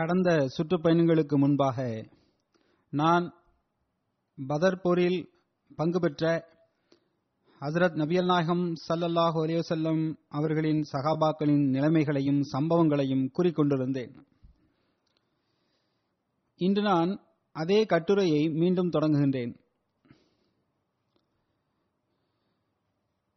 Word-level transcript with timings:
கடந்த 0.00 0.30
சுற்றுப்பயணங்களுக்கு 0.56 1.36
முன்பாக 1.36 1.78
நான் 2.92 3.24
பதர்பூரில் 4.48 5.18
பங்கு 5.76 5.98
பெற்ற 6.00 6.48
ஹசரத் 7.60 7.96
நபியல் 8.00 8.24
நாயகம் 8.24 8.62
சல்லல்லாஹ் 8.88 9.36
அலையுசல்லம் 9.42 10.02
அவர்களின் 10.28 10.80
சகாபாக்களின் 10.92 11.64
நிலைமைகளையும் 11.70 12.40
சம்பவங்களையும் 12.52 13.24
கூறிக்கொண்டிருந்தேன். 13.38 14.12
இன்று 16.60 16.82
நான் 16.82 17.10
அதே 17.56 17.84
கட்டுரையை 17.84 18.42
மீண்டும் 18.48 18.90
தொடங்குகின்றேன். 18.90 19.52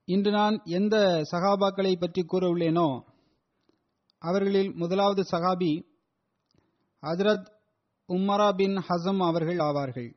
இன்று 0.07 0.31
நான் 0.31 0.61
எந்த 0.63 0.95
சகாபாக்களை 1.31 1.95
பற்றி 1.99 2.23
கூறவுள்ளேனோ 2.25 2.89
அவர்களில் 4.21 4.71
முதலாவது 4.73 5.23
சகாபி 5.31 5.73
ஹசரத் 7.03 7.47
உம்மரா 8.09 8.55
பின் 8.55 8.75
ஹசம் 8.87 9.21
அவர்கள் 9.27 9.57
ஆவார்கள். 9.57 10.11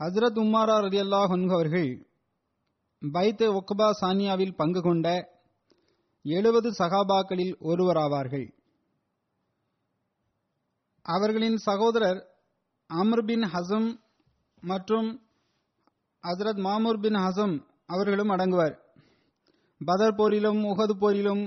ஹசரத் 0.00 0.38
உம்மாரா 0.42 0.76
ரதி 0.84 0.98
அல்லாஹ் 1.02 1.52
அவர்கள் 1.52 1.90
பைத் 3.02 3.44
ஒக்பா 3.58 3.90
சானியாவில் 4.00 4.54
பங்கு 4.56 4.80
கொண்ட 4.82 5.06
எழுபது 6.24 6.70
சகாபாக்களில் 6.70 7.54
ஒருவராவார்கள் 7.60 8.46
அவர்களின் 11.06 11.56
சகோதரர் 11.56 12.20
அமர் 12.86 13.24
பின் 13.24 13.44
ஹசம் 13.54 13.88
மற்றும் 14.60 15.08
ஹசரத் 16.24 16.60
மாமூர் 16.60 17.00
பின் 17.00 17.14
ஹசம் 17.14 17.54
அவர்களும் 17.86 18.28
அடங்குவர். 18.28 18.74
பதர் 19.80 20.14
போரிலும் 20.14 20.60
உகது 20.72 20.94
போரிலும் 21.00 21.44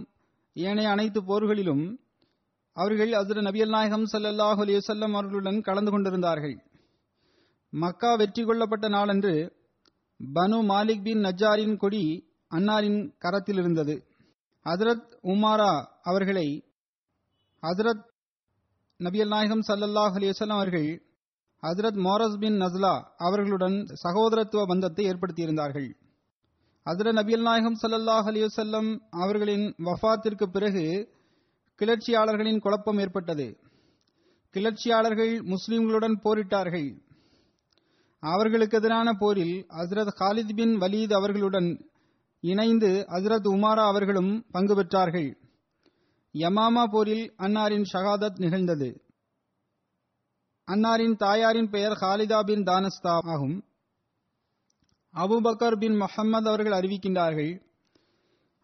ஏனைய 0.53 0.89
அனைத்து 0.89 1.19
போர்களிலும் 1.23 1.83
அவர்கள் 2.77 3.11
அதிர 3.13 3.41
நபியல் 3.41 3.73
நாயகம் 3.75 4.05
சல்லல்லாஹு 4.13 4.61
அலிவசல்லம் 4.65 5.13
அவர்களுடன் 5.13 5.59
கலந்து 5.61 5.91
கொண்டிருந்தார்கள். 5.91 6.55
மக்கா 7.73 8.11
வெற்றி 8.15 8.43
கொள்ளப்பட்ட 8.43 8.87
நாளன்று 8.87 9.33
பனு 10.19 10.59
மாலிக் 10.71 11.03
பின் 11.03 11.21
நஜாரின் 11.23 11.77
கொடி 11.77 12.03
அன்னாரின் 12.51 12.99
கரத்தில் 13.17 13.57
இருந்தது. 13.57 13.95
ஹசரத் 14.65 15.07
உமாரா 15.23 15.71
அவர்களை 16.01 16.47
ஹசரத் 17.63 18.03
நபியல் 18.99 19.27
நாயகம் 19.27 19.65
சல்லல்லாஹ் 19.67 20.15
அலிவசல்லம் 20.19 20.59
அவர்கள் 20.59 20.89
ஹசரத் 21.63 21.99
மோரஸ் 22.05 22.37
பின் 22.39 22.57
நஸ்லா 22.61 22.93
அவர்களுடன் 23.17 23.77
சகோதரத்துவ 24.03 24.63
பந்தத்தை 24.65 25.03
ஏற்படுத்தியிருந்தார்கள். 25.05 25.89
ஹசரத் 26.85 27.17
நபியல் 27.19 27.45
நாயகம் 27.49 27.77
சல்லல்லாஹ் 27.83 28.29
அலிவசல்லம் 28.31 28.89
அவர்களின் 29.23 29.65
வஃத்திற்கு 29.87 30.45
பிறகு 30.45 30.85
கிளர்ச்சியாளர்களின் 31.83 32.59
குழப்பம் 32.59 32.97
ஏற்பட்டது. 32.97 33.57
கிளர்ச்சியாளர்கள் 34.49 35.39
முஸ்லிம்களுடன் 35.39 36.19
போரிட்டார்கள். 36.23 37.01
அவர்களுக்கு 38.19 38.77
எதிரான 38.77 39.13
போரில் 39.13 39.65
ஹசரத் 39.69 40.13
ஹாலித் 40.19 40.53
பின் 40.55 40.79
வலீத் 40.79 41.13
அவர்களுடன் 41.13 41.89
இணைந்து 42.39 43.05
ஹசரத் 43.07 43.47
உமாரா 43.47 43.85
அவர்களும் 43.87 44.45
பங்கு 44.51 44.75
பெற்றார்கள். 44.75 45.35
யமாமா 46.33 46.83
போரில் 46.83 47.33
அன்னாரின் 47.37 47.85
ஷகாதத் 47.93 48.39
நிகழ்ந்தது. 48.39 49.01
அன்னாரின் 50.71 51.15
தாயாரின் 51.15 51.69
பெயர் 51.69 51.91
ஹாலிதா 51.91 52.43
பின் 52.43 52.63
தானஸ்தா 52.63 53.19
ஆகும். 53.23 53.63
அபுபக்கர் 55.13 55.77
பின் 55.77 55.95
முஹம்மது 55.95 56.47
அவர்கள் 56.47 56.79
அறிவிக்கின்றார்கள். 56.79 57.61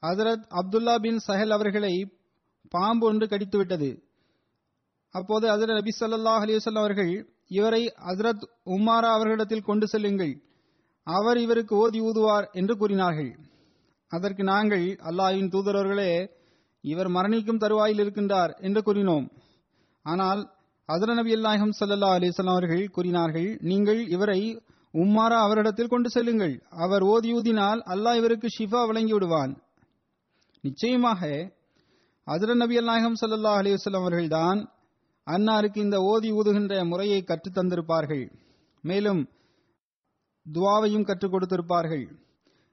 ஹசரத் 0.02 0.46
அப்துல்லா 0.50 1.00
பின் 1.00 1.20
சஹல் 1.28 1.50
அவர்களை 1.50 2.14
பாம்பு 2.72 3.06
ஒன்று 3.08 3.26
கடித்துவிட்டது 3.26 3.90
அப்போது 5.16 5.46
ஹசரத் 5.48 5.80
நபி 5.80 5.92
சொல்லாஹ் 6.00 6.44
அலிவசல்லம் 6.46 6.84
அவர்கள் 6.86 7.14
இவரை 7.48 7.94
ஹசரத் 8.08 8.44
உமாரா 8.66 9.10
அவர்களிடத்தில் 9.16 9.68
கொண்டு 9.70 9.88
செல்லுங்கள். 9.88 10.34
அவர் 11.04 11.38
இவருக்கு 11.38 11.74
ஓதி 11.76 12.00
ஊதுவார் 12.02 12.48
என்று 12.52 12.78
கூறினார்கள். 12.78 13.32
அதற்கு 14.12 14.44
நாங்கள் 14.44 14.86
அல்லாஹின் 15.10 15.52
தூதரவர்களே 15.54 16.12
இவர் 16.84 17.10
மரணிக்கும் 17.10 17.58
தருவாயில் 17.58 18.02
இருக்கின்றார் 18.04 18.52
என்று 18.58 18.82
கூறினோம். 18.82 19.28
ஆனால் 20.06 20.42
ஹசர 20.90 21.14
நபி 21.14 21.32
அல்லாஹம் 21.36 21.74
சல்லா 21.80 22.10
அலிஸ்லாம் 22.18 22.56
அவர்கள் 22.58 22.90
கூறினார்கள் 22.90 23.50
நீங்கள் 23.62 24.08
இவரை 24.08 24.42
உம்மாரா 24.94 25.40
அவரிடத்தில் 25.48 25.88
கொண்டு 25.88 26.10
செல்லுங்கள். 26.10 26.56
அவர் 26.70 27.04
ஓதி 27.04 27.32
ஊதினால் 27.34 27.82
அல்லாஹ் 27.94 28.16
இவருக்கு 28.16 28.48
ஷிஃபா 28.60 28.88
வழங்கி 28.88 29.14
விடுவான். 29.14 29.54
நிச்சயமாக 30.64 31.22
ஹசர 32.30 32.54
நபியல் 32.62 32.84
நாயகம் 32.84 33.16
சல்லா 33.22 33.52
அலிவசல்லம் 33.60 34.02
அவர்கள்தான் 34.02 34.60
அன்னாருக்கு 35.28 35.78
இந்த 35.78 35.98
ஓதி 36.02 36.32
ஊதுகின்ற 36.32 36.88
முறையை 36.88 37.24
கற்றுத் 37.24 37.58
தந்திருப்பார்கள். 37.58 38.32
மேலும் 38.84 39.30
துவாவையும் 40.46 41.06
கற்றுக் 41.06 41.34
கொடுத்திருப்பார்கள். 41.34 42.06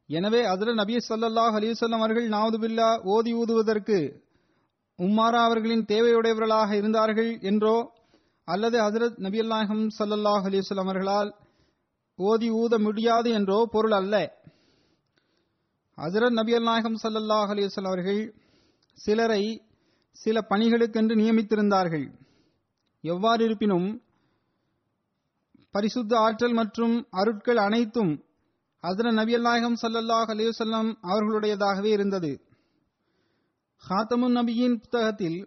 எனவே 0.07 0.45
அதிர 0.45 0.75
நபி 0.75 0.97
சல்லாஹ் 1.09 1.57
அலிவசல்லம் 1.61 2.03
அவர்கள் 2.03 2.29
நாவதுபில்லா 2.29 3.03
ஓதி 3.03 3.35
ஊதுவதற்கு 3.35 3.99
உம்மாரா 4.99 5.41
அவர்களின் 5.45 5.85
தேவையுடையவர்களாக 5.85 6.71
இருந்தார்கள் 6.73 7.41
என்றோ 7.41 7.77
அல்லது 8.45 8.79
ஹசரத் 8.81 9.19
நபி 9.19 9.39
அல்லாஹம் 9.39 9.85
சல்லாஹ் 9.99 10.47
அலிவசல்லம் 10.49 10.89
அவர்களால் 10.89 11.35
ஓதி 12.19 12.51
ஊத 12.51 12.79
முடியாது 12.79 13.31
என்றோ 13.31 13.69
பொருள் 13.73 13.93
அல்ல. 13.93 14.15
ஹசரத் 15.99 16.37
நபி 16.41 16.59
நாயகம் 16.59 16.99
சல்லாஹ் 17.03 17.51
அலிவசல்லம் 17.55 17.95
அவர்கள் 17.95 18.21
சிலரை 18.97 19.63
சில 20.11 20.41
பணிகளுக்கென்று 20.51 21.15
நியமித்திருந்தார்கள். 21.21 22.07
எவ்வாறு 23.01 23.45
இருப்பினும் 23.45 24.03
பரிசுத்த 25.71 26.19
ஆற்றல் 26.19 26.53
மற்றும் 26.53 27.07
அருட்கள் 27.13 27.57
அனைத்தும் 27.57 28.13
ஹசர 28.83 29.13
நபி 29.13 29.39
நாயகம் 29.39 29.77
சல்லல்லாஹ் 29.83 30.97
அவர்களுடையதாகவே 31.03 31.85
இருந்தது. 31.85 32.31
ஹாத்தமுன் 33.89 34.37
நபியின் 34.39 34.77
புத்தகத்தில் 34.77 35.39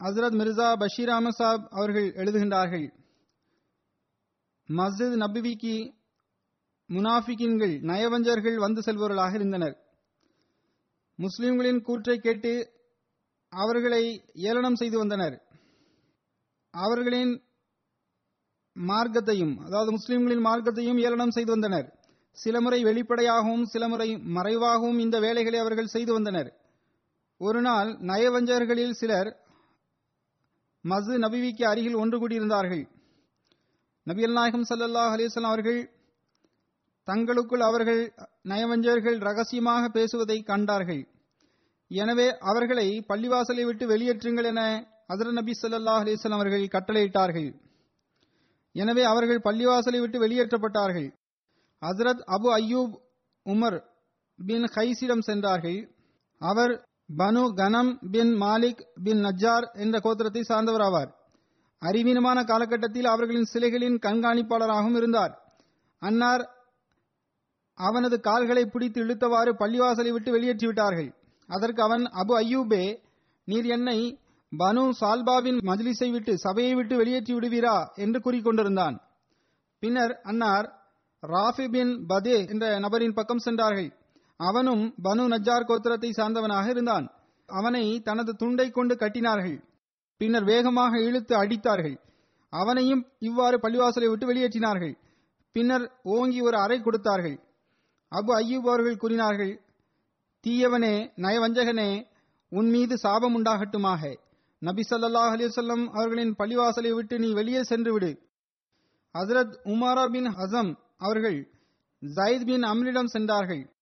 ஹசரத் 0.00 0.36
மிர்சா 0.40 0.68
பஷீர் 0.78 1.08
அஹமத் 1.08 1.38
சாப் 1.38 1.66
அவர்கள் 1.70 2.08
எழுதுகின்றார்கள் 2.12 2.86
மஸ்ஜித் 4.68 5.16
நபிவிக்கு 5.24 5.74
முனாஃபிகின்கள் 6.90 7.74
நயவஞ்சர்கள் 7.82 8.56
வந்து 8.56 8.80
செல்பவர்களாக 8.80 9.34
இருந்தனர். 9.34 9.76
முஸ்லிம்களின் 11.24 11.80
கூற்றை 11.82 12.16
கேட்டு 12.18 12.52
அவர்களை 13.52 14.02
ஏளனம் 14.48 14.78
செய்து 14.80 14.96
வந்தனர். 14.98 15.36
அவர்களின் 16.74 17.32
மார்க்கத்தையும் 18.76 19.54
அதாவது 19.66 19.90
முஸ்லிம்களின் 19.90 20.44
மார்க்கத்தையும் 20.46 21.00
ஏளனம் 21.06 21.34
செய்து 21.36 21.50
வந்தனர். 21.50 21.88
சில 22.36 22.56
முறை 22.60 22.80
வெளிப்படையாகவும் 22.84 23.64
சில 23.66 23.84
முறை 23.88 24.08
மறைவாகவும் 24.36 24.98
இந்த 24.98 25.16
வேலைகளை 25.20 25.58
அவர்கள் 25.58 25.94
செய்து 25.94 26.12
வந்தனர். 26.12 26.50
ஒரு 27.40 27.60
நாள் 27.62 27.90
நயவஞ்சகர்களில் 28.10 28.98
சிலர் 29.00 29.30
மசு 30.84 31.14
நபிவிக்கு 31.18 31.64
அருகில் 31.64 32.00
ஒன்று 32.02 32.16
கூடியிருந்தார்கள். 32.18 32.84
நபியல் 34.06 34.36
நாயகம் 34.38 34.68
சல்லல்லாஹ் 34.70 35.14
அலிஸ்லாம் 35.16 35.54
அவர்கள் 35.54 35.80
தங்களுக்குள் 37.08 37.64
அவர்கள் 37.68 38.02
நயவஞ்சகர்கள் 38.48 39.18
ரகசியமாக 39.28 39.84
பேசுவதை 39.88 40.38
கண்டார்கள். 40.50 41.02
எனவே 41.90 42.26
அவர்களை 42.50 42.88
பள்ளிவாசலை 43.08 43.64
விட்டு 43.68 43.84
வெளியேற்றுங்கள் 43.92 44.48
என 44.52 44.62
ஹசரத் 45.12 45.38
நபி 45.38 45.52
சொல்லா 45.60 45.94
அலிஸ்லாம் 46.00 46.36
அவர்கள் 46.38 46.72
கட்டளையிட்டார்கள். 46.74 47.48
எனவே 48.74 49.02
அவர்கள் 49.02 49.44
பள்ளிவாசலை 49.46 50.00
விட்டு 50.00 50.18
வெளியேற்றப்பட்டார்கள். 50.24 51.08
Hazrat 51.82 52.22
Abu 52.36 52.48
Ayyub 52.58 52.94
Umar 53.46 53.78
bin 54.38 54.66
ஹைசிடம் 54.74 55.26
சென்றார்கள். 55.28 55.80
அவர் 56.40 56.72
பனு 57.18 57.42
கனம் 57.60 57.90
பின் 58.12 58.32
மாலிக் 58.42 58.82
பின் 59.04 59.20
நஜ்ஜார் 59.24 59.66
என்ற 59.84 59.96
கோத்திரத்தை 60.04 60.42
சார்ந்தவர் 60.50 60.84
ஆவார் 60.88 61.10
அறிவீனமான 61.82 62.38
காலகட்டத்தில் 62.44 63.08
அவர்களின் 63.12 63.50
சிலைகளின் 63.52 63.96
கண்காணிப்பாளராகவும் 64.06 64.96
இருந்தார். 64.96 65.32
அன்னார் 66.02 66.42
அவனது 67.86 68.16
கால்களை 68.20 68.64
பிடித்து 68.66 68.98
இழுத்தவாறு 69.04 69.52
பள்ளிவாசலை 69.60 70.10
விட்டு 70.12 70.30
வெளியேற்றிவிட்டார்கள். 70.36 71.10
அதற்கு 71.48 71.80
அவன் 71.82 72.04
அபு 72.22 72.32
அய்யூபே 72.40 72.84
நீர் 73.48 73.68
என்னை 73.76 73.98
பனு 74.52 74.82
சால்பாவின் 75.00 75.58
மஜ்லிஸை 75.68 76.08
விட்டு 76.10 76.32
சபையை 76.38 76.72
விட்டு 76.74 76.94
வெளியேற்றி 76.96 77.32
விடுவீரா? 77.34 77.76
என்று 78.04 78.18
கூறிக்கொண்டிருந்தான் 78.24 78.96
பின்னர் 79.82 80.14
அன்னார் 80.22 80.66
ராஃபி 81.22 81.66
பின் 81.74 81.92
பதே 82.10 82.36
என்ற 82.52 82.66
நபரின் 82.78 83.16
பக்கம் 83.18 83.44
சென்றார்கள். 83.46 83.90
அவனும் 84.40 84.84
பனு 85.04 85.24
நஜ்ஜார் 85.32 85.68
கோத்திரத்தை 85.68 86.10
சார்ந்தவனாக 86.16 86.66
இருந்தான். 86.68 87.06
அவனை 87.48 87.84
தனது 88.08 88.32
துண்டை 88.36 88.66
கொண்டு 88.70 88.94
கட்டினார்கள். 88.94 89.58
பின்னர் 90.20 90.46
வேகமாக 90.52 90.92
இழுத்து 91.08 91.34
அடித்தார்கள். 91.42 91.96
அவனையும் 92.52 93.02
இவ்வாறு 93.28 93.56
பள்ளிவாசலை 93.62 94.08
விட்டு 94.10 94.26
வெளியேற்றினார்கள். 94.30 94.94
பின்னர் 95.56 95.84
ஓங்கி 96.16 96.40
ஒரு 96.40 96.56
அறை 96.56 96.78
கொடுத்தார்கள். 96.80 97.36
அபு 98.14 98.30
ஐயூப் 98.36 98.68
அவர்கள் 98.72 98.96
கூறினார்கள் 98.96 99.60
தீயவனே 100.46 100.94
நயவஞ்சகனே 101.16 102.06
உன் 102.48 102.70
மீது 102.70 102.98
சாபம் 102.98 103.34
உண்டாகட்டுமாக. 103.38 104.16
நபி 104.58 104.82
சல்லாஹ் 104.90 105.34
அலிசல்லம் 105.36 105.86
அவர்களின் 105.86 106.34
பள்ளிவாசலை 106.38 106.90
விட்டு 106.90 107.18
நீ 107.18 107.32
வெளியே 107.32 107.62
சென்று 107.62 107.92
விடு. 107.92 108.28
ஹசரத் 109.18 109.54
உமாரா 109.64 110.10
பின் 110.10 110.26
ஹசம் 110.26 110.76
அவர்கள் 110.96 111.50
ஜயத் 112.02 112.44
பின் 112.44 112.62
அம்ரிடம் 112.62 113.06
சென்றார்கள். 113.06 113.74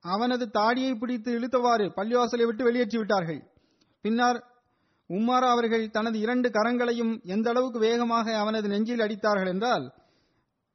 அவனது 0.00 0.50
தாடியை 0.50 0.94
பிடித்து 0.94 1.38
இழுத்தவாறு 1.38 1.88
பள்ளிவாசலை 1.96 2.46
விட்டு 2.46 2.64
வெளியேற்றி 2.64 2.98
விட்டார்கள். 2.98 3.50
பின்னர் 4.00 4.44
உமாரா 5.08 5.48
அவர்கள் 5.48 5.90
தனது 5.90 6.18
இரண்டு 6.18 6.48
கரங்களையும் 6.48 7.24
எந்த 7.24 7.50
அளவுக்கு 7.50 7.78
வேகமாக 7.78 8.38
அவனது 8.38 8.68
நெஞ்சில் 8.68 8.98
அடித்தார்கள் 8.98 9.48
என்றால் 9.48 9.92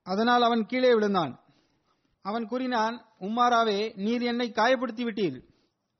அதனால் 0.03 0.41
அவன் 0.41 0.65
கீழே 0.65 0.93
விழுந்தான். 0.93 1.39
அவன் 2.25 2.45
கூறினான் 2.51 2.95
உம்மாராவே 3.25 3.79
நீர் 4.05 4.23
என்னை 4.31 4.47
காயப்படுத்தி 4.59 5.03
விட்டீர் 5.07 5.37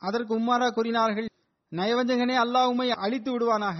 அதற்கு 0.01 0.31
உம்மாரா 0.39 0.67
கூறினார்கள் 0.77 1.27
நயவஞ்சகனே 1.71 2.35
அல்லாஹ் 2.43 2.69
உம்மை 2.71 2.87
அழித்து 3.05 3.29
விடுவானாக. 3.31 3.79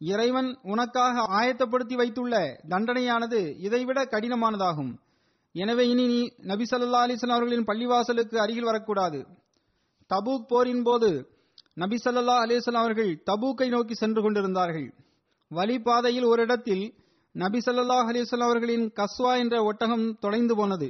இறைவன் 0.00 0.50
உனக்காக 0.72 1.24
ஆயத்தப்படுத்தி 1.38 1.94
வைத்துள்ள 2.00 2.34
தண்டனையானது 2.72 3.40
இதைவிட 3.66 3.98
கடினமானதாகும். 4.12 4.92
எனவே 5.54 5.84
இனி 5.92 6.04
நீ 6.12 6.20
நபி 6.50 6.64
சல்லா 6.70 7.00
அலிஸ்லாம் 7.06 7.38
அவர்களின் 7.38 7.68
பள்ளிவாசலுக்கு 7.70 8.36
அருகில் 8.44 8.68
வரக்கூடாது. 8.70 9.20
தபூக் 10.10 10.48
போரின் 10.52 10.84
போது 10.88 11.10
நபி 11.82 11.96
சல்லா 12.04 12.36
அலிஸ்லாம் 12.44 12.84
அவர்கள் 12.84 13.12
தபூக்கை 13.30 13.68
நோக்கி 13.74 13.94
சென்று 14.02 14.22
கொண்டிருந்தார்கள். 14.22 14.88
வழிபாதையில் 15.50 16.26
ஒரு 16.32 16.42
இடத்தில் 16.46 16.84
நபி 17.34 17.60
சல்லாஹ் 17.66 18.08
அலிஸ்லாம் 18.12 18.48
அவர்களின் 18.48 18.86
கஸ்வா 19.00 19.32
என்ற 19.42 19.56
ஒட்டகம் 19.70 20.06
தொலைந்து 20.24 20.56
போனது. 20.60 20.88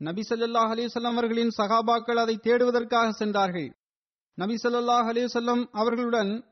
நபி 0.00 0.22
ஸல்லல்லாஹு 0.28 0.72
அலைஹி 0.74 0.88
அவர்களின் 1.04 1.52
சகாபாக்கள் 1.58 2.14
அதை 2.14 2.38
தேடுவதற்காக 2.42 3.10
சென்றார்கள். 3.10 3.68
நபி 4.34 4.54
ஸல்லல்லாஹு 4.62 5.08
அலைஹி 5.12 5.68
அவர்களுடன் 5.72 6.44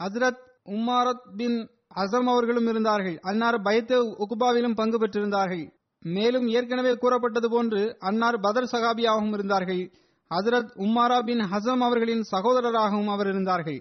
ஹசரத் 0.00 0.40
உம்மாரத் 0.64 1.24
பின் 1.36 1.58
அசம் 1.94 2.28
அவர்களும் 2.28 2.66
இருந்தார்கள். 2.66 3.18
அன்னார் 3.20 3.58
பயத்து 3.62 3.96
உகுபாவிலும் 4.24 4.74
பங்கு 4.74 4.98
பெற்றிருந்தார்கள். 4.98 5.66
மேலும் 6.04 6.46
ஏற்கனவே 6.48 6.94
கூறப்பட்டது 6.94 7.50
போன்று 7.50 7.96
அன்னார் 7.98 8.40
பதர் 8.40 8.70
சகாபியாகவும் 8.72 9.32
இருந்தார்கள். 9.32 9.92
ஹசரத் 10.30 10.72
உம்மாரா 10.76 11.18
பின் 11.24 11.38
ஹசம் 11.38 11.78
அவர்களின் 11.78 12.24
சகோதரராகவும் 12.32 13.08
அவர் 13.08 13.26
இருந்தார்கள். 13.26 13.80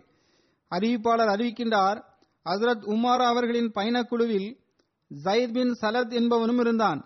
அறிவிப்பாளர் 0.71 1.31
அறிவிக்கின்றார் 1.35 1.99
ஹசரத் 2.45 2.85
உமாரா 2.93 3.25
அவர்களின் 3.33 3.71
பயணக்குழுவில் 3.75 4.49
ஜயத் 5.25 5.53
பின் 5.53 5.73
சலத் 5.81 6.13
என்பவனும் 6.19 6.59
இருந்தான். 6.59 6.99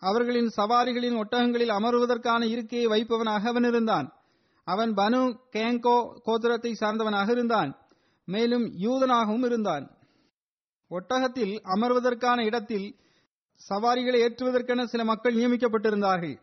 அவர்களின் 0.00 0.50
சவாரிகளின் 0.56 1.16
ஒட்டகங்களில் 1.16 1.72
அமர்வதற்கான 1.78 2.42
இருக்கையை 2.44 2.86
வைப்பவனாக 2.86 3.48
அவன் 3.48 3.64
இருந்தான். 3.64 4.12
அவன் 4.64 4.94
பனு 4.94 5.20
கேங்கோ 5.52 5.96
கோத்திரத்தை 6.26 6.72
சார்ந்தவனாக 6.80 7.30
இருந்தான். 7.30 7.76
மேலும் 8.24 8.64
யூதனாகவும் 8.64 9.44
இருந்தான். 9.44 9.90
ஒட்டகத்தில் 10.90 11.54
அமர்வதற்கான 11.64 12.44
இடத்தில் 12.44 12.96
சவாரிகளை 13.70 14.18
ஏற்றுவதற்கென 14.26 14.84
சில 14.84 15.04
மக்கள் 15.04 15.34
நியமிக்கப்பட்டிருந்தார்கள். 15.34 16.36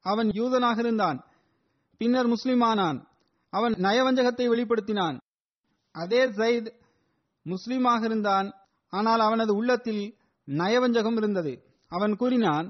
அவன் 0.00 0.28
யூதனாக 0.28 0.78
இருந்தான். 0.78 1.24
பின்னர் 1.98 2.28
முஸ்லிமானான் 2.28 2.98
அவன் 3.50 3.74
நயவஞ்சகத்தை 3.74 4.46
வெளிப்படுத்தினான். 4.48 5.16
அதே 5.94 6.26
ஜயித் 6.26 6.70
முஸ்லிமாக 7.46 8.04
இருந்தான். 8.04 8.48
ஆனால் 8.92 9.20
அவனது 9.20 9.54
உள்ளத்தில் 9.54 10.16
நயவஞ்சகம் 10.48 11.16
இருந்தது. 11.16 11.52
அவன் 11.88 12.16
கூறினான் 12.16 12.66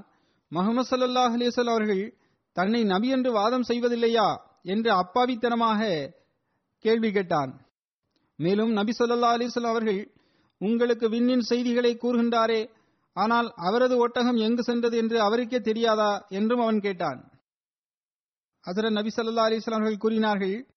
முகமது 0.49 0.97
சல்லாஹ் 0.97 1.35
அலிசல் 1.35 1.69
அவர்கள் 1.69 2.17
தன்னை 2.51 2.83
நபி 2.83 3.09
என்று 3.09 3.31
வாதம் 3.31 3.67
செய்வதில்லையா 3.67 4.35
என்று 4.63 4.91
அப்பாவித்தனமாக 4.91 6.11
கேள்வி 6.77 7.11
கேட்டான். 7.11 7.67
மேலும் 8.35 8.71
நபி 8.71 8.91
சொல்லா 8.99 9.29
அலிசல் 9.35 9.67
அவர்கள் 9.67 10.13
உங்களுக்கு 10.57 11.09
விண்ணின் 11.09 11.39
செய்திகளை 11.39 11.97
கூறுகின்றாரே 12.01 12.69
ஆனால் 13.13 13.53
அவரது 13.55 13.97
ஒட்டகம் 13.97 14.35
எங்கு 14.35 14.63
சென்றது 14.63 14.97
என்று 14.97 15.21
அவருக்கே 15.21 15.59
தெரியாதா? 15.59 16.25
என்றும் 16.29 16.59
அவன் 16.59 16.79
கேட்டான். 16.79 17.31
ஹசரத் 18.65 18.91
நபி 18.91 19.09
சல்லா 19.15 19.45
அலிஸ்லாம் 19.49 19.79
அவர்கள் 19.79 19.97
கூறினார்கள் 19.97 20.67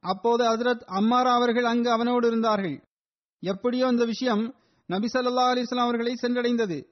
அப்போது 0.00 0.44
ஹசரத் 0.44 0.84
அம்மாரா 1.00 1.32
அவர்கள் 1.34 1.64
அங்கு 1.64 1.90
அவனோடு 1.90 2.26
இருந்தார்கள். 2.26 2.82
எப்படியோ 3.40 3.88
இந்த 3.88 4.04
விஷயம் 4.04 4.54
நபி 4.86 5.08
சல்லா 5.12 5.44
அலிஸ்லாம் 5.52 5.86
அவர்களை 5.88 6.14
சென்றடைந்தது. 6.22 6.86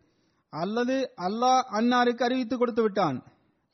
அல்லது 0.52 0.96
அல்லாஹ் 1.26 1.60
அன்னாருக்கு 1.78 2.22
அறிவித்து 2.24 2.58
கொடுத்து 2.58 2.82
விட்டான். 2.82 3.18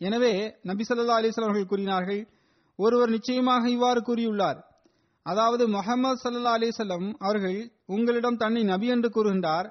எனவே 0.00 0.32
நபி 0.62 0.84
சொல்லா 0.88 1.18
அலிஸ்லாம் 1.18 1.48
அவர்கள் 1.48 1.72
கூறினார்கள் 1.72 2.22
ஒருவர் 2.78 3.10
நிச்சயமாக 3.10 3.68
இவ்வாறு 3.68 4.00
கூறியுள்ளார். 4.00 4.58
அதாவது 5.22 5.64
முகமது 5.68 6.20
சல்லா 6.22 6.52
அலிசல்லம் 6.58 7.06
அவர்கள் 7.18 7.58
உங்களிடம் 7.86 8.36
தன்னை 8.36 8.62
நபி 8.62 8.86
என்று 8.86 9.08
கூறுகின்றார் 9.16 9.68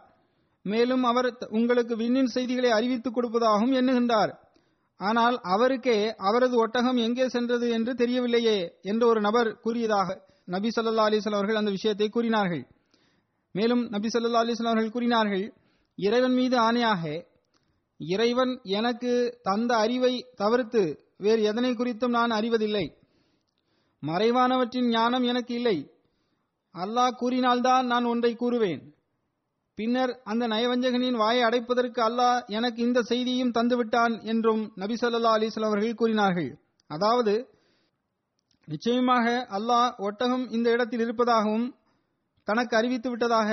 மேலும் 0.66 1.04
அவர் 1.04 1.28
உங்களுக்கு 1.50 1.96
விண்ணின் 1.96 2.34
செய்திகளை 2.36 2.70
அறிவித்துக் 2.70 3.16
கொடுப்பதாகவும் 3.16 3.76
எண்ணுகின்றார். 3.80 4.32
ஆனால் 5.00 5.38
அவருக்கே 5.54 5.98
அவரது 6.28 6.56
ஒட்டகம் 6.58 7.00
எங்கே 7.06 7.26
சென்றது 7.30 7.68
என்று 7.70 7.92
தெரியவில்லையே 7.94 8.58
என்று 8.82 9.06
ஒரு 9.08 9.22
நபர் 9.22 9.50
கூறியதாக 9.66 10.18
நபி 10.46 10.70
சொல்லா 10.70 11.06
அலிஸ்லாம் 11.10 11.40
அவர்கள் 11.40 11.62
அந்த 11.62 11.72
விஷயத்தை 11.72 12.10
கூறினார்கள். 12.10 12.64
மேலும் 13.52 13.84
நபி 13.96 14.08
சொல்லா 14.08 14.42
அலிஸ்லாம் 14.44 14.74
அவர்கள் 14.74 14.96
கூறினார்கள் 14.98 15.46
இறைவன் 15.98 16.34
மீது 16.34 16.58
ஆணையாக 16.58 17.04
இறைவன் 17.98 18.60
எனக்கு 18.64 19.40
தந்த 19.42 19.78
அறிவை 19.78 20.14
தவிர்த்து 20.36 20.82
வேறு 21.18 21.42
எதனை 21.42 21.72
குறித்தும் 21.72 22.16
நான் 22.18 22.32
அறிவதில்லை. 22.32 22.86
மறைவானவற்றின் 24.04 24.90
ஞானம் 24.90 25.24
எனக்கு 25.24 25.54
இல்லை. 25.54 25.78
அல்லாஹ் 26.76 27.16
கூறினால்தான் 27.16 27.86
நான் 27.86 28.06
ஒன்றை 28.06 28.36
கூறுவேன். 28.36 28.82
பின்னர் 29.76 30.22
அந்த 30.24 30.48
நயவஞ்சகனின் 30.48 31.20
வாயை 31.22 31.44
அடைப்பதற்கு 31.44 32.02
அல்லாஹ் 32.02 32.46
எனக்கு 32.48 32.82
இந்த 32.82 33.02
செய்தியும் 33.02 33.52
தந்துவிட்டான் 33.52 34.24
என்றும் 34.24 34.74
நபி 34.76 34.96
சொல்லா 35.02 35.32
அலிஸ்லாம் 35.38 35.72
அவர்கள் 35.72 36.00
கூறினார்கள். 36.02 36.50
அதாவது 36.90 37.34
நிச்சயமாக 38.68 39.26
அல்லாஹ் 39.58 39.90
ஒட்டகம் 39.98 40.46
இந்த 40.50 40.72
இடத்தில் 40.72 41.00
இருப்பதாகவும் 41.00 41.68
தனக்கு 42.44 42.78
அறிவித்து 42.78 43.10
விட்டதாக 43.10 43.50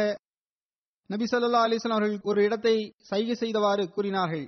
நபி 1.10 1.24
ஸல்லல்லாஹு 1.24 1.66
அலிஸ்லாம் 1.68 1.96
அவர்கள் 1.96 2.20
ஒரு 2.22 2.42
இடத்தை 2.42 2.74
சைகை 2.98 3.34
செய்தவாறு 3.34 3.88
கூறினார்கள். 3.88 4.46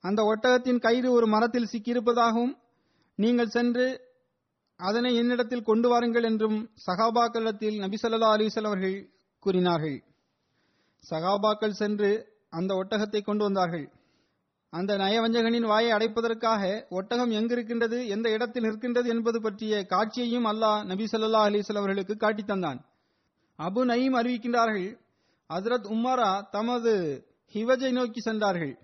அந்த 0.00 0.22
ஒட்டகத்தின் 0.22 0.78
கயிறு 0.78 1.10
ஒரு 1.12 1.26
மரத்தில் 1.26 1.70
சிக்கியிருப்பதாகவும் 1.72 2.54
நீங்கள் 3.18 3.48
சென்று 3.48 3.86
அதனை 4.80 5.16
என்னிடத்தில் 5.16 5.62
கொண்டு 5.62 5.88
வாருங்கள் 5.88 6.22
என்றும் 6.22 6.70
சகாபாக்களிடத்தில் 6.86 7.76
நபி 7.78 7.98
ஸல்லல்லாஹு 8.02 8.36
அலிஸ்லாம் 8.36 8.70
அவர்கள் 8.72 8.96
கூறினார்கள். 9.38 9.98
சகாபாக்கள் 11.10 11.78
சென்று 11.82 12.10
அந்த 12.48 12.74
ஒட்டகத்தை 12.74 13.20
கொண்டு 13.22 13.44
வந்தார்கள். 13.44 13.86
அந்த 14.72 14.96
நயவஞ்சகனின் 14.96 15.66
வாயை 15.66 15.90
அடைப்பதற்காக 15.90 16.86
ஒட்டகம் 16.88 17.30
எங்கிருக்கின்றது 17.30 18.06
எந்த 18.06 18.30
இடத்தில் 18.30 18.64
நிற்கின்றது 18.64 19.06
என்பது 19.06 19.40
பற்றிய 19.40 19.86
காட்சியையும் 19.86 20.46
அல்லாஹ் 20.52 20.84
நபி 20.84 21.04
சொல்லா 21.12 21.42
அலைஹி 21.48 21.76
அவர்களுக்கு 21.76 22.16
காட்டித் 22.16 22.50
தந்தான். 22.50 22.80
அபு 23.58 23.80
நயீம் 23.84 24.16
அறிவிக்கின்றார்கள் 24.20 24.88
ஹஜ்ரத் 25.52 25.88
உம்மரா 25.94 26.48
தமது 26.50 26.92
ஹிவஜை 27.54 27.92
நோக்கி 27.92 28.20
சென்றார்கள். 28.20 28.78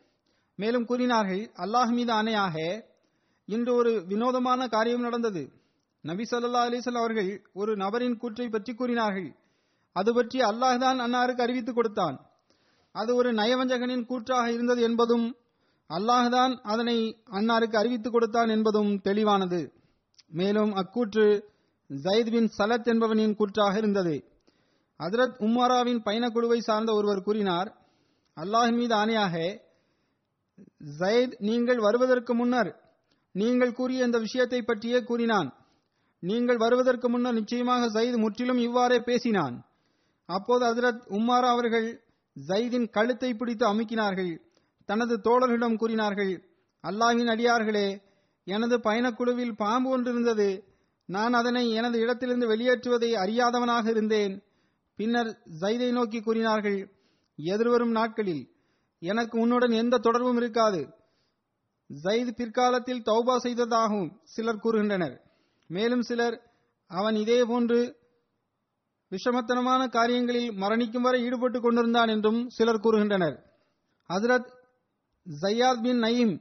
மேலும் 0.55 0.85
கூறினார்கள் 0.85 1.51
அல்லாஹ் 1.59 1.93
மீது 1.93 2.13
ஆணையாக 2.13 2.85
இன்று 3.45 3.75
ஒரு 3.75 4.05
வினோதமான 4.07 4.69
காரியம் 4.69 5.01
நடந்தது. 5.01 5.53
நபி 6.03 6.23
ஸல்லல்லாஹு 6.31 6.69
அலிசல் 6.71 6.99
அவர்கள் 6.99 7.47
ஒரு 7.53 7.77
நபரின் 7.77 8.17
கூற்றை 8.17 8.49
பற்றி 8.49 8.75
கூறினார்கள். 8.75 9.37
அது 9.93 10.15
பற்றி 10.15 10.39
அல்லாஹ் 10.41 10.79
தான் 10.79 10.99
அன்னாருக்கு 11.01 11.41
அறிவித்துக் 11.41 11.75
கொடுத்தான். 11.75 12.17
அது 12.93 13.15
ஒரு 13.15 13.33
நயவஞ்சகனின் 13.33 14.05
கூற்றாக 14.05 14.53
இருந்தது 14.53 14.83
என்பதும் 14.83 15.37
அல்லாஹ்தான் 15.91 16.61
அதனை 16.63 17.23
அன்னாருக்கு 17.31 17.77
அறிவித்துக் 17.77 18.13
கொடுத்தான் 18.13 18.49
என்பதும் 18.49 19.01
தெளிவானது. 19.01 19.73
மேலும் 20.29 20.73
அக்கூற்று 20.73 21.49
ஜயித் 21.91 22.31
பின் 22.31 22.51
சலத் 22.59 22.89
என்பவனின் 22.93 23.35
கூற்றாக 23.35 23.79
இருந்தது. 23.79 24.30
ஹஜ்ரத் 25.03 25.37
உம்மாராவின் 25.47 26.01
பயணக்குழுவை 26.07 26.59
சார்ந்த 26.59 26.93
ஒருவர் 26.93 27.23
கூறினார் 27.23 27.69
அல்லாஹ் 28.37 28.73
மீது 28.73 28.95
ஆணையாக 28.95 29.35
ஜயத் 31.01 31.35
நீங்கள் 31.39 31.79
வருவதற்கு 31.79 32.35
முன்னர் 32.35 32.71
நீங்கள் 33.35 33.73
கூறிய 33.73 34.05
இந்த 34.05 34.19
விஷயத்தை 34.19 34.63
பற்றியே 34.63 35.03
கூறினான். 35.03 35.49
நீங்கள் 36.23 36.57
வருவதற்கு 36.57 37.09
முன்னர் 37.09 37.33
நிச்சயமாக 37.33 37.87
ஜயித் 37.87 38.19
முற்றிலும் 38.19 38.59
இவ்வாறே 38.59 38.99
பேசினான். 39.01 39.57
அப்போது 40.27 40.65
ஹஜ்ரத் 40.65 41.03
உம்மாரா 41.09 41.49
அவர்கள் 41.51 41.89
ஜயிதின் 42.49 42.89
கழுத்தை 42.91 43.35
பிடித்து 43.35 43.65
அமுக்கினார்கள். 43.67 44.33
தனது 44.89 45.15
தோழர்களிடம் 45.25 45.77
கூறினார்கள் 45.77 46.33
அல்லாஹின் 46.85 47.33
அடியார்களே 47.35 47.89
எனது 48.45 48.77
பயணக்குழுவில் 48.79 49.55
பாம்பு 49.57 49.91
ஒன்று 49.91 50.11
இருந்தது. 50.11 50.51
நான் 51.09 51.33
அதனை 51.33 51.71
எனது 51.71 51.97
இடத்திலிருந்து 52.01 52.47
வெளியேற்றுவதை 52.53 53.11
அறியாதவனாக 53.25 53.87
இருந்தேன். 53.89 54.35
பின்னர் 55.01 55.43
ஜைதை 55.61 55.93
நோக்கி 55.93 56.21
கூறினார்கள் 56.21 56.93
எதிர்வரும் 57.37 57.91
நாட்களில் 57.91 58.51
எனக்கு 58.99 59.39
உன்னுடன் 59.39 59.71
எந்த 59.71 59.99
தொடர்பும் 59.99 60.37
இருக்காது. 60.37 60.95
ஜயித் 62.03 62.31
பிற்காலத்தில் 62.31 63.03
தௌபா 63.03 63.37
செய்ததாகவும் 63.37 64.21
சிலர் 64.25 64.57
கூறுகின்றனர். 64.57 65.21
மேலும் 65.67 66.03
சிலர் 66.03 66.51
அவன் 66.87 67.15
இதே 67.15 67.45
போன்று 67.45 67.97
விஷமத்தனமான 69.11 69.89
காரியங்களில் 69.89 70.51
மரணிக்கும் 70.51 71.01
வரை 71.01 71.23
ஈடுபட்டுக் 71.23 71.63
கொண்டிருந்தான் 71.63 72.09
என்றும் 72.09 72.49
சிலர் 72.49 72.81
கூறுகின்றனர். 72.81 73.43
ஹசரத் 74.09 74.53
ஜையாத் 75.43 75.83
பின் 75.83 76.01
நயீம் 76.01 76.41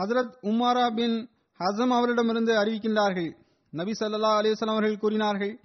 ஹசரத் 0.00 0.34
உமாரா 0.42 0.94
பின் 0.94 1.30
ஹசம் 1.58 1.88
அவரிடமிருந்து 1.88 2.52
அறிவிக்கின்றார்கள். 2.54 3.36
நபி 3.70 3.90
சல்லா 4.00 4.38
அலைஹி 4.38 4.52
அவர்கள் 4.52 4.98
கூறினார்கள் 4.98 5.60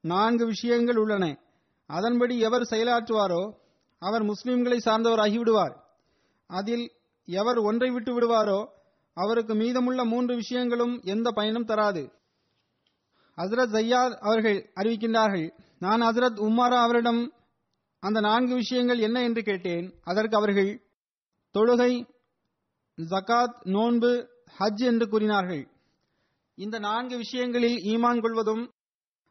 நான்கு 0.00 0.46
விஷயங்கள் 0.46 0.96
உள்ளன. 0.96 1.38
அதன்படி 1.86 2.38
எவர் 2.38 2.62
செயலாற்றுவாரோ 2.62 3.54
அவர் 3.98 4.22
முஸ்லிம்களை 4.22 4.76
சார்ந்தவர் 4.76 5.18
ஆகிவிடுவார். 5.18 5.74
அதில் 6.46 6.92
எவர் 7.24 7.58
ஒன்றை 7.58 7.90
விட்டு 7.90 8.12
விடுவாரோ 8.12 8.68
அவருக்கு 9.14 9.54
மீதமுள்ள 9.54 10.04
மூன்று 10.04 10.34
விஷயங்களும் 10.34 11.00
எந்த 11.02 11.30
பயனும் 11.30 11.64
தராது. 11.64 12.12
ஹசரத் 13.36 13.74
ஜையாத் 13.76 14.16
அவர்கள் 14.16 14.72
அறிவிக்கின்றார்கள் 14.76 15.52
நான் 15.78 16.00
ஹசரத் 16.00 16.40
உம்மாரா 16.40 16.82
அவரிடம் 16.82 17.32
அந்த 18.00 18.20
நான்கு 18.20 18.54
விஷயங்கள் 18.54 18.98
என்ன 18.98 19.22
என்று 19.22 19.42
கேட்டேன். 19.42 19.94
அதற்கு 20.04 20.36
அவர்கள் 20.36 20.82
தொழுகை 21.54 22.06
ஜகாத் 22.96 23.56
நோன்பு 23.62 24.28
ஹஜ் 24.58 24.84
என்று 24.84 25.08
கூறினார்கள். 25.08 25.68
இந்த 26.54 26.78
நான்கு 26.78 27.16
விஷயங்களில் 27.16 27.74
ஈமான் 27.74 28.20
கொள்வதும் 28.20 28.72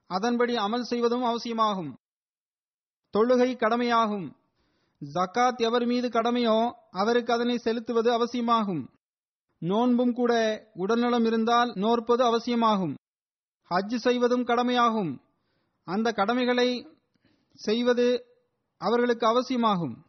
அதன்படி 0.08 0.56
அமல் 0.56 0.82
செய்வதும் 0.82 1.24
அவசியமாகும். 1.24 1.98
தொழுகை 3.18 3.58
கடமையாகும். 3.58 4.36
ஜக்காத் 5.14 5.58
எவர் 5.58 5.86
மீது 5.86 6.08
கடமையோ 6.08 6.72
அவருக்கு 6.92 7.34
அதனை 7.34 7.58
செலுத்துவது 7.58 8.12
அவசியமாகும். 8.14 8.90
நோன்பும் 9.60 10.14
கூட 10.14 10.64
உடல்நலம் 10.74 11.26
இருந்தால் 11.26 11.72
நோற்பது 11.76 12.24
அவசியமாகும். 12.24 12.96
ஹஜ் 13.70 13.96
செய்வதும் 13.96 14.44
கடமையாகும். 14.44 15.22
அந்த 15.84 16.12
கடமைகளை 16.12 16.88
செய்வது 17.54 18.26
அவர்களுக்கு 18.78 19.28
அவசியமாகும். 19.28 20.06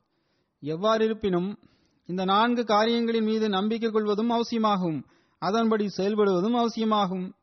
எவ்வாறு 0.61 1.05
இருப்பினும் 1.05 1.59
இந்த 2.07 2.25
நான்கு 2.25 2.65
காரியங்களின் 2.65 3.25
மீது 3.25 3.49
நம்பிக்கை 3.49 3.91
கொள்வதும் 3.91 4.31
அவசியமாகும். 4.31 5.07
அதன்படி 5.39 5.87
செயல்படுவதும் 5.97 6.57
அவசியமாகும். 6.57 7.35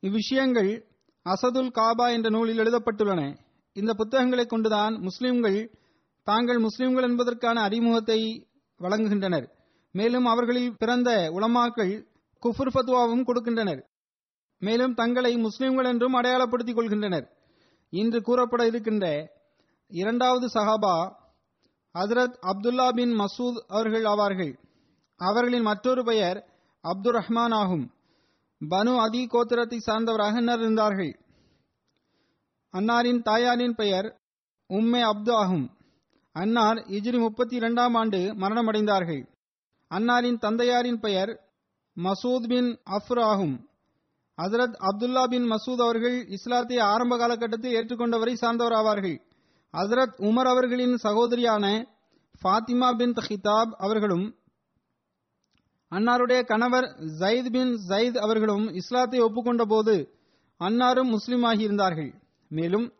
இவ்விஷயங்கள் 0.00 0.84
அசதுல் 1.24 1.70
காபா 1.70 2.12
என்ற 2.12 2.28
நூலில் 2.28 2.58
எழுதப்பட்டுள்ளன. 2.58 3.46
இந்த 3.80 3.92
புத்தகங்களை 3.94 4.44
கொண்டுதான் 4.46 4.94
முஸ்லிம்கள் 4.98 5.58
தாங்கள் 6.26 6.58
முஸ்லிம்கள் 6.58 7.06
என்பதற்கான 7.08 7.60
அறிமுகத்தை 7.60 8.20
வழங்குகின்றனர். 8.80 9.46
மேலும் 9.94 10.26
அவர்களில் 10.26 10.74
பிறந்த 10.78 11.10
உலமாக்கள் 11.34 11.92
குஃபுர் 12.42 12.72
ஃபத்வாவும் 12.74 13.26
கொடுக்கின்றனர். 13.28 13.80
மேலும் 14.58 14.94
தங்களை 14.94 15.32
முஸ்லிம்கள் 15.36 15.84
என்றும் 15.84 16.14
அடையாளப்படுத்திக் 16.14 16.78
கொள்கின்றனர். 16.78 17.26
இன்று 17.92 18.18
கூறப்பட 18.22 18.62
இருக்கின்ற 18.66 19.06
இரண்டாவது 19.90 20.46
சஹாபா 20.54 20.96
ஹசரத் 21.94 22.36
அப்துல்லா 22.50 22.88
பின் 22.92 23.14
மசூத் 23.20 23.60
அவர்கள் 23.68 24.04
ஆவார்கள். 24.04 24.52
அவர்களின் 25.20 25.62
மற்றொரு 25.62 26.02
பெயர் 26.04 26.38
அப்துர் 26.84 27.16
ரஹ்மான் 27.18 27.54
ஆகும். 27.60 27.86
பனு 28.60 28.92
அதி 28.96 29.22
கோத்திரத்தை 29.26 29.78
சார்ந்தவராக 29.86 30.36
இருந்தார்கள் 30.60 31.12
அன்னாரின் 32.72 33.22
தாயாரின் 33.22 33.74
பெயர் 33.74 34.20
உம்மே 34.68 35.00
அப்து 35.02 35.32
ஆகும். 35.32 35.70
அன்னார் 36.32 36.76
இஜ்ரி 36.76 37.18
முப்பத்தி 37.18 37.56
இரண்டாம் 37.56 37.94
ஆண்டு 37.94 38.18
மரணமடைந்தார்கள். 38.18 39.22
அன்னாரின் 39.90 40.38
தந்தையாரின் 40.38 41.00
பெயர் 41.00 41.40
மசூத் 41.96 42.48
பின் 42.48 42.78
அஃப்ர் 42.90 43.20
ஆகும். 43.20 43.68
ஹசரத் 44.38 44.76
அப்துல்லா 44.88 45.24
பின் 45.24 45.50
மசூத் 45.50 45.82
அவர்கள் 45.82 46.26
இஸ்லாத்தை 46.28 46.78
ஆரம்ப 46.78 47.18
காலகட்டத்தில் 47.18 47.74
ஏற்றுக்கொண்டவரை 47.74 48.34
சார்ந்தவர் 48.34 48.72
ஆவார்கள். 48.72 49.16
ஹசரத் 49.72 50.14
உமர் 50.18 50.48
அவர்களின் 50.48 50.94
சகோதரியான 51.02 51.86
ஃபாத்திமா 52.42 52.96
பின் 52.96 53.12
ஹிதாப் 53.12 53.72
அவர்களும் 53.78 54.36
அன்னாருடைய 55.90 56.44
கணவர் 56.44 56.84
ஜயித் 57.20 57.50
பின் 57.50 57.72
ஜயித் 57.88 58.18
அவர்களும் 58.18 58.68
இஸ்லாத்தை 58.68 59.20
ஒப்புக்கொண்ட 59.20 59.64
போது 59.64 60.18
அன்னாரும் 60.60 61.10
முஸ்லீம் 61.10 61.44
ஆகியிருந்தார்கள் 61.44 62.10
மேலும் 62.48 62.92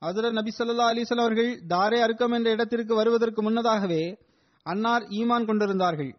ஹசரத் 0.00 0.32
நபி 0.32 0.50
சொல்லா 0.58 0.86
அலிசல் 0.86 1.20
அவர்கள் 1.20 1.62
தாரே 1.68 2.00
அருக்கம் 2.00 2.32
என்ற 2.32 2.50
இடத்திற்கு 2.50 2.94
வருவதற்கு 2.94 3.42
முன்னதாகவே 3.42 4.18
அன்னார் 4.62 5.02
ஈமான் 5.02 5.46
கொண்டிருந்தார்கள். 5.46 6.16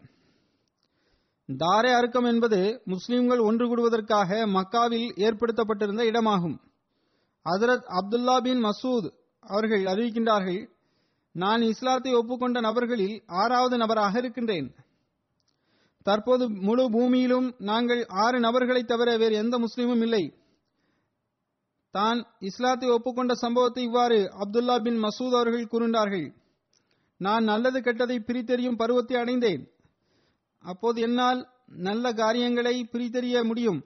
தாரே 1.57 1.91
அருக்கம் 1.93 2.23
என்பது 2.23 2.81
முஸ்லிம்கள் 2.85 3.39
ஒன்று 3.39 3.65
கூடுவதற்காக 3.67 4.45
மக்காவில் 4.45 5.09
ஏற்படுத்தப்பட்டிருந்த 5.15 6.03
இடமாகும். 6.03 6.57
ஹசரத் 7.45 7.85
அப்துல்லா 7.99 8.41
பின் 8.41 8.63
மசூத் 8.63 9.09
அவர்கள் 9.39 9.83
அறிவிக்கின்றார்கள் 9.83 10.69
நான் 11.31 11.61
இஸ்லாத்தை 11.61 12.13
ஒப்புக்கொண்ட 12.13 12.59
நபர்களில் 12.59 13.23
ஆறாவது 13.27 13.77
நபராக 13.77 14.17
இருக்கின்றேன். 14.17 14.75
தற்போது 16.03 16.49
முழு 16.49 16.89
பூமியிலும் 16.89 17.53
நாங்கள் 17.57 18.05
ஆறு 18.07 18.39
நபர்களை 18.39 18.83
தவிர 18.83 19.17
வேறு 19.17 19.35
எந்த 19.35 19.57
முஸ்லீமும் 19.57 20.01
இல்லை. 20.01 20.33
தான் 21.97 22.19
இஸ்லாத்தை 22.39 22.87
ஒப்புக்கொண்ட 22.89 23.33
சம்பவத்தை 23.33 23.83
இவ்வாறு 23.83 24.17
அப்துல்லா 24.43 24.75
பின் 24.81 24.99
மசூத் 25.03 25.37
அவர்கள் 25.39 25.71
கூறினார்கள் 25.73 26.27
நான் 27.21 27.43
நல்லது 27.43 27.79
கெட்டதை 27.79 28.17
பிரித்தெறியும் 28.27 28.79
பருவத்தை 28.81 29.15
அடைந்தேன். 29.17 29.61
அப்போது 30.65 31.01
என்னால் 31.01 31.41
நல்ல 31.87 32.05
காரியங்களை 32.13 32.75
பிரித்தெறிய 32.93 33.43
முடியும். 33.43 33.79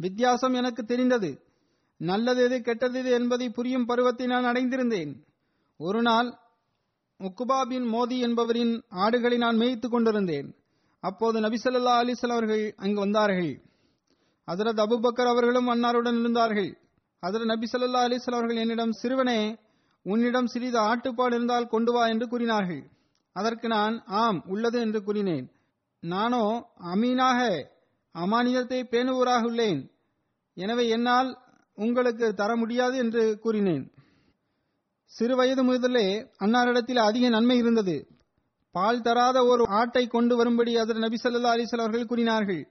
வித்தியாசம் 0.00 0.54
எனக்கு 0.54 0.82
தெரிந்தது. 0.84 1.30
நல்லது 2.00 2.40
எது 2.44 2.56
கெட்டது 2.62 2.98
எது 2.98 3.10
என்பதை 3.10 3.46
புரியும் 3.50 3.86
பருவத்தை 3.86 4.26
நான் 4.26 4.44
அடைந்திருந்தேன். 4.44 5.12
ஒரு 5.80 6.02
நாள் 6.02 6.28
முக்குபா 7.20 7.60
பின் 7.68 7.86
மோதி 7.94 8.18
என்பவரின் 8.18 8.74
ஆடுகளை 9.04 9.36
நான் 9.36 9.56
மேய்த்துக் 9.56 9.94
கொண்டிருந்தேன். 9.94 10.48
அப்போது 11.04 11.36
நபிசல்லா 11.40 11.94
அலிசல் 12.02 12.34
அவர்கள் 12.36 12.64
அங்கு 12.76 13.00
வந்தார்கள். 13.00 13.52
ஹசரத் 14.48 14.82
அபுபக்கர் 14.84 15.32
அவர்களும் 15.32 15.68
அன்னாருடன் 15.68 16.20
இருந்தார்கள். 16.20 16.70
அதில் 17.22 17.50
நபி 17.50 17.66
சல்லா 17.70 18.02
அலைஹி 18.08 18.32
அவர்கள் 18.32 18.62
என்னிடம் 18.64 18.98
சிறுவனே 19.00 19.40
உன்னிடம் 20.06 20.50
சிறிது 20.52 20.78
ஆட்டுப்பால் 20.90 21.34
இருந்தால் 21.36 21.70
கொண்டு 21.72 21.92
வா 21.92 22.02
என்று 22.12 22.26
கூறினார்கள். 22.28 22.82
அதற்கு 23.36 23.66
நான் 23.68 23.94
ஆம் 24.22 24.38
உள்ளது 24.46 24.78
என்று 24.80 25.00
கூறினேன். 25.02 25.46
நானோ 26.02 26.44
அமீனாக 26.92 27.40
அமானியத்தை 28.14 28.80
பேணுவோராக 28.92 29.48
உள்ளேன். 29.50 29.80
எனவே 30.56 30.84
என்னால் 30.96 31.30
உங்களுக்கு 31.78 32.26
தர 32.34 32.50
முடியாது 32.56 32.96
என்று 32.96 33.24
கூறினேன். 33.44 33.84
சிறு 35.12 35.34
வயது 35.36 35.62
முதலே 35.62 36.06
அன்னாரிடத்தில் 36.44 37.02
அதிக 37.08 37.28
நன்மை 37.28 37.56
இருந்தது. 37.58 37.96
பால் 38.74 39.04
தராத 39.06 39.38
ஒரு 39.52 39.62
ஆட்டை 39.80 40.04
கொண்டு 40.06 40.34
வரும்படி 40.36 40.72
அதர் 40.76 41.04
நபி 41.04 41.18
சல்லா 41.22 41.52
அலைஹி 41.56 41.76
அவர்கள் 41.78 42.10
கூறினார்கள். 42.12 42.62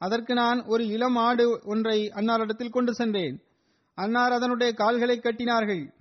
அதற்கு 0.00 0.32
நான் 0.34 0.58
ஒரு 0.64 0.82
இளம் 0.96 1.18
ஆடு 1.28 1.46
ஒன்றை 1.72 1.98
அன்னாரிடத்தில் 2.18 2.76
கொண்டு 2.76 2.92
சென்றேன். 2.94 3.36
அன்னார் 4.00 4.32
அதனுடைய 4.32 4.72
கால்களை 4.72 5.18
கட்டினார்கள். 5.18 5.94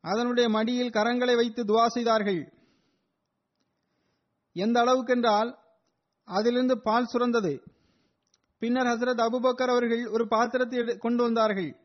அதனுடைய 0.00 0.48
மடியில் 0.48 0.90
கரங்களை 0.90 1.36
வைத்து 1.36 1.64
துவா 1.64 1.86
செய்தார்கள். 1.86 2.52
எந்த 4.52 4.80
அளவுக்கென்றால் 4.80 5.56
அதிலிருந்து 6.24 6.80
பால் 6.80 7.08
சுரந்தது. 7.12 7.62
பின்னர் 8.58 8.86
ஹசரத் 8.86 9.20
அபுபக்கர் 9.20 9.70
அவர்கள் 9.70 10.06
ஒரு 10.06 10.28
பாத்திரத்தை 10.28 10.78
எடு- 10.78 10.98
கொண்டு 10.98 11.22
வந்தார்கள். 11.22 11.76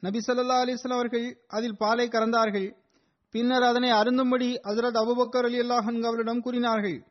நபி 0.00 0.18
சொல்லா 0.18 0.62
அலிஸ்லாம் 0.64 0.92
அவர்கள் 0.92 1.40
அதில் 1.48 1.76
பாலை 1.76 2.08
கறந்தார்கள். 2.08 2.76
பின்னர் 3.30 3.62
அதனை 3.62 3.90
அருந்தும்படி 3.90 4.56
ஹசரத் 4.62 4.96
அபுபக்கர் 4.96 5.44
அலி 5.44 5.58
அல்லாஹ் 5.58 6.02
அவர்களிடம் 6.02 6.40
கூறினார்கள். 6.40 7.06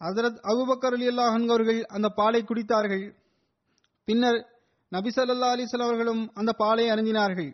ஹசரத் 0.00 0.40
அபுபக்கர் 0.42 0.92
அலி 0.92 1.08
அல்லாஹ் 1.08 1.48
அவர்கள் 1.48 1.84
அந்த 1.84 2.08
பாலை 2.08 2.42
குடித்தார்கள். 2.42 3.14
பின்னர் 4.04 4.51
நபிசல்லா 4.92 5.50
ஸல்லல்லாஹு 5.56 5.86
அவர்களும் 5.88 6.22
அந்த 6.40 6.50
பாலை 6.62 6.86
அருந்தினார்கள் 6.94 7.50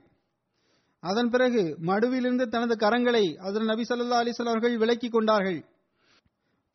அதன் 1.02 1.30
பிறகு 1.33 1.62
மடுவிலிருந்து 1.88 2.45
தனது 2.54 2.75
கரங்களை 2.85 3.25
அதில் 3.47 3.68
நபி 3.73 3.85
ஸல்லல்லாஹு 3.88 4.23
அலைஹி 4.25 4.49
அவர்கள் 4.52 4.80
விலக்கிக் 4.83 5.14
கொண்டார்கள். 5.16 5.61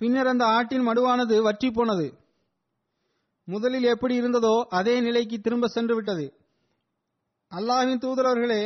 பின்னர் 0.01 0.29
அந்த 0.33 0.43
ஆட்டின் 0.57 0.85
மடுவானது 0.87 1.35
வற்றி 1.47 1.69
போனது. 1.77 2.07
முதலில் 3.47 3.87
எப்படி 3.93 4.15
இருந்ததோ 4.21 4.55
அதே 4.79 4.95
நிலைக்கு 5.07 5.37
திரும்ப 5.45 5.65
சென்று 5.67 5.93
விட்டது. 5.95 6.25
அல்லாஹின் 7.51 8.01
தூதரவர்களே 8.05 8.63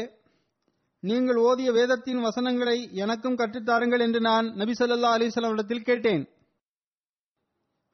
நீங்கள் 1.04 1.39
ஓதிய 1.50 1.70
வேதத்தின் 1.77 2.22
வசனங்களை 2.27 2.77
எனக்கும் 3.04 3.39
கற்றுத்தாருங்கள் 3.39 4.04
என்று 4.06 4.20
நான் 4.30 4.48
நபி 4.62 4.74
சொல்லா 4.80 5.12
அலைஹி 5.18 5.48
இடத்தில் 5.56 5.88
கேட்டேன். 5.89 6.24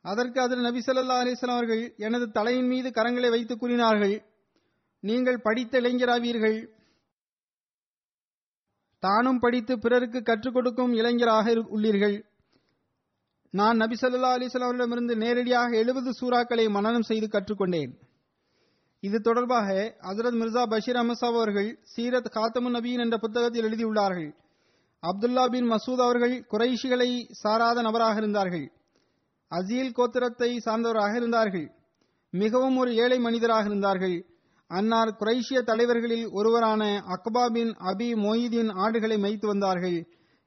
அதற்கு 0.03 0.41
அதில் 0.41 0.61
நபி 0.61 0.79
சொல்லா 0.79 1.15
அலிஸ்லாம் 1.21 1.55
அவர்கள் 1.55 1.93
எனது 1.97 2.31
தலையின் 2.31 2.67
மீது 2.67 2.89
கரங்களை 2.89 3.29
வைத்து 3.29 3.57
கூறினார்கள். 3.57 4.25
நீங்கள் 4.99 5.41
படித்த 5.41 5.81
இளைஞராவீர்கள். 5.81 6.67
தானும் 8.99 9.39
படித்து 9.39 9.79
பிறருக்கு 9.79 10.23
கற்றுக் 10.23 10.53
கொடுக்கும் 10.53 10.93
இளைஞராக 10.93 11.53
உள்ளீர்கள். 11.53 12.23
நான் 13.51 13.77
நபி 13.77 13.95
சொல்லா 14.01 14.31
அலைஹி 14.35 14.49
அவர்களிடமிருந்து 14.49 15.15
நேரடியாக 15.15 15.77
எழுபது 15.77 16.11
சூறாக்களை 16.21 16.69
மனனம் 16.69 17.01
செய்து 17.01 17.27
கற்றுக்கொண்டேன் 17.27 17.91
இது 18.99 19.21
தொடர்பாக 19.21 19.95
ஹசரத் 20.01 20.37
மிர்சா 20.41 20.69
பஷீர் 20.69 20.95
அமசாப் 20.95 21.35
அவர்கள் 21.35 21.79
சீரத் 21.95 22.31
காத்தமு 22.33 22.69
நபீன் 22.69 22.99
என்ற 22.99 23.17
புத்தகத்தில் 23.17 23.65
எழுதியுள்ளார்கள். 23.65 24.35
அப்துல்லா 25.01 25.51
பின் 25.51 25.71
மசூத் 25.71 26.03
அவர்கள் 26.03 26.45
குறைஷிகளை 26.51 27.31
சாராத 27.31 27.81
நபராக 27.81 28.17
இருந்தார்கள். 28.17 28.71
அசீல் 29.57 29.95
கோத்திரத்தை 29.97 30.49
சார்ந்தவராக 30.65 31.13
இருந்தார்கள். 31.15 31.67
மிகவும் 32.33 32.77
ஒரு 32.77 32.91
ஏழை 32.95 33.17
மனிதராக 33.19 33.65
இருந்தார்கள். 33.65 34.17
அன்னார் 34.71 35.11
குறைஷிய 35.19 35.59
தலைவர்களில் 35.63 36.25
ஒருவரான 36.31 36.83
அக்பா 37.15 37.43
பின் 37.55 37.71
அபி 37.91 38.09
மொய்தீன் 38.25 38.71
ஆடுகளை 38.83 39.17
மைத்து 39.17 39.47
வந்தார்கள். 39.47 39.97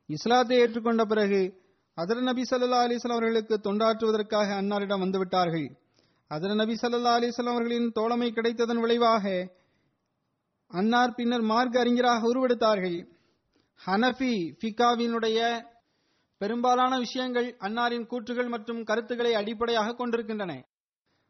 இஸ்லாத்தை 0.09 0.57
ஏற்றுக்கொண்ட 0.63 1.05
பிறகு 1.05 1.43
அதர 1.99 2.21
நபி 2.21 2.43
சல்லா 2.51 2.79
அலிஸ்லாம் 2.87 3.17
அவர்களுக்கு 3.17 3.55
தொண்டாற்றுவதற்காக 3.67 4.49
அன்னாரிடம் 4.61 5.03
வந்துவிட்டார்கள் 5.05 5.69
அதர 6.31 6.55
நபி 6.55 6.75
சல்லா 6.83 7.13
அலிஸ்லாம் 7.19 7.55
அவர்களின் 7.55 7.89
தோழமை 7.91 8.29
கிடைத்ததன் 8.33 8.83
விளைவாக 8.85 9.25
அன்னார் 10.71 11.15
பின்னர் 11.15 11.45
மார்க் 11.51 11.77
அறிஞராக 11.77 12.29
உருவெடுத்தார்கள். 12.31 12.99
ஹனஃபி 13.81 14.35
ஃபிகாவினுடைய 14.61 15.39
பெரும்பாலான 16.41 16.99
விஷயங்கள் 16.99 17.57
அன்னாரின் 17.61 18.07
கூற்றுகள் 18.07 18.49
மற்றும் 18.49 18.85
கருத்துக்களை 18.85 19.35
அடிப்படையாக 19.35 19.95
கொண்டிருக்கின்றன. 19.95 20.53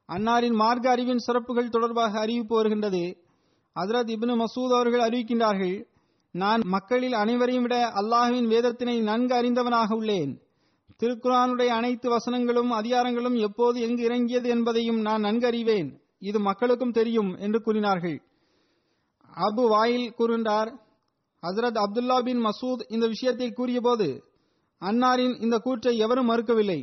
அன்னாரின் 0.09 0.53
மார்க்க 0.53 0.90
அறிவின் 0.90 1.19
சிறப்புகள் 1.19 1.69
தொடர்பாக 1.69 2.19
அறிவிப்பு 2.19 2.57
வருகின்றது. 2.57 3.03
ஹசரத் 3.77 4.11
இப்னு 4.14 4.35
மசூத் 4.42 4.75
அவர்கள் 4.75 5.05
அறிவிக்கின்றார்கள் 5.09 5.77
நான் 6.31 6.62
மக்களில் 6.64 7.12
அனைவரையும் 7.12 7.62
விட 7.62 7.77
அல்லாஹுவின் 8.01 8.47
வேதத்தினை 8.47 9.01
நன்கு 9.01 9.35
அறிந்தவனாக 9.35 9.95
உள்ளேன். 9.95 10.33
திருக்குரானுடைய 11.01 11.66
அனைத்து 11.66 12.11
வசனங்களும் 12.11 12.73
அதிகாரங்களும் 12.73 13.37
எப்போது 13.38 13.81
எங்கு 13.81 14.03
இறங்கியது 14.03 14.49
என்பதையும் 14.49 15.01
நான் 15.01 15.21
நன்கு 15.21 15.47
அறிவேன். 15.47 16.01
இது 16.19 16.38
மக்களுக்கும் 16.40 16.90
தெரியும் 16.90 17.37
என்று 17.37 17.62
கூறினார்கள். 17.62 18.19
அபு 19.37 19.62
வாயில் 19.69 20.14
கூறுகின்றார் 20.19 20.71
ஹசரத் 21.42 21.81
அப்துல்லா 21.85 22.25
பின் 22.25 22.45
மசூத் 22.45 22.85
இந்த 22.88 23.07
விஷயத்தை 23.07 23.53
கூறியபோது 23.53 24.09
அன்னாரின் 24.83 25.43
இந்த 25.43 25.59
கூற்றை 25.59 25.99
எவரும் 25.99 26.29
மறுக்கவில்லை. 26.31 26.81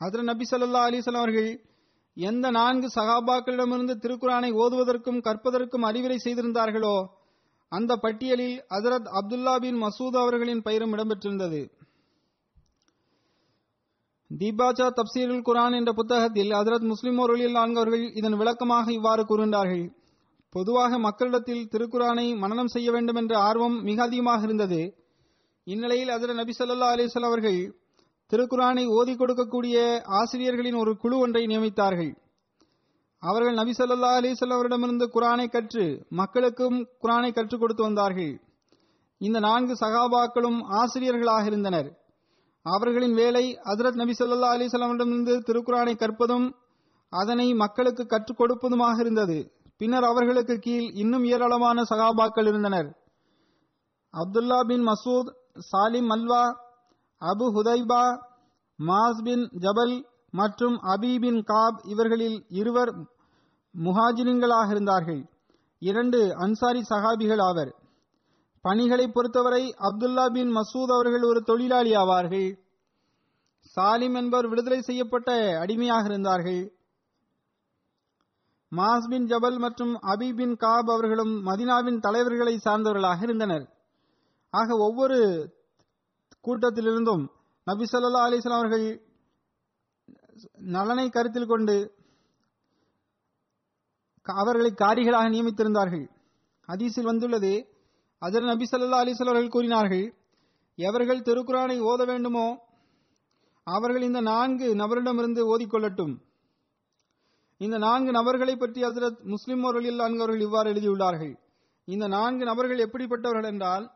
ஹசரத் 0.00 0.28
நபி 0.30 0.44
ஸல்லல்லாஹு 0.50 0.88
அலைஹி 0.88 1.14
அவர்கள் 1.14 1.50
எந்த 2.16 2.50
நான்கு 2.50 2.88
சகாபாக்களிடமிருந்து 2.94 3.94
திருக்குரானை 4.02 4.50
ஓதுவதற்கும் 4.62 5.20
கற்பதற்கும் 5.20 5.82
அறிவுரை 5.82 6.18
செய்திருந்தார்களோ 6.24 6.96
அந்த 7.72 7.92
பட்டியலில் 7.96 8.58
ஹசரத் 8.68 9.08
அப்துல்லா 9.18 9.54
பின் 9.60 9.80
மசூத் 9.82 10.18
அவர்களின் 10.22 10.62
பெயரும் 10.62 10.92
இடம்பெற்றிருந்தது. 10.92 11.60
தீபாச்சா 14.30 14.86
தப்சீருல் 14.98 15.46
குரான் 15.48 15.74
என்ற 15.74 15.92
புத்தகத்தில் 15.92 16.50
ஹசரத் 16.50 16.86
முஸ்லிம் 16.92 17.18
அவர்களில் 17.18 17.54
அவர்கள் 17.54 18.04
இதன் 18.12 18.36
விளக்கமாக 18.36 18.92
இவ்வாறு 18.92 19.22
கூறுகின்றார்கள். 19.22 19.84
பொதுவாக 20.54 20.98
மக்களிடத்தில் 20.98 21.68
திருக்குரானை 21.72 22.26
மனனம் 22.38 22.72
செய்ய 22.74 22.90
வேண்டும் 22.90 23.16
என்ற 23.16 23.34
ஆர்வம் 23.38 23.76
மிக 23.82 24.02
அதிகமாக 24.02 24.42
இருந்தது. 24.42 24.80
இந்நிலையில் 25.66 26.10
அதிர 26.14 26.32
நபி 26.32 26.52
ஸல்லல்லாஹு 26.56 26.94
அலைஹி 26.96 27.22
அவர்கள் 27.28 27.60
திருக்குரானை 28.32 28.84
ஓதி 28.98 29.14
கொடுக்கக்கூடிய 29.14 29.76
ஆசிரியர்களின் 30.18 30.74
ஒரு 30.74 30.92
குழு 30.96 31.16
ஒன்றை 31.18 31.46
நியமித்தார்கள். 31.46 32.10
அவர்கள் 33.22 33.56
நபி 33.60 33.72
ஸல்லல்லாஹு 33.78 34.18
அலைஹி 34.20 34.46
அவரிடமிருந்து 34.56 35.06
குரானை 35.14 35.46
கற்று 35.48 35.84
மக்களுக்கும் 36.20 36.76
குரானை 37.02 37.30
கற்றுக் 37.32 37.60
கொடுத்து 37.60 37.82
வந்தார்கள். 37.82 38.32
இந்த 39.20 39.38
நான்கு 39.46 39.74
சகாபாக்களும் 39.80 40.58
ஆசிரியர்களாக 40.80 41.44
இருந்தனர். 41.46 41.88
அவர்களின் 42.66 43.16
வேலை 43.20 43.44
ஹசரத் 43.68 43.98
நபி 44.02 44.14
சொல்லா 44.18 44.50
அலைஹி 44.56 45.38
திருக்குரானை 45.48 45.94
கற்பதும் 46.02 46.46
அதனை 47.12 47.48
மக்களுக்கு 47.54 48.06
கற்றுக் 48.06 48.40
கொடுப்பதுமாக 48.40 48.96
இருந்தது. 49.00 49.38
பின்னர் 49.80 50.06
அவர்களுக்கு 50.10 50.54
கீழ் 50.58 50.86
இன்னும் 51.02 51.24
ஏராளமான 51.24 51.82
சகாபாக்கள் 51.90 52.48
இருந்தனர். 52.52 52.88
Abdullah 54.14 54.58
bin 54.70 54.86
Masood 54.88 55.32
Salim 55.72 56.06
halwa 56.06 56.42
Abu 57.20 57.46
Hudhaifa 57.54 58.18
Muaz 58.78 59.22
bin 59.22 59.48
Jabal 59.58 60.04
மற்றும் 60.30 60.82
அபி 60.82 61.20
பின் 61.20 61.42
காப் 61.42 61.80
இவர்களில் 61.84 62.44
இருவர் 62.48 62.94
முஹாஜிரின்களாக 63.74 64.70
இருந்தார்கள். 64.70 65.30
இரண்டு 65.78 66.34
அன்சாரி 66.36 66.82
சஹாபிகள் 66.90 67.42
ஆவர். 67.42 67.74
பணிகளை 68.60 69.08
பொறுத்தவரை 69.08 69.74
அப்துல்லா 69.78 70.26
பின் 70.26 70.56
மசூத் 70.56 70.94
அவர்கள் 70.94 71.22
ஒரு 71.22 71.42
தொழிலாளி 71.42 71.92
ஆவார்கள். 71.92 72.58
சாலிம் 73.76 74.14
என்பவர் 74.14 74.48
விடுதலை 74.48 74.80
செய்யப்பட்ட 74.80 75.58
அடிமையாக 75.60 76.04
இருந்தார்கள். 76.04 76.72
மாஸ் 78.70 79.08
பின் 79.08 79.26
ஜபல் 79.26 79.58
மற்றும் 79.58 80.00
அபி 80.02 80.34
பின் 80.36 80.56
காப் 80.56 80.90
அவர்களும் 80.90 81.46
மதினாவின் 81.46 82.00
தலைவர்களை 82.00 82.58
சார்ந்தவர்களாக 82.64 83.22
இருந்தனர். 83.22 83.75
ஆக 84.58 84.76
ஒவ்வொரு 84.86 85.18
கூட்டத்திலிருந்தும் 86.44 87.24
நபி 87.66 87.84
சொல்லா 87.92 88.24
அலிஸ்லாம் 88.26 88.60
அவர்கள் 88.60 88.86
நலனை 90.74 91.06
கருத்தில் 91.08 91.50
கொண்டு 91.52 91.76
அவர்களை 94.26 94.70
காரிகளாக 94.82 95.26
நியமித்திருந்தார்கள். 95.34 96.04
ஹதீஸில் 96.68 97.10
வந்துள்ளது 97.10 97.52
அதர் 98.22 98.46
நபி 98.50 98.64
ஸல்லல்லாஹு 98.70 99.04
அலிஸ்வல் 99.04 99.30
அவர்கள் 99.32 99.54
கூறினார்கள் 99.56 100.06
எவர்கள் 100.78 101.26
திருக்குரானை 101.26 101.76
ஓத 101.90 102.00
வேண்டுமோ 102.10 102.46
அவர்கள் 103.66 104.06
இந்த 104.08 104.20
நான்கு 104.30 104.66
நபரிடமிருந்து 104.82 105.42
ஓதிக்கொள்ளட்டும். 105.52 106.14
இந்த 107.60 107.76
நான்கு 107.86 108.10
நபர்களை 108.18 108.54
பற்றி 108.56 108.80
ஹசரத் 108.86 109.20
முஸ்லிம் 109.32 109.62
அவர்களில் 109.64 110.02
அவர்கள் 110.04 110.44
இவ்வாறு 110.46 110.70
எழுதியுள்ளார்கள். 110.72 111.34
இந்த 111.88 112.06
நான்கு 112.16 112.44
நபர்கள் 112.50 112.84
எப்படிப்பட்டவர்கள் 112.86 113.50
என்றால் 113.52 113.86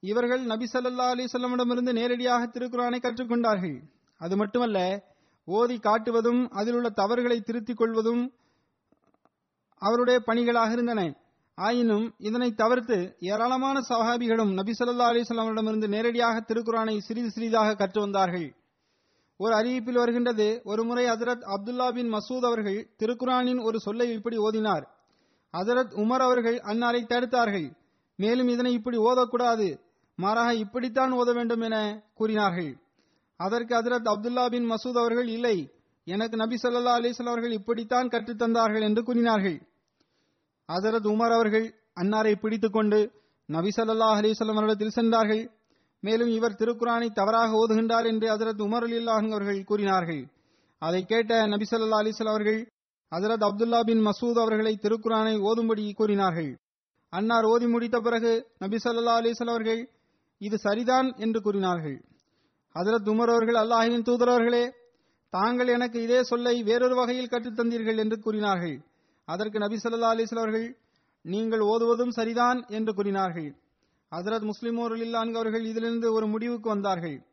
இவர்கள் 0.00 0.42
நபி 0.44 0.66
சல்லா 0.72 1.06
அலிசல்லமிடமிருந்து 1.14 1.92
நேரடியாக 1.92 2.46
திருக்குரானை 2.46 2.98
கற்றுக்கொண்டார்கள். 3.00 3.78
அது 4.18 4.36
மட்டுமல்ல 4.36 5.04
ஓதி 5.44 5.76
காட்டுவதும் 5.76 6.48
அதில் 6.50 6.74
உள்ள 6.74 6.88
தவறுகளை 6.88 7.40
திருத்திக் 7.40 7.76
கொள்வதும் 7.76 8.32
அவருடைய 9.74 10.20
பணிகளாக 10.26 10.72
இருந்தன. 10.72 11.14
ஆயினும் 11.54 12.14
இதனை 12.18 12.54
தவிர்த்து 12.54 13.16
ஏராளமான 13.18 13.80
சஹாபிகளும் 13.88 14.52
நபி 14.52 14.72
ஸல்லல்லாஹு 14.78 15.12
அலைஹி 15.12 15.88
நேரடியாக 15.88 16.40
திருக்குரானை 16.40 16.98
சிறிது 16.98 17.30
சிறிதாக 17.30 17.74
கற்று 17.74 18.00
வந்தார்கள். 18.00 18.54
ஒரு 19.36 19.54
அறிவிப்பில் 19.54 20.00
வருகின்றது 20.02 20.60
ஒருமுறை 20.64 21.04
ஹசரத் 21.04 21.44
அப்துல்லா 21.54 21.92
பின் 21.92 22.12
மசூத் 22.12 22.46
அவர்கள் 22.46 22.90
திருக்குரானின் 22.98 23.62
ஒரு 23.62 23.80
சொல்லை 23.80 24.12
இப்படி 24.12 24.36
ஓதினார். 24.36 24.84
ஹசரத் 25.52 25.92
உமர் 25.94 26.24
அவர்கள் 26.28 26.56
அன்னாரை 26.56 27.02
தடுத்தார்கள். 27.06 27.68
மேலும் 28.16 28.48
இதனை 28.48 28.72
இப்படி 28.72 28.96
ஓதக்கூடாது. 28.96 29.86
மாறாக 30.18 30.54
இப்படித்தான் 30.54 31.12
ஓத 31.12 31.34
வேண்டும் 31.34 31.60
என 31.60 32.02
கூறினார்கள். 32.14 32.76
அதற்கு 33.36 33.72
ஹஜரத் 33.74 34.08
அப்துல்லா 34.12 34.50
பின் 34.50 34.70
மசூத் 34.70 34.98
அவர்கள் 34.98 35.28
இல்லை 35.28 35.72
எனக்கு 36.04 36.36
நபி 36.36 36.56
சொல்லா 36.62 36.92
அலிஸ்வல் 36.98 37.32
அவர்கள் 37.32 37.52
இப்படித்தான் 37.52 38.08
கற்றுத்தந்தார்கள் 38.08 38.80
என்று 38.80 39.02
கூறினார்கள். 39.02 39.58
ஹஜரத் 40.72 41.08
உமர் 41.12 41.34
அவர்கள் 41.34 41.74
அன்னாரை 42.00 42.34
பிடித்துக் 42.34 42.72
கொண்டு 42.72 43.12
நபி 43.46 43.68
சொல்லா 43.76 44.08
அலைஹி 44.14 44.32
அவர்களிடத்தில் 44.38 44.96
சென்றார்கள். 44.98 45.50
மேலும் 46.00 46.28
இவர் 46.28 46.58
திருக்குரானை 46.58 47.08
தவறாக 47.10 47.50
ஓதுகின்றார் 47.52 48.06
என்று 48.06 48.26
ஹஜரத் 48.28 48.64
உமர் 48.66 48.86
அலில்லாஹன் 48.88 49.30
அவர்கள் 49.30 49.64
கூறினார்கள். 49.64 50.22
அதை 50.78 51.04
கேட்ட 51.04 51.46
நபி 51.46 51.66
சொல்லா 51.70 52.00
அலைஹி 52.00 52.26
அவர்கள் 52.26 52.60
ஹஜரத் 53.12 53.46
அப்துல்லா 53.48 53.80
பின் 53.84 54.02
மசூத் 54.06 54.40
அவர்களை 54.40 54.78
திருக்குரானை 54.82 55.36
ஓதும்படி 55.48 55.92
கூறினார்கள். 55.92 56.58
அன்னார் 57.10 57.44
ஓதி 57.44 57.66
முடித்த 57.66 58.00
பிறகு 58.00 58.46
நபி 58.58 58.76
சொல்லா 58.84 59.14
அலைஹி 59.20 59.48
அவர்கள் 59.48 59.80
இது 60.38 60.58
சரிதான் 60.58 61.14
என்று 61.16 61.42
கூறினார்கள். 61.42 62.04
ஹசரத் 62.74 63.08
உமர் 63.08 63.30
அவர்கள் 63.30 63.54
அல்லாஹின் 63.54 64.02
தூதரவர்களே 64.02 64.70
தாங்கள் 65.30 65.68
எனக்கு 65.68 66.02
இதே 66.02 66.22
சொல்லை 66.22 66.62
வேறொரு 66.62 66.94
வகையில் 66.94 67.28
கற்றுத் 67.28 67.60
தந்தீர்கள் 67.60 67.96
என்று 67.96 68.20
கூறினார்கள். 68.20 68.84
அதற்கு 69.24 69.58
நபி 69.58 69.76
சொல்லா 69.76 70.10
அலிஸ்ல 70.12 70.38
அவர்கள் 70.38 70.76
நீங்கள் 71.22 71.60
ஓதுவதும் 71.60 72.08
சரிதான் 72.08 72.64
என்று 72.68 72.94
கூறினார்கள். 72.94 73.56
ஹஜரத் 74.10 74.50
முஸ்லிமோர் 74.50 75.34
அவர்கள் 75.34 75.64
இதிலிருந்து 75.64 76.12
ஒரு 76.12 76.26
முடிவுக்கு 76.26 76.68
வந்தார்கள். 76.68 77.26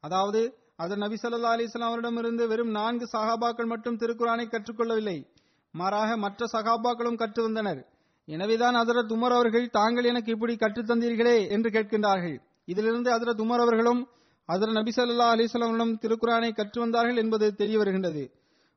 அதாவது 0.00 0.58
அதர் 0.78 0.96
நபி 0.96 1.14
சொல்லா 1.14 1.52
அலிஸ்லாம் 1.56 1.88
அவரிடமிருந்து 1.88 2.48
வெறும் 2.48 2.70
நான்கு 2.70 3.08
சகாபாக்கள் 3.12 3.66
மட்டும் 3.66 3.96
திருக்குறானை 3.96 4.48
கற்றுக்கொள்ளவில்லை. 4.48 5.26
மாறாக 5.72 6.16
மற்ற 6.16 6.46
சகாபாக்களும் 6.52 7.16
கற்று 7.16 7.42
வந்தனர். 7.42 7.93
எனவேதான் 8.26 8.74
அதரத் 8.74 9.12
உமர் 9.12 9.34
அவர்கள் 9.34 9.70
தாங்கள் 9.70 10.04
எனக்கு 10.04 10.32
இப்படி 10.32 10.56
கற்றுத் 10.56 10.90
தந்தீர்களே 10.90 11.50
என்று 11.50 11.70
கேட்கின்றார்கள். 11.70 12.38
இதிலிருந்து 12.64 13.10
அதரத் 13.12 13.42
உமர் 13.44 13.60
அவர்களும் 13.60 14.08
அதர 14.48 14.72
நபி 14.72 14.92
சல்லா 14.96 15.26
அலைஹி 15.34 15.46
திருக்குறானை 15.52 15.98
திருக்குரானை 16.00 16.54
கற்று 16.54 16.80
வந்தார்கள் 16.80 17.16
என்பது 17.16 17.54
தெரிய 17.54 17.78
வருகின்றது. 17.78 18.30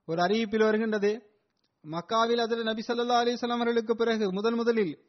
ஒரு 0.06 0.22
அறிவிப்பில் 0.22 0.64
வருகின்றது 0.64 1.22
மக்காவில் 1.84 2.42
அதர 2.42 2.64
நபி 2.64 2.84
சல்லா 2.88 3.20
அலைஹி 3.22 3.50
அவர்களுக்கு 3.50 3.96
பிறகு 3.96 4.34
முதல் 4.34 4.56
முதலில் 4.56 5.00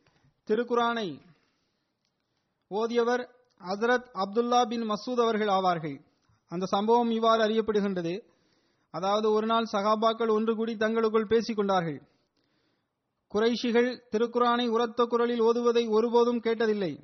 திருக்குரானை 0.47 1.21
ஓதியவர் 2.71 3.29
ஹசரத் 3.69 4.09
அப்துல்லா 4.15 4.67
பின் 4.67 4.91
மசூத் 4.91 5.23
அவர்கள் 5.23 5.49
ஆவார்கள். 5.49 6.01
அந்த 6.49 6.67
சம்பவம் 6.67 7.11
இவ்வாறு 7.11 7.43
அறியப்படுகின்றது. 7.45 8.21
அதாவது 8.91 9.33
ஒரு 9.33 9.47
நாள் 9.47 9.67
சகாபாக்கள் 9.73 10.31
ஒன்று 10.31 10.57
கூடி 10.57 10.77
தங்களுக்குள் 10.77 11.27
பேசிக் 11.27 11.57
கொண்டார்கள். 11.57 12.03
குறைஷிகள் 13.35 14.03
திருக்குரானை 14.11 14.69
உரத்த 14.69 15.05
குரலில் 15.05 15.41
ஓதுவதை 15.41 15.89
ஒருபோதும் 15.89 16.41
கேட்டதில்லை. 16.41 16.99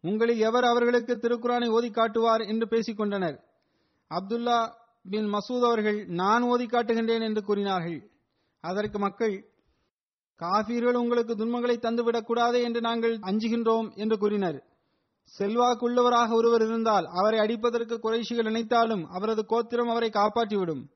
உங்களில் 0.00 0.38
எவர் 0.38 0.64
அவர்களுக்கு 0.64 1.14
திருக்குரானை 1.14 1.68
ஓதி 1.68 1.90
காட்டுவார் 1.90 2.40
என்று 2.40 2.68
பேசிக் 2.68 2.96
கொண்டனர் 2.96 3.44
அப்துல்லா 4.10 4.72
பின் 5.10 5.32
மசூத் 5.32 5.64
அவர்கள் 5.64 6.04
நான் 6.06 6.42
ஓதி 6.42 6.66
காட்டுகின்றேன் 6.66 7.22
என்று 7.22 7.42
கூறினார்கள். 7.42 8.10
அதற்கு 8.60 8.98
மக்கள் 8.98 9.50
காபீர்கள் 10.38 10.94
உங்களுக்கு 10.94 11.36
துன்பங்களை 11.36 11.76
தந்துவிடக் 11.76 12.26
கூடாதே 12.26 12.62
என்று 12.62 12.80
நாங்கள் 12.80 13.18
அஞ்சுகின்றோம் 13.18 13.94
என்று 13.94 14.18
கூறினர். 14.18 14.64
செல்வாக்குள்ளவராக 15.38 16.32
ஒருவர் 16.32 16.62
இருந்தால் 16.62 17.06
அவரை 17.06 17.38
அடிப்பதற்கு 17.38 17.98
குறைஷிகள் 17.98 18.42
நினைத்தாலும் 18.42 19.06
அவரது 19.06 19.46
கோத்திரம் 19.46 19.88
அவரை 19.88 20.08
காப்பாற்றிவிடும். 20.08 20.86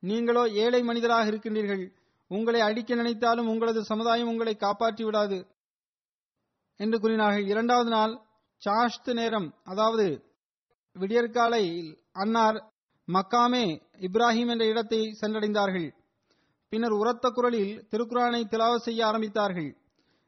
நீங்களோ 0.00 0.48
ஏழை 0.48 0.82
மனிதராக 0.82 1.30
இருக்கின்றீர்கள். 1.30 1.92
உங்களை 2.30 2.60
அடிக்க 2.60 2.94
நினைத்தாலும் 2.94 3.50
உங்களது 3.52 3.80
சமுதாயம் 3.84 4.30
உங்களை 4.32 4.54
காப்பாற்றி 4.56 5.04
விடாது. 5.04 5.38
என்று 6.80 6.96
கூறினார்கள் 7.00 7.46
இரண்டாவது 7.52 7.90
நாள் 7.90 8.14
சாஷ்து 8.62 9.12
நேரம் 9.12 9.48
அதாவது 9.64 10.06
விடியற்காலையில் 10.96 11.90
அன்னார் 12.12 12.58
மக்காமே 13.08 13.66
இப்ராஹிம் 14.06 14.50
என்ற 14.54 14.64
இடத்தை 14.66 15.00
சென்றடைந்தார்கள். 15.20 15.88
பின்னர் 16.72 16.94
உரத்த 17.00 17.26
குரலில் 17.30 17.74
திருக்குரானை 17.90 18.42
திலாவ 18.44 18.74
செய்ய 18.86 19.00
ஆரம்பித்தார்கள். 19.06 19.70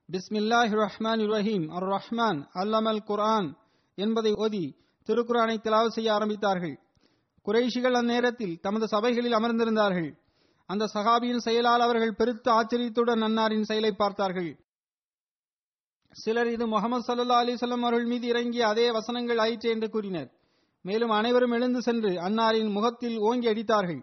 பிஸ்மில்லாஹி 0.09 0.75
ரஹ்மான் 0.85 1.23
ரஹீம் 1.35 1.67
அர் 1.77 1.89
ரஹ்மான் 1.97 2.39
அல்லமல் 2.61 3.03
குர்ஆன் 3.11 3.49
என்பதை 3.99 4.33
ஓதி 4.45 4.65
திருக்குரானை 5.09 5.57
திலாவ 5.67 5.87
செய்ய 5.89 6.09
ஆரம்பித்தார்கள். 6.17 6.77
குறைஷிகள் 7.47 7.99
அந்நேரத்தில் 8.01 8.57
தமது 8.61 8.87
சபைகளில் 8.87 9.37
அமர்ந்திருந்தார்கள். 9.39 10.11
அந்த 10.73 10.85
சகாபியின் 10.95 11.45
செயலால் 11.47 11.85
அவர்கள் 11.85 12.19
பெருத்த 12.19 12.47
ஆச்சரியத்துடன் 12.53 13.23
அன்னாரின் 13.29 13.69
செயலை 13.71 13.93
பார்த்தார்கள். 13.93 14.51
சிலர் 16.13 16.51
இது 16.55 16.65
முகமது 16.67 17.05
சல்லா 17.09 17.39
அலிசல்லாம் 17.43 17.85
அவர்கள் 17.87 18.11
மீது 18.13 18.27
இறங்கிய 18.27 18.63
அதே 18.69 18.87
வசனங்கள் 18.91 19.41
ஆயிற்று 19.45 19.69
என்று 19.75 19.89
கூறினர். 19.91 20.31
மேலும் 20.85 21.13
அனைவரும் 21.19 21.55
எழுந்து 21.57 21.81
சென்று 21.83 22.11
அன்னாரின் 22.27 22.71
முகத்தில் 22.77 23.17
ஓங்கி 23.29 23.49
அடித்தார்கள். 23.53 24.01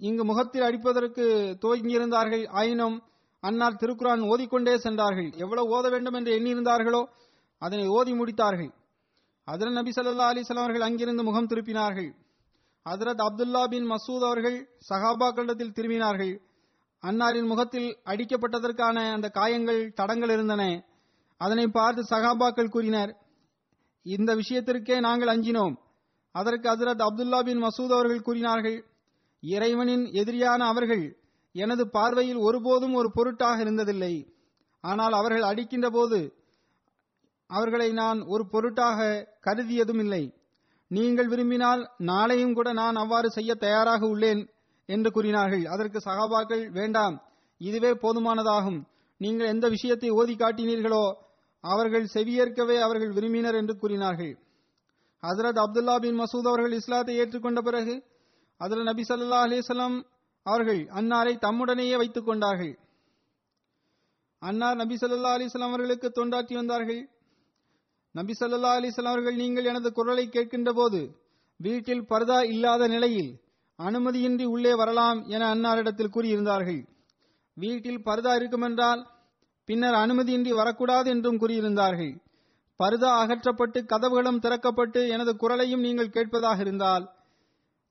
இங்கு 0.00 0.24
முகத்தில் 0.24 0.66
அடிப்பதற்கு 0.68 1.24
துவங்கியிருந்தார்கள். 1.62 2.44
ஆயினும் 2.60 2.96
அன்னார் 3.42 3.80
திருக்குரான் 3.82 4.22
ஓதிக்கொண்டே 4.32 4.74
சென்றார்கள். 4.78 5.30
எவ்வளவு 5.44 5.70
ஓத 5.76 5.86
வேண்டும் 5.90 6.16
என்று 6.18 6.30
எண்ணியிருந்தார்களோ 6.38 7.02
அதனை 7.62 7.86
ஓதி 7.96 8.12
முடித்தார்கள். 8.12 8.70
அதன் 9.48 9.76
நபி 9.78 9.90
சல்லா 9.96 10.30
அலிஸ்லாம் 10.32 10.66
அவர்கள் 10.66 10.86
அங்கிருந்து 10.88 11.22
முகம் 11.22 11.50
திருப்பினார்கள். 11.50 12.10
ஹசரத் 12.86 13.22
அப்துல்லா 13.24 13.62
பின் 13.68 13.88
மசூத் 13.90 14.24
அவர்கள் 14.26 14.56
சஹாபாக்களிடத்தில் 14.88 15.74
திரும்பினார்கள். 15.76 16.32
அன்னாரின் 17.02 17.46
முகத்தில் 17.46 17.88
அடிக்கப்பட்டதற்கான 18.04 18.96
அந்த 19.12 19.28
காயங்கள் 19.28 19.92
தடங்கள் 19.92 20.30
இருந்தன. 20.30 20.62
அதனை 21.36 21.66
பார்த்து 21.68 22.02
சகாபாக்கள் 22.10 22.68
கூறினர் 22.68 23.12
இந்த 24.02 24.34
விஷயத்திற்கே 24.34 25.00
நாங்கள் 25.00 25.32
அஞ்சினோம். 25.34 25.74
அதற்கு 26.34 26.66
ஹசரத் 26.68 27.04
அப்துல்லா 27.08 27.40
பின் 27.42 27.62
மசூத் 27.62 27.94
அவர்கள் 27.98 28.22
கூறினார்கள் 28.22 28.78
இறைவனின் 29.42 30.04
எதிரியான 30.22 30.60
அவர்கள் 30.72 31.04
எனது 31.54 31.84
பார்வையில் 31.90 32.36
ஒருபோதும் 32.36 32.94
ஒரு 32.94 33.08
பொருட்டாக 33.12 33.64
இருந்ததில்லை. 33.64 34.14
ஆனால் 34.84 35.12
அவர்கள் 35.12 35.42
அடிக்கின்ற 35.42 35.90
போது 35.90 36.18
அவர்களை 37.50 37.88
நான் 37.92 38.18
ஒரு 38.22 38.44
பொருட்டாக 38.48 38.98
கருதியதும் 39.46 39.98
இல்லை 39.98 40.22
நீங்கள் 40.90 41.28
விரும்பினால் 41.32 41.82
நாளையும் 42.10 42.54
கூட 42.58 42.68
நான் 42.72 42.96
அவ்வாறு 43.02 43.28
செய்ய 43.30 43.50
தயாராக 43.64 44.02
உள்ளேன் 44.06 44.42
என்று 44.88 45.10
கூறினார்கள். 45.10 45.64
அதற்கு 45.74 45.98
சகாபாக்கள் 46.06 46.64
வேண்டாம் 46.78 47.16
இதுவே 47.60 47.92
போதுமானதாகும். 48.04 48.80
நீங்கள் 49.20 49.52
எந்த 49.54 49.66
விஷயத்தை 49.68 50.10
ஓதி 50.10 50.34
காட்டினீர்களோ 50.34 51.04
அவர்கள் 51.64 52.06
செவியேற்கவே 52.14 52.76
அவர்கள் 52.86 53.12
விரும்பினர் 53.12 53.58
என்று 53.60 53.74
கூறினார்கள். 53.76 54.32
ஹசரத் 55.22 55.62
அப்துல்லா 55.64 55.94
பின் 55.98 56.18
மசூத் 56.20 56.50
அவர்கள் 56.50 56.76
இஸ்லாத்தை 56.78 57.14
ஏற்றுக்கொண்ட 57.20 57.60
பிறகு 57.60 57.94
அதில் 58.60 58.88
நபி 58.90 59.02
சல்லா 59.08 59.40
அலிசல்லாம் 59.46 59.96
அவர்கள் 60.46 60.80
அன்னாரை 60.98 61.34
தம்முடனேயே 61.44 61.96
வைத்துக் 61.96 62.28
கொண்டார்கள். 62.28 62.72
அன்னார் 64.42 64.80
நபி 64.82 64.96
சல்லா 65.00 65.32
அலிஸ்லாம் 65.36 65.72
அவர்களுக்கு 65.72 66.08
தொண்டாற்றி 66.18 66.54
வந்தார்கள். 66.54 67.02
நபி 68.14 68.32
சல்லா 68.38 68.70
அலிஸ்லாம் 68.76 69.14
அவர்கள் 69.14 69.36
நீங்கள் 69.36 69.64
எனது 69.64 69.92
குரலை 69.92 70.24
கேட்கின்ற 70.26 70.70
போது 70.72 71.00
வீட்டில் 71.60 72.02
பர்தா 72.02 72.38
இல்லாத 72.52 72.88
நிலையில் 72.88 73.30
அனுமதியின்றி 73.78 74.46
உள்ளே 74.54 74.72
வரலாம் 74.74 75.18
என 75.26 75.42
அன்னாரிடத்தில் 75.54 76.14
கூறியிருந்தார்கள். 76.14 76.80
வீட்டில் 77.56 78.02
பர்தா 78.04 78.32
இருக்குமென்றால் 78.40 79.00
பின்னர் 79.68 79.94
அனுமதியின்றி 79.94 80.52
வரக்கூடாது 80.60 81.08
என்றும் 81.10 81.40
கூறியிருந்தார்கள். 81.42 82.12
பர்தா 82.80 83.10
அகற்றப்பட்டு 83.22 83.78
கதவுகளும் 83.92 84.42
திறக்கப்பட்டு 84.44 85.00
எனது 85.08 85.36
குரலையும் 85.36 85.80
நீங்கள் 85.80 86.14
கேட்பதாக 86.16 86.60
இருந்தால் 86.60 87.04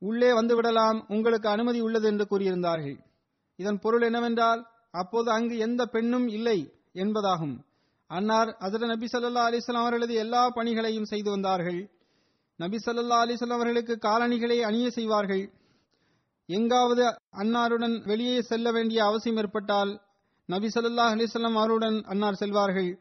உள்ளே 0.01 0.31
வந்துவிடலாம் 0.31 0.99
உங்களுக்கு 1.07 1.49
அனுமதி 1.49 1.79
உள்ளது 1.81 2.07
என்று 2.07 2.25
கூறியிருந்தார்கள். 2.29 2.97
இதன் 3.59 3.79
பொருள் 3.79 4.01
என்னவென்றால் 4.01 4.61
அப்போது 4.91 5.29
அங்கு 5.31 5.55
எந்த 5.57 5.81
பெண்ணும் 5.85 6.27
இல்லை 6.27 6.59
என்பதாகும். 6.93 7.55
அன்னார் 8.09 8.57
அதர 8.59 8.85
நபி 8.87 9.05
சல்லா 9.05 9.41
அலிஸ்லாம் 9.49 9.81
அவர்களது 9.81 10.13
எல்லா 10.13 10.49
பணிகளையும் 10.49 11.05
செய்து 11.05 11.29
வந்தார்கள். 11.29 11.91
நபி 12.55 12.77
சல்லா 12.85 13.17
அலிஸ்லாம் 13.25 13.57
அவர்களுக்கு 13.57 13.97
காலணிகளை 13.97 14.63
அணிய 14.63 14.89
செய்வார்கள். 14.89 15.43
எங்காவது 16.45 17.03
அன்னாருடன் 17.31 18.05
வெளியே 18.05 18.41
செல்ல 18.41 18.71
வேண்டிய 18.71 19.05
அவசியம் 19.05 19.37
ஏற்பட்டால் 19.37 20.01
நபி 20.45 20.67
சல்லா 20.67 21.05
அலிஸ்லாம் 21.13 21.57
அவருடன் 21.57 22.03
அன்னார் 22.03 22.39
செல்வார்கள். 22.39 22.91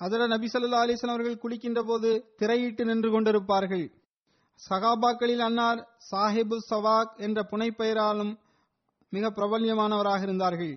அதர 0.00 0.26
நபி 0.26 0.48
சல்லா 0.52 0.84
அலிஸ்லாம் 0.84 1.14
அவர்கள் 1.16 1.42
குளிக்கின்ற 1.42 1.82
போது 1.82 2.10
திரையிட்டு 2.38 2.84
நின்று 2.84 3.10
கொண்டிருப்பார்கள். 3.10 3.86
சகாபாக்களில் 4.60 5.38
அன்னார் 5.38 5.80
சாஹிபு 6.10 6.56
சவாக் 6.70 7.14
என்ற 7.16 7.38
புனைப்பெயராலும் 7.50 8.34
மிக 9.08 9.30
பிரபல்யமானவராக 9.30 10.22
இருந்தார்கள். 10.22 10.74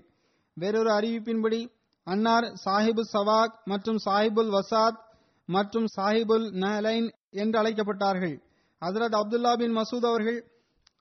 வேறொரு 0.54 0.90
அறிவிப்பின்படி 0.90 1.60
அன்னார் 2.08 2.46
சாஹிபு 2.66 3.04
சவாக் 3.14 3.56
மற்றும் 3.64 3.98
சாஹிபுல் 4.06 4.52
வசாத் 4.56 5.00
மற்றும் 5.46 5.88
சாஹிபுல் 5.98 6.46
நலைன் 6.52 7.08
என்று 7.32 7.60
அழைக்கப்பட்டார்கள். 7.62 8.36
ஹசரத் 8.82 9.18
அப்துல்லா 9.20 9.52
பின் 9.58 9.76
மசூத் 9.78 10.08
அவர்கள் 10.12 10.38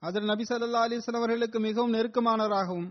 ஹசரத் 0.01 0.29
நபி 0.31 0.43
சல்லா 0.49 0.81
அலிஸ்லாம் 0.87 1.19
அவர்களுக்கு 1.21 1.59
மிகவும் 1.59 1.93
நெருக்கமானவராகவும் 1.93 2.89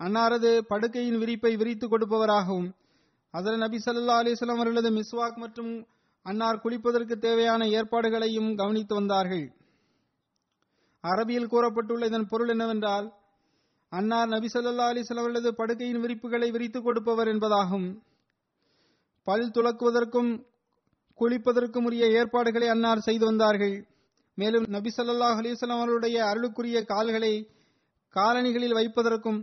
அன்னாரது 0.00 0.50
படுக்கையின் 0.68 1.18
விரிப்பை 1.22 1.56
விரித்து 1.56 1.86
கொடுப்பவராகவும் 1.88 2.68
ஹசரத் 3.34 3.62
நபி 3.64 3.78
சல்லா 3.86 4.18
அலிஸ்லாம் 4.22 4.60
அவர்களது 4.60 4.90
மிஸ்வாக் 4.90 5.36
மற்றும் 5.36 5.72
அன்னார் 6.26 6.62
குளிப்பதற்கு 6.64 7.14
தேவையான 7.18 7.66
ஏற்பாடுகளையும் 7.68 8.56
கவனித்து 8.56 8.94
வந்தார்கள். 8.94 9.46
அரபியில் 11.04 11.52
கூறப்பட்டுள்ள 11.52 12.06
இதன் 12.06 12.28
பொருள் 12.28 12.48
என்னவென்றால் 12.48 13.06
அன்னார் 13.92 14.28
நபி 14.28 14.48
சொல்லா 14.52 14.84
அலிஸ்லாம் 14.90 15.22
அவர்களது 15.22 15.50
படுக்கையின் 15.52 16.02
விரிப்புகளை 16.02 16.48
விரித்து 16.50 16.78
கொடுப்பவர் 16.82 17.28
என்பதாகும். 17.28 17.88
பல் 19.26 19.50
துலக்குவதற்கும் 19.56 20.30
குளிப்பதற்கும் 21.18 21.86
உரிய 21.88 22.04
ஏற்பாடுகளை 22.18 22.68
அன்னார் 22.68 23.06
செய்து 23.08 23.24
வந்தார்கள். 23.24 23.74
மேலும் 24.38 24.66
நபி 24.76 24.90
சொல்லாஹ் 24.96 25.40
அலிஸ்லாம் 25.42 25.76
அவருடைய 25.76 26.16
அருளுக்குரிய 26.30 26.78
கால்களை 26.92 27.32
காலணிகளில் 28.16 28.76
வைப்பதற்கும் 28.78 29.40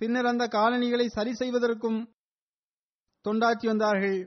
பின்னர் 0.00 0.30
அந்த 0.32 0.44
காலணிகளை 0.48 1.06
சரி 1.08 1.32
செய்வதற்கும் 1.32 2.00
தொண்டாற்றி 3.24 3.66
வந்தார்கள். 3.66 4.18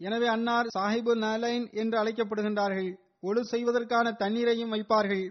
எனவே 0.00 0.26
அன்னார் 0.26 0.74
சாஹிபு 0.76 1.12
நலைன் 1.14 1.64
என்று 1.72 1.96
அழைக்கப்படுகின்றார்கள். 2.02 2.90
ஒழு 3.28 3.40
செய்வதற்கான 3.54 4.06
தண்ணீரையும் 4.12 4.74
வைப்பார்கள். 4.74 5.24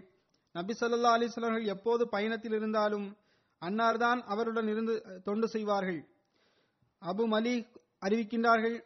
நபி 0.54 0.72
சொல்லா 0.72 1.12
அலைஹி 1.16 1.40
அவர்கள் 1.40 1.72
எப்போது 1.74 2.02
பயணத்தில் 2.08 2.52
இருந்தாலும் 2.52 3.08
அன்னார்தான் 3.62 4.22
அவருடன் 4.22 4.68
இருந்து 4.68 5.20
தொண்டு 5.24 5.48
செய்வார்கள். 5.48 6.08
அபு 7.02 7.24
மலிக் 7.34 7.70
அறிவிக்கின்றார்கள் 8.00 8.84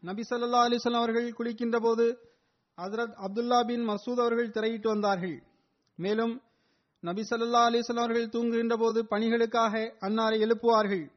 நபி 0.00 0.22
சல்லா 0.30 0.60
அலைஹி 0.66 0.94
அவர்கள் 0.94 1.32
குளிக்கின்ற 1.32 1.80
போது 1.80 2.34
ஹசரத் 2.78 3.14
அப்துல்லா 3.26 3.66
பின் 3.66 3.88
மசூத் 3.88 4.20
அவர்கள் 4.20 4.50
திரையிட்டு 4.50 4.88
வந்தார்கள். 4.88 5.42
மேலும் 5.96 6.42
நபி 7.00 7.22
சல்லா 7.30 7.62
அலைஹி 7.68 7.96
அவர்கள் 7.96 8.28
தூங்குகின்ற 8.28 8.76
போது 8.76 9.02
பணிகளுக்காக 9.02 9.74
அன்னாரை 10.00 10.38
எழுப்புவார்கள். 10.46 11.10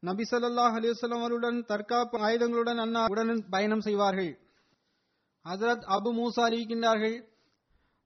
நபி 0.00 0.22
சல்லாஹ் 0.30 0.74
அலைஹி 0.78 1.20
அவருடன் 1.20 1.64
தற்காப்பு 1.64 2.18
ஆயுதங்களுடன் 2.18 2.78
அன்னார் 2.78 3.10
உடன் 3.10 3.48
பயணம் 3.50 3.80
செய்வார்கள். 3.80 4.38
ஹசரத் 5.44 5.84
அபு 5.96 6.10
மூசா 6.18 6.42
அறிவிக்கின்றார்கள் 6.48 7.28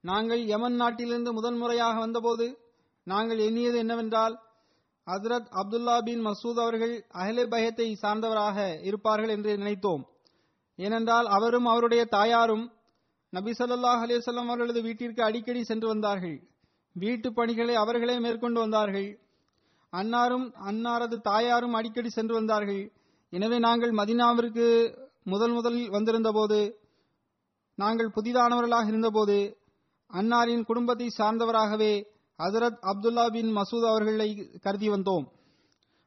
நாங்கள் 0.01 0.43
யமன் 0.47 0.75
நாட்டிலிருந்து 0.75 1.33
முதன் 1.33 1.57
முறையாக 1.57 1.99
வந்தபோது 1.99 2.60
நாங்கள் 3.13 3.41
எண்ணியது 3.47 3.79
என்னவென்றால் 3.79 4.35
ஹசரத் 5.07 5.49
அப்துல்லா 5.61 5.95
பின் 6.09 6.25
மசூத் 6.27 6.61
அவர்கள் 6.65 6.95
அஹ்லே 7.21 7.45
பயத்தை 7.49 7.87
சார்ந்தவராக 8.03 8.59
இருப்பார்கள் 8.89 9.33
என்று 9.37 9.53
நினைத்தோம். 9.57 10.03
ஏனென்றால் 10.79 11.27
அவரும் 11.37 11.67
அவருடைய 11.67 12.03
தாயாரும் 12.17 12.65
நபி 13.33 13.53
சொல்லாஹ் 13.59 14.03
அலைஹி 14.05 14.39
அவர்களது 14.43 14.81
வீட்டிற்கு 14.83 15.23
அடிக்கடி 15.23 15.63
சென்று 15.65 15.87
வந்தார்கள். 15.89 16.37
வீட்டு 16.97 17.29
பணிகளை 17.33 17.75
அவர்களே 17.75 18.17
மேற்கொண்டு 18.19 18.59
வந்தார்கள். 18.61 19.09
அன்னாரும் 19.93 20.47
அன்னாரது 20.71 21.17
தாயாரும் 21.31 21.77
அடிக்கடி 21.79 22.11
சென்று 22.11 22.35
வந்தார்கள். 22.35 22.83
எனவே 23.33 23.59
நாங்கள் 23.67 23.93
மதினாவிற்கு 23.93 24.67
முதல் 25.25 25.55
முதலில் 25.57 25.91
வந்திருந்த 25.91 26.31
போது 26.33 26.59
நாங்கள் 27.79 28.15
புதிதானவர்களாக 28.17 28.87
இருந்தபோது 28.93 29.37
அன்னாரின் 30.11 30.65
குடும்பத்தை 30.65 31.09
சார்ந்தவராகவே 31.19 31.93
ஹசரத் 32.41 32.81
அப்துல்லா 32.91 33.25
பின் 33.35 33.51
மசூத் 33.57 33.87
அவர்களை 33.91 34.29
கருதி 34.65 34.89
வந்தோம். 34.89 35.25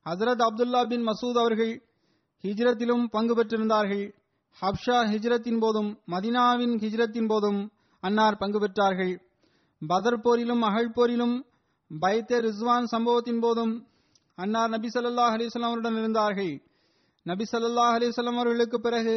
ஹசரத் 0.05 0.43
அப்துல்லா 0.47 0.81
பின் 0.91 1.05
மசூத் 1.09 1.39
அவர்கள் 1.43 1.73
ஹிஜ்ரத்திலும் 2.43 3.03
பங்கு 3.15 3.33
பெற்றிருந்தார்கள். 3.35 4.05
ஹப்ஷா 4.61 4.97
ஹிஜ்ரத்தின் 5.11 5.59
போதும் 5.59 5.91
மதினாவின் 6.11 6.75
ஹிஜ்ரத்தின் 6.83 7.27
போதும் 7.27 7.61
அன்னார் 8.03 8.37
பங்கு 8.37 8.59
பெற்றார்கள். 8.59 9.13
பதர் 9.81 10.21
போரிலும் 10.25 10.61
அகழ் 10.61 10.93
போரிலும் 10.97 11.35
பைத்தே 11.91 12.37
ரிஸ்வான் 12.47 12.87
சம்பவத்தின் 12.93 13.39
போதும் 13.39 13.73
அன்னார் 14.37 14.69
நபி 14.69 14.89
ஸல்லல்லாஹு 14.93 15.35
அலைஹி 15.37 15.63
அவருடன் 15.69 15.97
இருந்தார்கள். 15.97 16.53
நபி 17.25 17.45
ஸல்லல்லாஹு 17.51 17.95
அலைஹி 17.97 18.13
அவர்களுக்கு 18.35 18.77
பிறகு 18.79 19.15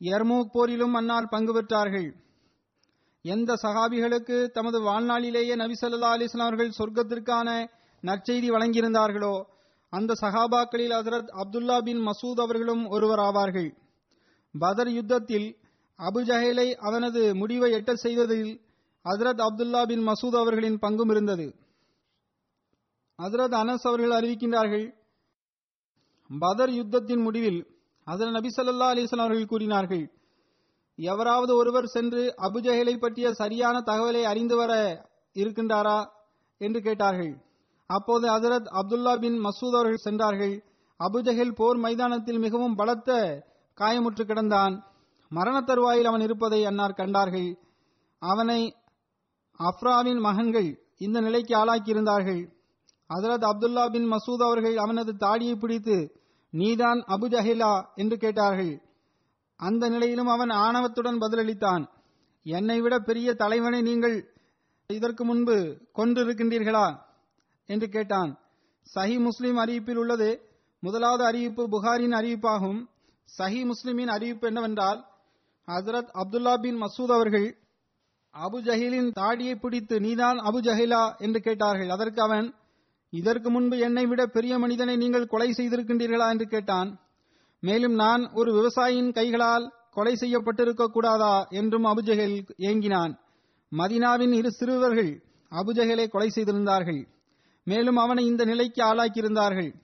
எர்மூக் 0.00 0.52
போரிலும் 0.52 0.94
அன்னார் 0.94 1.32
பங்கு 1.34 1.52
பெற்றார்கள். 1.58 2.08
எந்த 3.24 3.56
சகாபிகளுக்கு 3.62 4.36
தமது 4.56 4.78
வாழ்நாளிலேயே 4.80 5.54
நபி 5.62 5.74
ஸல்லல்லாஹு 5.80 6.16
அலைஹி 6.18 6.40
அவர்கள் 6.40 6.76
சொர்க்கத்திற்கான 6.78 7.48
நற்செய்தி 8.02 8.48
வழங்கியிருந்தார்களோ 8.50 9.34
அந்த 9.92 10.16
சஹாபாக்களில் 10.20 10.94
ஹசரத் 10.96 11.30
அப்துல்லா 11.42 11.76
பின் 11.80 12.02
மசூத் 12.08 12.40
அவர்களும் 12.40 12.82
ஒருவர் 12.88 13.18
ஆவார்கள். 13.18 13.68
பதர் 14.54 14.90
யுத்தத்தில் 14.90 15.48
அபு 15.98 16.20
ஜஹேலை 16.28 16.68
அவனது 16.88 17.22
முடிவை 17.34 17.70
எட்ட 17.72 17.92
செய்வதில் 17.94 18.52
ஹசரத் 19.04 19.42
அப்துல்லா 19.46 19.82
பின் 19.86 20.04
மசூத் 20.08 20.38
அவர்களின் 20.42 20.78
பங்கும் 20.78 21.10
இருந்தது. 21.10 21.46
ஹசரத் 23.18 23.56
அனஸ் 23.62 23.86
அவர்கள் 23.88 24.16
அறிவிக்கின்றார்கள் 24.18 24.86
பதர் 26.30 26.70
யுத்தத்தின் 26.70 27.22
முடிவில் 27.26 27.60
ஹசரத் 28.06 28.36
நபி 28.38 28.50
சல்லா 28.56 28.88
அலிஸ்லாம் 28.94 29.28
அவர்கள் 29.28 29.52
கூறினார்கள் 29.52 30.04
எவராவது 31.00 31.56
ஒருவர் 31.56 31.86
சென்று 31.86 32.34
அபுஜஹலை 32.38 32.96
பற்றிய 32.96 33.32
சரியான 33.32 33.78
தகவலை 33.78 34.22
அறிந்து 34.22 34.56
வர 34.56 34.72
இருக்கின்றாரா 35.34 36.08
என்று 36.58 36.80
கேட்டார்கள். 36.80 37.42
அப்போது 37.86 38.28
ஹசரத் 38.28 38.68
அப்துல்லா 38.80 39.20
பின் 39.20 39.44
மசூத் 39.44 39.74
அவர்கள் 39.74 39.96
சென்றார்கள். 39.96 40.64
அபுஜஹல் 41.00 41.54
போர் 41.54 41.76
மைதானத்தில் 41.76 42.38
மிகவும் 42.38 42.74
பலத்த 42.74 43.10
காயமுற்று 43.78 44.24
கிடந்தான். 44.24 44.82
மரண 45.28 45.60
தருவாயில் 45.60 46.04
அவன் 46.04 46.20
இருப்பதை 46.20 46.64
அன்னார் 46.64 46.92
கண்டார்கள். 46.92 47.58
அவனை 48.18 48.74
அஃப்ராவின் 49.60 50.20
மகன்கள் 50.20 50.80
இந்த 50.98 51.20
நிலைக்கு 51.20 51.54
ஆளாக்கியிருந்தார்கள். 51.56 52.42
ஹசரத் 53.14 53.46
அப்துல்லா 53.50 53.90
பின் 53.90 54.12
மசூத் 54.12 54.44
அவர்கள் 54.44 54.76
அவனது 54.76 55.16
தாடியை 55.16 55.56
பிடித்து 55.56 56.20
நீதான் 56.50 57.04
அபுஜஹிலா 57.08 57.84
என்று 57.94 58.16
கேட்டார்கள். 58.16 58.89
அந்த 59.60 59.88
நிலையிலும் 59.88 60.26
அவன் 60.26 60.50
ஆணவத்துடன் 60.50 61.18
பதிலளித்தான். 61.18 61.88
என்னை 62.42 62.80
விட 62.80 62.98
பெரிய 62.98 63.34
தலைவனை 63.34 63.80
நீங்கள் 63.82 64.16
இதற்கு 64.86 65.24
முன்பு 65.24 65.56
கொன்றிருக்கின்றீர்களா? 65.94 66.86
என்று 67.66 67.88
கேட்டான். 67.88 68.38
சஹி 68.94 69.18
முஸ்லிம் 69.18 69.58
அறிவிப்பில் 69.58 69.94
உள்ளது. 69.94 70.30
முதலாவது 70.80 71.24
அறிவிப்பு 71.24 71.68
புகாரின் 71.68 72.12
அறிவிப்பாகும். 72.12 72.86
சஹி 73.38 73.70
முஸ்லிமின் 73.70 74.06
அறிவிப்பு 74.06 74.46
என்னவென்றால் 74.46 75.04
ஹசரத் 75.66 76.10
அப்துல்லா 76.14 76.60
பின் 76.60 76.82
மசூத் 76.82 77.12
அவர்கள் 77.12 77.56
அபு 78.32 78.56
ஜஹீலின் 78.60 79.12
தாடியை 79.12 79.54
பிடித்து 79.54 80.00
நீதான் 80.00 80.38
அபு 80.38 80.58
ஜஹிலா 80.60 81.16
என்று 81.18 81.40
கேட்டார்கள். 81.40 81.90
அதற்கு 81.90 82.22
அவன் 82.22 82.54
இதற்கு 83.10 83.50
முன்பு 83.50 83.78
என்னை 83.78 84.06
விட 84.06 84.26
பெரிய 84.26 84.58
மனிதனை 84.58 84.96
நீங்கள் 84.96 85.26
கொலை 85.26 85.54
செய்திருக்கின்றீர்களா? 85.56 86.30
என்று 86.30 86.46
கேட்டான். 86.46 86.90
மேலும் 87.60 87.94
நான் 87.94 88.30
ஒரு 88.32 88.50
விவசாயியின் 88.52 89.12
கைகளால் 89.12 89.72
கொலை 89.90 90.14
செய்யப்பட்டிருக்க 90.14 90.86
கூடாதா 90.86 91.46
என்றும் 91.50 91.84
அபுஜஹல் 91.84 92.48
ஏங்கினான். 92.58 93.18
மதினாவின் 93.72 94.32
இரு 94.32 94.52
சிறுவர்கள் 94.52 95.22
அபுஜஹலை 95.50 96.08
கொலை 96.08 96.28
செய்திருந்தார்கள். 96.28 97.08
மேலும் 97.64 97.96
அவனை 97.96 98.26
இந்த 98.26 98.44
நிலைக்கு 98.44 98.84
ஆளாக்கியிருந்தார்கள். 98.84 99.74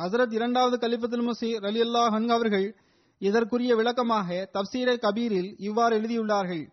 ஹசரத் 0.00 0.32
இரண்டாவது 0.32 0.88
கலிபத்துல் 0.88 1.30
முசீர் 1.30 1.66
அலி 1.66 1.80
அல்லாஹ் 1.82 2.28
அவர்கள் 2.28 2.76
இதற்குரிய 3.18 3.76
விளக்கமாக 3.76 4.50
தப்சீரே 4.52 4.94
கபீரில் 4.96 5.54
இவ்வாறு 5.58 6.00
எழுதியுள்ளார்கள். 6.00 6.64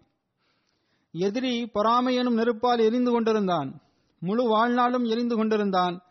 எதிரி 1.12 1.68
பொறாமை 1.68 2.16
எனும் 2.16 2.38
நெருப்பால் 2.38 2.80
எரிந்து 2.80 3.12
கொண்டிருந்தான். 3.12 3.82
முழு 4.20 4.44
வாழ்நாளும் 4.44 5.06
எரிந்து 5.06 5.36
கொண்டிருந்தான். 5.36 6.02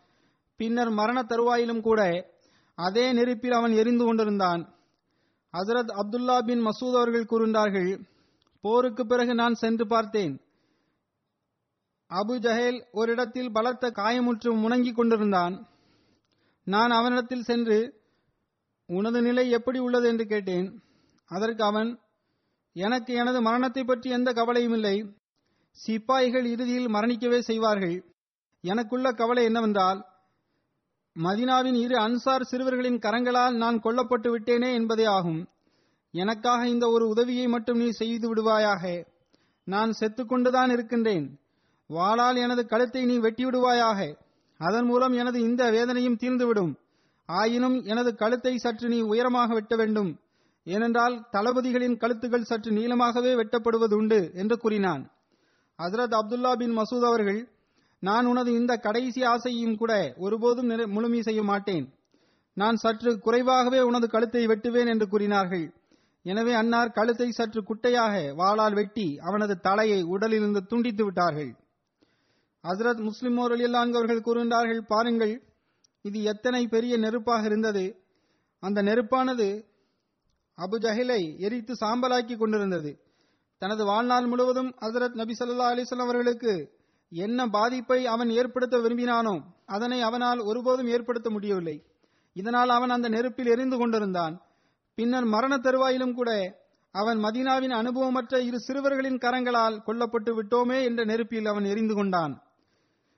பின்னர் 0.55 0.89
மரண 0.89 1.21
தருவாயிலும் 1.21 1.81
கூட 1.81 2.01
அதே 2.77 3.11
நெருப்பில் 3.13 3.51
அவன் 3.51 3.71
எரிந்து 3.71 4.03
கொண்டிருந்தான். 4.05 4.61
ஹசரத் 5.53 5.91
அப்துல்லா 5.91 6.41
பின் 6.45 6.65
மசூத் 6.65 6.95
அவர்கள் 6.95 7.25
கூறினார்கள் 7.25 8.01
போருக்கு 8.61 9.05
பிறகு 9.05 9.33
நான் 9.33 9.53
சென்று 9.53 9.87
பார்த்தேன். 9.87 10.39
அபு 12.09 12.33
ஜஹேல் 12.39 12.85
ஒரு 12.91 13.11
இடத்தில் 13.11 13.51
பலத்த 13.51 13.89
காயமுற்று 13.89 14.49
முணங்கிக் 14.55 14.95
கொண்டிருந்தான். 14.95 15.67
நான் 16.63 16.89
அவனிடத்தில் 16.89 17.43
சென்று 17.43 18.01
உனது 18.87 19.21
நிலை 19.21 19.49
எப்படி 19.49 19.79
உள்ளது? 19.79 20.07
என்று 20.07 20.25
கேட்டேன். 20.25 20.81
அதற்கு 21.25 21.63
அவன் 21.63 21.99
எனக்கு 22.73 23.13
எனது 23.13 23.41
மரணத்தை 23.41 23.83
பற்றி 23.83 24.09
எந்த 24.09 24.31
கவலையும் 24.31 24.73
இல்லை. 24.73 24.97
சிப்பாய்கள் 25.71 26.45
இறுதியில் 26.45 26.93
மரணிக்கவே 26.93 27.39
செய்வார்கள். 27.39 27.97
எனக்குள்ள 28.61 29.11
கவலை 29.11 29.43
என்னவென்றால் 29.43 30.05
மதினாவின் 31.23 31.73
இரு 31.73 31.95
அன்சார் 31.97 32.41
சிறுவர்களின் 32.41 32.99
கரங்களால் 32.99 33.55
நான் 33.55 33.79
கொல்லப்பட்டு 33.79 34.37
விட்டேனே 34.37 34.73
என்பதே 34.73 35.05
ஆகும். 35.05 35.47
எனக்காக 36.11 36.67
இந்த 36.67 36.89
ஒரு 36.89 37.07
உதவியை 37.07 37.47
மட்டும் 37.47 37.77
நீ 37.77 37.89
செய்து 37.89 38.35
விடுவாயாக. 38.35 39.05
நான் 39.63 39.93
செத்துக்கொண்டுதான் 39.99 40.71
இருக்கின்றேன். 40.71 41.39
வாளால் 41.89 42.35
எனது 42.35 42.65
கழுத்தை 42.65 43.05
நீ 43.05 43.17
வெட்டி 43.17 43.45
விடுவாயாக 43.45 44.15
அதன் 44.57 44.85
மூலம் 44.85 45.11
எனது 45.11 45.41
இந்த 45.41 45.71
வேதனையும் 45.71 46.15
தீர்ந்துவிடும். 46.15 46.75
ஆயினும் 47.25 47.81
எனது 47.83 48.15
கழுத்தை 48.15 48.57
சற்று 48.57 48.89
நீ 48.89 49.01
உயரமாக 49.01 49.53
வெட்ட 49.53 49.75
வேண்டும். 49.75 50.19
ஏனென்றால் 50.63 51.25
தளபதிகளின் 51.31 51.97
கழுத்துகள் 51.97 52.41
சற்று 52.41 52.71
நீளமாகவே 52.71 53.33
வெட்டப்படுவது 53.35 53.93
உண்டு 53.93 54.31
என்று 54.33 54.57
கூறினான். 54.57 55.11
ஹசரத் 55.83 56.15
அப்துல்லா 56.19 56.53
பின் 56.53 56.77
மசூத் 56.77 57.05
அவர்கள் 57.05 57.49
நான் 58.03 58.25
உனது 58.25 58.51
இந்த 58.53 58.73
கடைசி 58.77 59.21
ஆசையும் 59.23 59.77
கூட 59.77 59.93
ஒருபோதும் 60.17 60.71
முழுமை 60.87 61.21
செய்ய 61.21 61.43
மாட்டேன். 61.43 61.85
நான் 62.57 62.75
சற்று 62.75 63.11
குறைவாகவே 63.19 63.79
உனது 63.79 64.07
கழுத்தை 64.09 64.43
வெட்டுவேன் 64.47 64.87
என்று 64.87 65.07
கூறினார்கள். 65.07 65.65
எனவே 66.25 66.53
அன்னார் 66.53 66.91
கழுத்தை 66.91 67.29
சற்று 67.31 67.61
குட்டையாக 67.61 68.13
வாளால் 68.37 68.73
வெட்டி 68.73 69.07
அவனது 69.19 69.55
தலையை 69.59 69.99
உடலிலிருந்து 70.03 70.61
துண்டித்து 70.65 71.03
விட்டார்கள். 71.05 71.51
ஹசரத் 72.63 73.01
முஸ்லிம் 73.01 73.37
அவர்கள் 73.37 74.25
கூறுகின்றார்கள் 74.27 74.81
பாருங்கள் 74.87 75.35
இது 76.05 76.19
எத்தனை 76.23 76.67
பெரிய 76.67 76.93
நெருப்பாக 76.97 77.45
இருந்தது. 77.45 77.85
அந்த 78.63 78.79
நெருப்பானது 78.81 79.47
அபு 80.57 80.77
ஜஹிலை 80.83 81.21
எரித்து 81.37 81.73
சாம்பலாக்கி 81.81 82.35
கொண்டிருந்தது. 82.37 82.91
தனது 83.61 83.83
வாழ்நாள் 83.85 84.25
முழுவதும் 84.25 84.71
ஹசரத் 84.81 85.19
நபி 85.21 85.33
சல்லா 85.39 85.67
அலிஸ்லாம் 85.73 86.07
அவர்களுக்கு 86.07 86.53
என்ன 87.09 87.47
பாதிப்பை 87.47 88.05
அவன் 88.05 88.29
ஏற்படுத்த 88.29 88.77
விரும்பினானோ 88.77 89.41
அதனை 89.65 90.01
அவனால் 90.01 90.39
ஒருபோதும் 90.39 90.87
ஏற்படுத்த 90.87 91.29
முடியவில்லை. 91.29 91.83
இதனால் 92.33 92.69
அவன் 92.69 92.89
அந்த 92.89 93.09
நெருப்பில் 93.09 93.47
எரிந்து 93.47 93.77
கொண்டிருந்தான். 93.77 94.41
பின்னர் 94.95 95.25
மரண 95.25 95.57
தருவாயிலும் 95.57 96.13
கூட 96.13 96.59
அவன் 96.91 97.17
மதீனாவின் 97.17 97.73
அனுபவமற்ற 97.73 98.37
இரு 98.37 98.59
சிறுவர்களின் 98.59 99.17
கரங்களால் 99.17 99.83
கொல்லப்பட்டு 99.85 100.43
விட்டோமே 100.43 100.83
என்ற 100.83 101.05
நெருப்பில் 101.05 101.45
அவன் 101.45 101.63
எரிந்து 101.63 101.93
கொண்டான். 101.93 102.41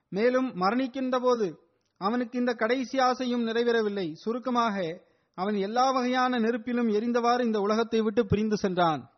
மேலும் 0.10 0.56
மரணிக்கின்ற 0.56 1.20
போது 1.20 1.60
அவனுக்கு 1.98 2.40
இந்த 2.40 2.54
கடைசி 2.54 3.00
ஆசையும் 3.00 3.48
நிறைவேறவில்லை. 3.48 4.14
சுருக்கமாக 4.14 5.06
அவன் 5.34 5.56
எல்லா 5.56 5.92
வகையான 5.92 6.40
நெருப்பிலும் 6.40 6.90
எரிந்தவாறு 6.90 7.42
இந்த 7.42 7.60
உலகத்தை 7.60 8.02
விட்டு 8.02 8.26
பிரிந்து 8.26 8.58
சென்றான். 8.58 9.10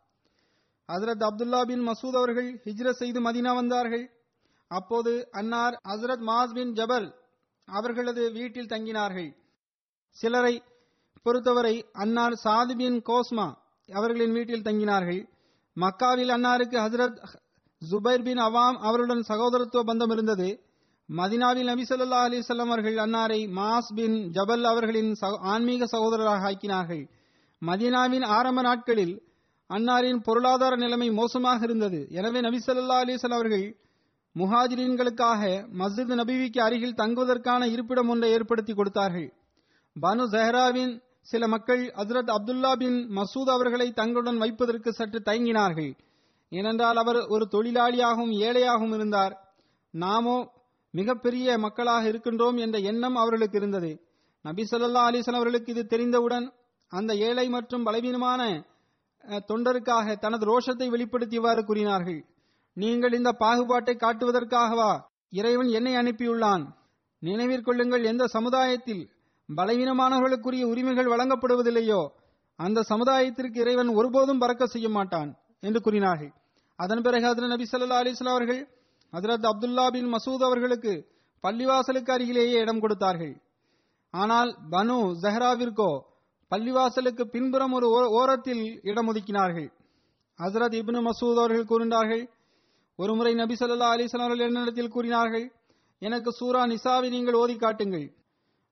ஹசரத் 0.87 1.27
அப்துல்லா 1.29 1.61
பின் 1.61 1.87
மசூத் 1.87 2.15
அவர்கள் 2.15 2.61
ஹிஜ்ரத் 2.65 3.01
செய்து 3.01 3.21
மதீனா 3.21 3.55
வந்தார்கள். 3.55 4.11
அப்போது 4.71 5.27
அன்னார் 5.31 5.81
ஹசரத் 5.89 6.21
மாஸ் 6.27 6.53
பின் 6.53 6.73
ஜபல் 6.73 7.13
அவர்களது 7.65 8.31
வீட்டில் 8.31 8.65
தங்கினார்கள். 8.65 9.35
சிலரை 10.09 10.63
பொறுத்தவரை 11.23 11.85
அன்னார் 11.93 12.33
சாது 12.43 12.75
பின் 12.75 13.01
கோஸ்மா 13.01 13.53
அவர்களின் 13.93 14.31
வீட்டில் 14.31 14.61
தங்கினார்கள். 14.61 15.29
மக்காவில் 15.75 16.29
அன்னாருக்கு 16.29 16.77
ஹசரத் 16.79 17.27
ஜுபைர் 17.89 18.23
பின் 18.23 18.37
அவாம் 18.37 18.77
அவருடன் 18.77 19.23
சகோதரத்துவ 19.27 19.83
பந்தம் 19.85 20.11
இருந்தது. 20.11 20.63
மதினாவில் 21.15 21.63
நபி 21.63 21.85
ஸல்லல்லாஹு 21.89 22.57
அவர்கள் 22.57 22.95
அன்னாரை 22.95 23.51
மாஸ் 23.51 23.95
பின் 23.95 24.31
ஜபல் 24.31 24.61
அவர்களின் 24.61 25.15
சகோ- 25.21 25.37
ஆன்மீக 25.37 25.85
சகோதரராக 25.85 26.51
ஆக்கினார்கள். 26.51 27.09
மதீனாவின் 27.65 28.25
ஆரம்ப 28.25 28.61
நாட்களில் 28.61 29.23
அன்னாரின் 29.69 30.23
பொருளாதார 30.23 30.75
நிலைமை 30.75 31.11
மோசமாக 31.11 31.63
இருந்தது. 31.63 32.07
எனவே 32.09 32.39
நபி 32.39 32.61
ஸல்லல்லாஹு 32.65 33.17
அவர்கள் 33.17 33.75
முஹாஜிரீன்களுக்காக 34.35 35.41
மஸ்ஜித் 35.79 36.13
நபிவிக்கு 36.19 36.59
அருகில் 36.59 36.99
தங்குவதற்கான 37.01 37.67
இருப்பிடம் 37.67 38.09
ஒன்றை 38.09 38.31
ஏற்படுத்தி 38.31 38.73
கொடுத்தார்கள். 38.73 39.33
பனு 39.95 40.23
ஜஹராவின் 40.33 40.93
சில 41.21 41.47
மக்கள் 41.47 41.81
ஹசரத் 41.95 42.31
அப்துல்லா 42.35 42.71
பின் 42.75 42.97
மசூத் 43.17 43.51
அவர்களை 43.55 43.91
தங்களுடன் 43.91 44.37
வைப்பதற்கு 44.37 44.93
சற்று 44.93 45.19
தயங்கினார்கள். 45.25 45.91
ஏனென்றால் 46.49 46.95
அவர் 46.95 47.19
ஒரு 47.33 47.47
தொழிலாளியாகவும் 47.51 48.33
ஏழையாகவும் 48.47 48.93
இருந்தார். 48.93 49.33
நாமோ 49.93 50.37
மிகப்பெரிய 50.91 51.57
மக்களாக 51.57 52.09
இருக்கின்றோம் 52.09 52.57
என்ற 52.57 52.77
எண்ணம் 52.91 53.15
அவர்களுக்கு 53.15 53.57
இருந்தது. 53.57 53.91
நபி 54.41 54.63
சொல்லா 54.71 55.01
அலிசன் 55.09 55.37
அவர்களுக்கு 55.39 55.71
இது 55.71 55.85
தெரிந்தவுடன் 55.85 56.47
அந்த 56.87 57.11
ஏழை 57.15 57.49
மற்றும் 57.49 57.83
பலவீனமான 57.83 58.41
தொண்டருக்காக 59.49 60.15
தனது 60.19 60.45
ரோஷத்தை 60.51 60.87
வெளிப்படுத்தியவாறு 60.89 61.61
கூறினார்கள். 61.63 62.21
நீங்கள் 62.77 63.13
இந்த 63.13 63.31
பாகுபாட்டை 63.39 63.95
காட்டுவதற்காகவா? 63.95 64.91
இறைவன் 65.29 65.67
என்னை 65.67 65.95
அனுப்பியுள்ளான். 65.95 66.63
நினைவிற்கொள்ளுங்கள் 67.21 68.03
எந்த 68.03 68.27
சமுதாயத்தில் 68.27 69.03
பலவீனமானவர்களுக்குரிய 69.49 70.63
உரிமைகள் 70.63 71.05
வழங்கப்படுவதில்லையோ 71.05 72.01
அந்த 72.55 72.83
சமுதாயத்திற்கு 72.89 73.57
இறைவன் 73.57 73.87
ஒருபோதும் 73.87 74.39
பறக்க 74.39 74.65
செய்ய 74.65 74.89
மாட்டான் 74.89 75.29
என்று 75.59 75.81
கூறினார்கள். 75.81 76.31
அதன் 76.75 77.01
பிறகு 77.01 77.25
ஹஜ்ரத் 77.25 77.47
நபி 77.47 77.67
சல்லா 77.71 77.99
அலைஹி 78.01 78.27
அவர்கள் 78.27 78.61
ஹசரத் 79.13 79.45
அப்துல்லா 79.45 79.91
பின் 79.91 80.13
மசூத் 80.13 80.43
அவர்களுக்கு 80.43 80.93
பள்ளிவாசலுக்கு 81.43 82.11
அருகிலேயே 82.11 82.59
இடம் 82.59 82.79
கொடுத்தார்கள். 82.79 83.41
ஆனால் 84.13 84.57
பனு 84.71 84.97
ஜஹ்ராவிற்கோ 85.21 85.91
பள்ளிவாசலுக்கு 86.51 87.21
பின்புறம் 87.23 87.71
ஒரு 87.71 87.87
ஓ- 87.89 88.21
ஓரத்தில் 88.21 88.79
இடம் 88.83 89.13
ஒதுக்கினார்கள் 89.13 89.69
ஹசரத் 90.39 90.75
இப்னு 90.75 91.09
மசூத் 91.09 91.37
அவர்கள் 91.37 91.65
கூறினார்கள் 91.65 92.23
ஒருமுறை 93.01 93.33
நபி 93.41 93.55
சொல்லா 93.59 93.89
அலிஸ்லாம் 93.93 94.27
அவர்கள் 94.27 94.49
என்னிடத்தில் 94.49 94.93
கூறினார்கள் 94.95 95.45
எனக்கு 96.01 96.29
சூரா 96.39 96.61
நிசாவை 96.71 97.09
நீங்கள் 97.15 97.39
ஓதி 97.41 97.55
காட்டுங்கள். 97.55 98.07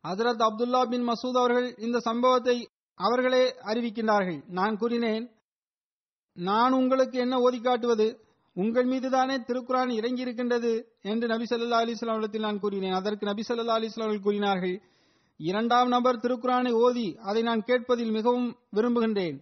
ஹசரத் 0.04 0.44
அப்துல்லா 0.48 0.82
பின் 0.92 1.06
மசூத் 1.10 1.40
அவர்கள் 1.42 1.68
இந்த 1.86 1.98
சம்பவத்தை 2.08 2.56
அவர்களே 2.98 3.44
அறிவிக்கின்றார்கள். 3.72 4.40
நான் 4.60 4.80
கூறினேன் 4.82 5.26
நான் 6.38 6.74
உங்களுக்கு 6.80 7.18
என்ன 7.26 7.36
ஓதி 7.46 7.60
காட்டுவது? 7.62 8.08
உங்கள் 8.56 8.88
மீதுதானே 8.92 9.36
திருக்குரான் 9.48 9.92
இறங்கி 9.98 10.24
இருக்கின்றது 10.26 10.72
என்று 11.12 11.26
நபி 11.32 11.46
சொல்லா 11.52 11.80
அலிஸ்லாம் 11.84 12.14
அவர்களிடத்தில் 12.14 12.46
நான் 12.48 12.62
கூறினேன். 12.64 12.96
அதற்கு 13.00 13.26
நபி 13.32 13.44
சொல்லா 13.50 13.76
அலிஸ்லாம் 13.78 14.08
அவர்கள் 14.08 14.28
கூறினார்கள் 14.28 14.76
இரண்டாம் 15.40 15.90
நபர் 15.96 16.22
திருக்குரானை 16.24 16.72
ஓதி 16.86 17.08
அதை 17.30 17.42
நான் 17.50 17.68
கேட்பதில் 17.70 18.16
மிகவும் 18.18 18.48
விரும்புகின்றேன் 18.78 19.38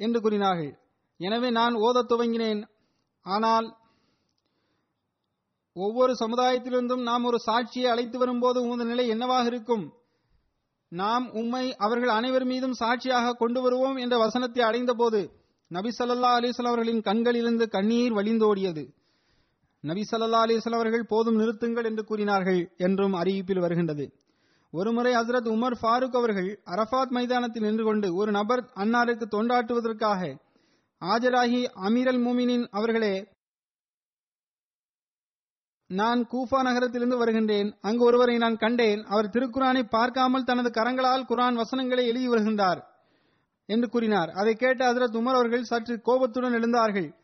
என்று 0.00 0.20
கூறினார்கள். 0.20 0.72
எனவே 1.20 1.50
நான் 1.60 1.74
ஓதத் 1.86 2.10
துவங்கினேன். 2.12 2.60
ஆனால் 3.26 3.66
ஒவ்வொரு 5.76 6.12
சமுதாயத்திலிருந்தும் 6.20 7.02
நாம் 7.02 7.24
ஒரு 7.24 7.38
சாட்சியை 7.46 7.86
அழைத்து 7.86 8.18
வரும்போது 8.18 8.62
உமது 8.62 8.84
நிலை 8.84 9.08
என்னவாக 9.08 9.46
இருக்கும்? 9.46 9.92
நாம் 10.88 11.32
உம்மை 11.32 11.74
அவர்கள் 11.76 12.08
அனைவர் 12.08 12.44
மீதும் 12.44 12.72
சாட்சியாக 12.72 13.32
கொண்டு 13.32 13.62
வருவோம் 13.62 13.96
என்ற 13.96 14.18
வசனத்தை 14.18 14.64
அடைந்தபோது 14.64 15.20
நபி 15.68 15.90
ஸல்லல்லாஹு 15.98 16.38
அலிஸ்லாம் 16.40 16.72
அவர்களின் 16.72 17.00
கண்களிலிருந்து 17.00 17.68
கண்ணீர் 17.68 18.12
வழிந்தோடியது. 18.12 18.84
நபி 19.80 20.02
ஸல்லல்லாஹு 20.10 20.74
அவர்கள் 20.74 21.06
போதும் 21.06 21.40
நிறுத்துங்கள் 21.40 21.84
என்று 21.84 22.04
கூறினார்கள் 22.04 22.74
என்றும் 22.76 23.12
அறிவிப்பில் 23.12 23.60
வருகின்றது. 23.60 24.06
ஒருமுறை 24.72 25.12
ஹசரத் 25.14 25.48
உமர் 25.48 25.76
ஃபாரூக் 25.82 26.16
அவர்கள் 26.16 26.62
அரஃபாத் 26.64 27.10
மைதானத்தில் 27.10 27.62
நின்று 27.62 27.84
கொண்டு 27.84 28.14
ஒரு 28.14 28.30
நபர் 28.30 28.62
அன்னாருக்கு 28.74 29.26
தொண்டாற்றுவதற்காக 29.34 30.20
ஆஜராகி 31.02 31.60
அமீரல் 31.88 32.22
மூமினின் 32.24 32.66
அவர்களே 32.70 33.14
நான் 35.88 36.28
கூஃபா 36.32 36.62
நகரத்திலிருந்து 36.62 37.16
வருகின்றேன். 37.16 37.74
அங்கு 37.80 38.04
ஒருவரை 38.04 38.36
நான் 38.36 38.56
கண்டேன். 38.56 39.04
அவர் 39.04 39.28
திருக்குரானை 39.28 39.82
பார்க்காமல் 39.82 40.44
தனது 40.44 40.70
கரங்களால் 40.70 41.26
குரான் 41.28 41.54
வசனங்களை 41.54 42.06
எழுதி 42.06 42.28
வருகின்றார் 42.28 42.84
என்று 43.66 43.88
கூறினார். 43.88 44.30
அதை 44.30 44.54
கேட்ட 44.54 44.92
ஹசரத் 44.92 45.16
உமர் 45.16 45.34
அவர்கள் 45.34 45.62
சற்று 45.62 46.00
கோபத்துடன் 46.00 46.52
எழுந்தார்கள். 46.52 47.14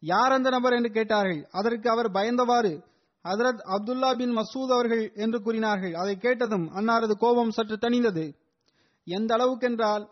யார் 0.00 0.32
அந்த 0.32 0.50
நபர் 0.50 0.72
என்று 0.72 0.90
கேட்டார்கள். 0.90 1.48
அதற்கு 1.50 1.90
அவர் 1.90 2.10
பயந்தவாறு 2.10 2.82
ஹசரத் 3.24 3.60
அப்துல்லா 3.64 4.16
பின் 4.16 4.36
மசூத் 4.36 4.72
அவர்கள் 4.72 5.12
என்று 5.14 5.42
கூறினார்கள். 5.42 5.94
அதை 5.94 6.16
கேட்டதும் 6.16 6.76
அன்னாரது 6.76 7.10
கோபம் 7.10 7.50
சற்று 7.50 7.76
தணிந்தது. 7.76 8.34
எந்த 9.04 9.36
அளவுக்கென்றால் 9.36 10.08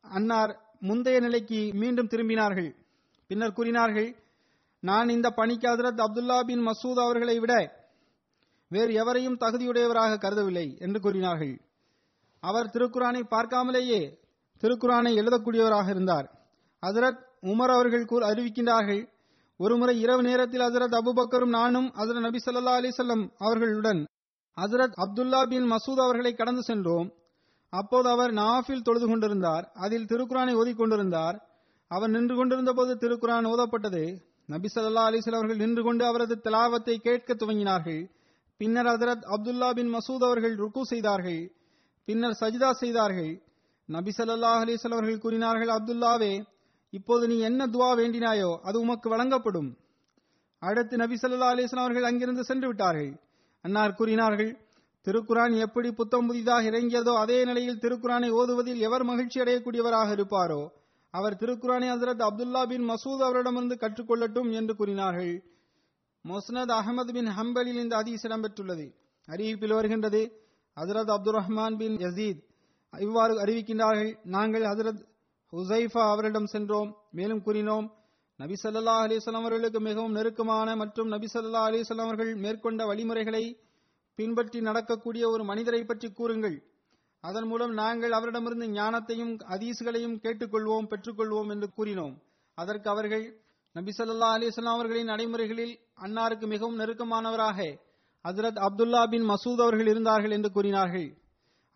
அன்னார் 0.00 0.60
முந்தைய 0.80 1.20
நிலைக்கு 1.20 1.70
மீண்டும் 1.72 2.08
திரும்பினார்கள். 2.08 2.74
பின்னர் 3.26 3.52
கூறினார்கள் 3.52 4.16
நான் 4.82 5.08
இந்த 5.08 5.28
பணிக்கு 5.30 5.66
ஹஜரத் 5.68 6.02
அப்துல்லா 6.04 6.38
பின் 6.40 6.62
மசூத் 6.66 7.00
அவர்களை 7.04 7.38
விட 7.38 7.52
வேறு 8.70 8.92
எவரையும் 8.92 9.36
தகுதியுடையவராக 9.40 10.18
கருதவில்லை 10.18 10.66
என்று 10.78 11.00
கூறினார்கள். 11.00 11.54
அவர் 12.42 12.70
திருக்குரானை 12.74 13.22
பார்க்காமலேயே 13.34 14.00
திருக்குரானை 14.62 15.12
எழுதக்கூடியவராக 15.20 15.88
இருந்தார். 15.88 16.26
ஹசரத் 16.82 17.20
உமர் 17.42 17.72
அவர்கள் 17.74 18.04
அறிவிக்கின்றார்கள் 18.28 19.02
ஒருமுறை 19.60 19.94
இரவு 20.00 20.22
நேரத்தில் 20.22 20.60
ஹசரத் 20.60 20.96
அபுபக்கரும் 21.00 21.54
நானும் 21.58 21.88
ஹசரத் 21.98 22.26
நபி 22.26 22.40
ஸல்லல்லாஹு 22.46 22.80
அலிசல்லம் 22.82 23.24
அவர்களுடன் 23.38 24.00
ஹசரத் 24.56 24.98
அப்துல்லா 25.04 25.42
பின் 25.48 25.68
மசூத் 25.72 26.02
அவர்களை 26.06 26.32
கடந்து 26.32 26.62
சென்றோம். 26.62 27.08
அப்போது 27.72 28.08
அவர் 28.08 28.32
நாஃபில் 28.32 28.82
தொழுது 28.82 29.06
கொண்டிருந்தார் 29.08 29.64
அதில் 29.74 30.04
திருக்குரானை 30.04 30.54
ஓதிக் 30.62 30.80
கொண்டிருந்தார். 30.82 31.36
அவர் 31.90 32.10
நின்று 32.10 32.34
கொண்டிருந்த 32.36 32.72
போது 32.72 32.92
திருக்குரான் 32.94 33.48
ஓதப்பட்டது. 33.52 34.04
நபி 34.52 34.68
சல்லா 34.74 35.02
அலைஹி 35.08 35.30
அவர்கள் 35.38 35.60
நின்று 35.62 35.82
கொண்டு 35.82 36.04
அவரது 36.04 36.34
தலாவத்தை 36.46 36.94
கேட்க 37.06 37.34
துவங்கினார்கள். 37.34 38.00
பின்னர் 38.60 38.88
ஹஜரத் 38.92 39.26
அப்துல்லா 39.34 39.68
பின் 39.78 39.92
மசூத் 39.94 40.24
அவர்கள் 40.28 40.54
ருக்கு 40.62 40.82
செய்தார்கள். 40.92 41.42
பின்னர் 42.08 42.38
சஜிதா 42.40 42.70
செய்தார்கள். 42.82 43.32
நபி 43.88 44.12
சல்லா 44.16 44.50
அலைஹி 44.62 44.90
அவர்கள் 44.96 45.22
கூறினார்கள் 45.24 45.70
அப்துல்லாவே 45.76 46.32
இப்போது 46.92 47.24
நீ 47.30 47.36
என்ன 47.48 47.66
துவா 47.66 47.90
வேண்டினாயோ 48.00 48.50
அது 48.68 48.76
உமக்கு 48.80 49.08
வழங்கப்படும். 49.12 49.70
அடுத்து 50.62 50.94
நபி 51.02 51.16
சல்லா 51.22 51.52
அலிஸ்லாம் 51.52 51.86
அவர்கள் 51.86 52.08
அங்கிருந்து 52.10 52.42
சென்று 52.50 52.66
விட்டார்கள். 52.66 53.12
அன்னார் 53.64 53.98
கூறினார்கள் 54.00 54.52
திருக்குரான் 55.06 55.54
எப்படி 55.66 55.88
புத்தம் 56.00 56.26
புதிதாக 56.26 56.68
இறங்கியதோ 56.70 57.12
அதே 57.22 57.38
நிலையில் 57.44 57.80
திருக்குரானை 57.84 58.28
ஓதுவதில் 58.40 58.80
எவர் 58.86 59.04
மகிழ்ச்சி 59.10 59.38
அடையக்கூடியவராக 59.40 60.10
இருப்பாரோ? 60.16 60.60
அவர் 61.14 61.38
திருக்குரானை 61.40 61.88
ஹசரத் 61.92 62.22
அப்துல்லா 62.26 62.62
பின் 62.66 62.84
மசூத் 62.90 63.24
அவரிடமிருந்து 63.26 63.76
கற்றுக்கொள்ளட்டும் 63.80 64.50
என்று 64.52 64.76
கூறினார்கள். 64.76 65.34
மொஸ்னத் 66.24 66.72
அகமது 66.78 67.12
பின் 67.12 67.30
ஹம்பலில் 67.38 67.80
இந்த 67.82 67.94
ஹதீஸ் 67.96 68.26
இடம்பெற்றுள்ளது. 68.28 68.86
அறிவிப்பில் 69.28 69.74
வருகின்றது 69.74 70.22
ஹசரத் 70.76 71.12
அப்துல் 71.16 71.36
ரஹ்மான் 71.38 71.76
பின் 71.76 71.96
யசீத் 71.96 72.40
இவ்வாறு 72.92 73.34
அறிவிக்கின்றார்கள் 73.44 74.12
நாங்கள் 74.24 74.62
ஹசரத் 74.62 75.02
ஹுசைஃபா 75.52 76.02
அவரிடம் 76.12 76.46
சென்றோம் 76.46 76.90
மேலும் 77.10 77.42
கூறினோம் 77.44 77.86
நபி 78.38 78.54
சல்லா 78.62 78.94
அலிஸ்லாம் 79.04 79.44
அவர்களுக்கு 79.44 79.80
மிகவும் 79.80 80.12
நெருக்கமான 80.12 80.76
மற்றும் 80.76 81.08
நபி 81.08 81.28
சல்லா 81.34 81.60
அலிஸ்லாம் 81.68 82.08
அவர்கள் 82.08 82.34
மேற்கொண்ட 82.34 82.86
வழிமுறைகளை 82.86 83.44
பின்பற்றி 84.18 84.60
நடக்கக்கூடிய 84.60 85.24
ஒரு 85.28 85.44
மனிதரை 85.44 85.84
பற்றி 85.84 86.08
கூறுங்கள். 86.12 86.56
அதன் 87.24 87.46
மூலம் 87.46 87.72
நாங்கள் 87.72 88.12
அவரிடமிருந்து 88.12 88.66
ஞானத்தையும் 88.66 89.32
அதீசுகளையும் 89.54 90.16
கேட்டுக்கொள்வோம் 90.24 90.88
பெற்றுக்கொள்வோம் 90.92 91.50
என்று 91.50 91.68
கூறினோம். 91.70 92.14
அதற்கு 92.58 92.88
அவர்கள் 92.90 93.24
நபிசல்லா 93.74 94.30
அலிஸ்லாம் 94.36 94.76
அவர்களின் 94.78 95.10
நடைமுறைகளில் 95.10 95.74
அன்னாருக்கு 96.04 96.46
மிகவும் 96.46 96.78
நெருக்கமானவராக 96.78 97.58
ஹசரத் 98.24 98.58
அப்துல்லா 98.66 99.02
பின் 99.10 99.28
மசூத் 99.28 99.62
அவர்கள் 99.64 99.86
இருந்தார்கள் 99.86 100.30
என்று 100.30 100.50
கூறினார்கள். 100.52 101.06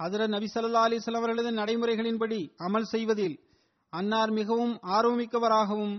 ஹசரத் 0.01 0.35
நபிசல்லா 0.37 0.83
அலிஸ்லாம் 0.89 1.23
அவர்களது 1.23 1.51
நடைமுறைகளின்படி 1.51 2.41
அமல் 2.67 2.91
செய்வதில் 2.95 3.37
அன்னார் 3.93 4.31
மிகவும் 4.31 4.75
ஆர்வமிக்கவராகவும் 4.97 5.97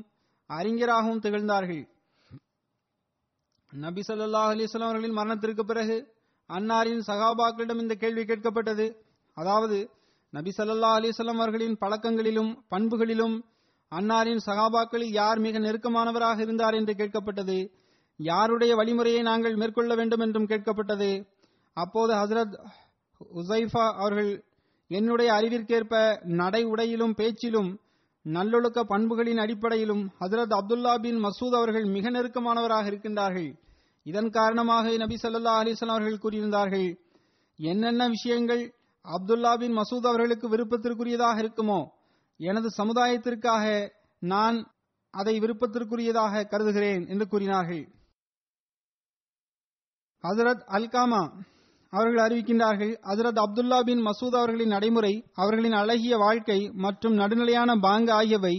அறிஞராகவும் 0.49 1.19
திகழ்ந்தார்கள். 1.19 1.83
நபி 3.73 4.01
சல்லா 4.07 4.43
அலிஸ்லாம் 4.51 4.89
அவர்களின் 4.89 5.17
மரணத்திற்கு 5.19 5.65
பிறகு 5.65 5.97
அன்னாரின் 6.49 7.03
சகாபாக்களிடம் 7.07 7.81
இந்த 7.81 7.95
கேள்வி 7.95 8.23
கேட்கப்பட்டது. 8.25 8.85
அதாவது 9.37 9.77
நபி 10.33 10.51
சல்லா 10.57 10.89
அலிசல்லாம் 10.97 11.39
அவர்களின் 11.41 11.77
பழக்கங்களிலும் 11.81 12.51
பண்புகளிலும் 12.69 13.35
அன்னாரின் 13.91 14.41
சகாபாக்களில் 14.45 15.11
யார் 15.11 15.39
மிக 15.39 15.59
நெருக்கமானவராக 15.59 16.39
இருந்தார் 16.39 16.73
என்று 16.73 16.93
கேட்கப்பட்டது. 16.93 17.57
யாருடைய 18.19 18.75
வழிமுறையை 18.75 19.21
நாங்கள் 19.21 19.55
மேற்கொள்ள 19.55 19.95
வேண்டும் 19.95 20.19
என்றும் 20.19 20.47
கேட்கப்பட்டது. 20.47 21.09
அப்போது 21.77 22.13
ஹசரத் 22.13 22.55
உசைஃபா 23.35 23.85
அவர்கள் 23.95 24.31
என்னுடைய 24.91 25.29
அறிவிற்கேற்ப 25.33 25.93
நடை 26.41 26.61
உடையிலும் 26.63 27.13
பேச்சிலும் 27.13 27.69
நல்லொழுக்க 28.25 28.79
பண்புகளின் 28.83 29.37
அடிப்படையிலும் 29.37 30.03
ஹசரத் 30.19 30.55
அப்துல்லா 30.59 30.93
பின் 31.01 31.19
மசூத் 31.25 31.57
அவர்கள் 31.59 31.85
மிக 31.85 32.09
நெருக்கமானவராக 32.09 32.85
இருக்கின்றார்கள். 32.91 33.49
இதன் 34.05 34.29
காரணமாக 34.29 34.95
நபி 34.97 35.15
சல்லா 35.21 35.53
அலைஹி 35.61 35.87
அவர்கள் 35.87 36.23
கூறியிருந்தார்கள் 36.23 36.89
என்னென்ன 37.59 38.07
விஷயங்கள் 38.07 38.63
அப்துல்லா 39.07 39.51
பின் 39.57 39.75
மசூத் 39.77 40.07
அவர்களுக்கு 40.07 40.47
விருப்பத்திற்குரியதாக 40.49 41.37
இருக்குமோ? 41.43 41.79
எனது 42.39 42.69
சமுதாயத்திற்காக 42.77 43.65
நான் 44.21 44.57
அதை 45.13 45.39
விருப்பத்திற்குரியதாக 45.39 46.47
கருதுகிறேன் 46.47 47.07
என்று 47.07 47.27
கூறினார்கள். 47.27 47.83
ஹசரத் 50.23 50.63
அல்காமா 50.77 51.21
அவர்கள் 51.93 52.23
அறிவிக்கின்றார்கள் 52.25 52.93
ஹசரத் 53.01 53.39
அப்துல்லா 53.43 53.79
பின் 53.83 54.01
மசூத் 54.05 54.37
அவர்களின் 54.39 54.67
நடைமுறை 54.67 55.13
அவர்களின் 55.33 55.71
அழகிய 55.71 56.17
வாழ்க்கை 56.17 56.59
மற்றும் 56.75 57.15
நடுநிலையான 57.17 57.79
பாங்கு 57.79 58.11
ஆகியவை 58.11 58.55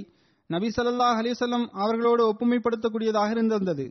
நபி 0.50 0.68
ஸல்லல்லாஹு 0.76 1.68
அவர்களோடு 1.82 2.22
ஒப்புமைப்படுத்தக்கூடியதாக 2.32 3.30
இருந்திருந்தது. 3.30 3.86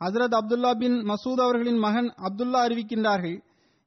ஹசரத் 0.00 0.36
அப்துல்லா 0.40 0.72
பின் 0.78 0.96
மசூத் 1.10 1.42
அவர்களின் 1.46 1.78
மகன் 1.78 2.10
அப்துல்லா 2.28 2.60
அறிவிக்கின்றார்கள் 2.66 3.38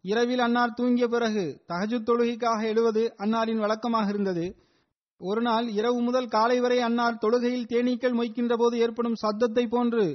இரவில் 0.05 0.39
அன்னார் 0.39 0.75
தூங்கிய 0.75 1.07
பிறகு 1.07 1.43
தகஜுத் 1.67 2.07
தொழுகைக்காக 2.09 2.61
எழுவது 2.63 3.03
அன்னாரின் 3.17 3.57
வழக்கமாக 3.57 4.09
இருந்தது. 4.09 4.45
ஒரு 5.21 5.41
நாள் 5.41 5.67
இரவு 5.69 5.99
முதல் 6.01 6.27
காலை 6.27 6.59
வரை 6.59 6.79
அன்னார் 6.79 7.21
தொழுகையில் 7.21 7.69
தேனீக்கள் 7.73 8.17
மொய்க்கின்ற 8.19 8.53
போது 8.57 8.75
ஏற்படும் 8.79 9.15
சத்தத்தை 9.15 9.67
போன்று 9.67 10.05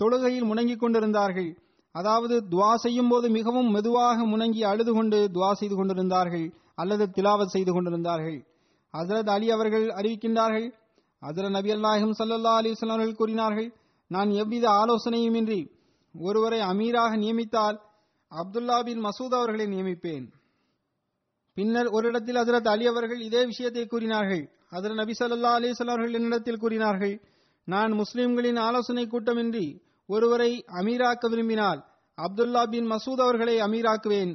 தொழுகையில் 0.00 0.48
முணங்கிக் 0.50 0.82
கொண்டிருந்தார்கள். 0.82 1.50
அதாவது 1.94 2.34
துவா 2.50 2.74
செய்யும் 2.74 3.08
போது 3.08 3.28
மிகவும் 3.28 3.70
மெதுவாக 3.70 4.26
முணங்கி 4.26 4.62
அழுது 4.64 4.92
கொண்டு 4.92 5.18
துவா 5.34 5.52
செய்து 5.52 5.76
கொண்டிருந்தார்கள் 5.76 6.46
அல்லது 6.74 7.06
திலாவத் 7.16 7.54
செய்து 7.54 7.72
கொண்டிருந்தார்கள். 7.72 8.38
ஹசரத் 8.94 9.30
அலி 9.30 9.50
அவர்கள் 9.50 9.86
அறிவிக்கின்றார்கள் 9.88 10.68
ஹசரத் 11.22 11.56
நபி 11.58 11.70
அல்லாஹிம் 11.72 12.14
சல்லா 12.18 12.52
அலிஸ்லாம் 12.60 12.96
அவர்கள் 12.96 13.14
கூறினார்கள் 13.14 13.68
நான் 14.10 14.30
எவ்வித 14.42 14.66
ஆலோசனையுமின்றி 14.82 15.60
ஒருவரை 16.14 16.60
அமீராக 16.60 17.12
நியமித்தால் 17.16 17.76
அப்துல்லா 18.30 18.84
பின் 18.84 19.04
மசூத் 19.04 19.34
அவர்களை 19.34 19.66
நியமிப்பேன். 19.66 20.26
பின்னர் 21.54 21.86
ஒரு 21.86 22.08
இடத்தில் 22.08 22.36
ஹசரத் 22.36 22.68
அலி 22.68 22.86
அவர்கள் 22.86 23.20
இதே 23.20 23.44
விஷயத்தை 23.44 23.86
கூறினார்கள். 23.86 24.50
ஹசரத் 24.70 24.94
நபி 24.94 25.12
சல்லா 25.18 25.52
அலிஸ்லாம் 25.58 25.94
அவர்கள் 25.94 26.12
என்னிடத்தில் 26.12 26.58
கூறினார்கள் 26.58 27.20
நான் 27.64 27.92
முஸ்லிம்களின் 27.92 28.56
ஆலோசனை 28.56 29.06
கூட்டமின்றி 29.06 29.82
ஒருவரை 30.06 30.64
அமீராக்க 30.80 31.28
விரும்பினால் 31.28 31.84
அப்துல்லா 32.18 32.62
பின் 32.70 32.90
மசூத் 32.90 33.20
அவர்களை 33.20 33.56
அமீராக்குவேன். 33.56 34.32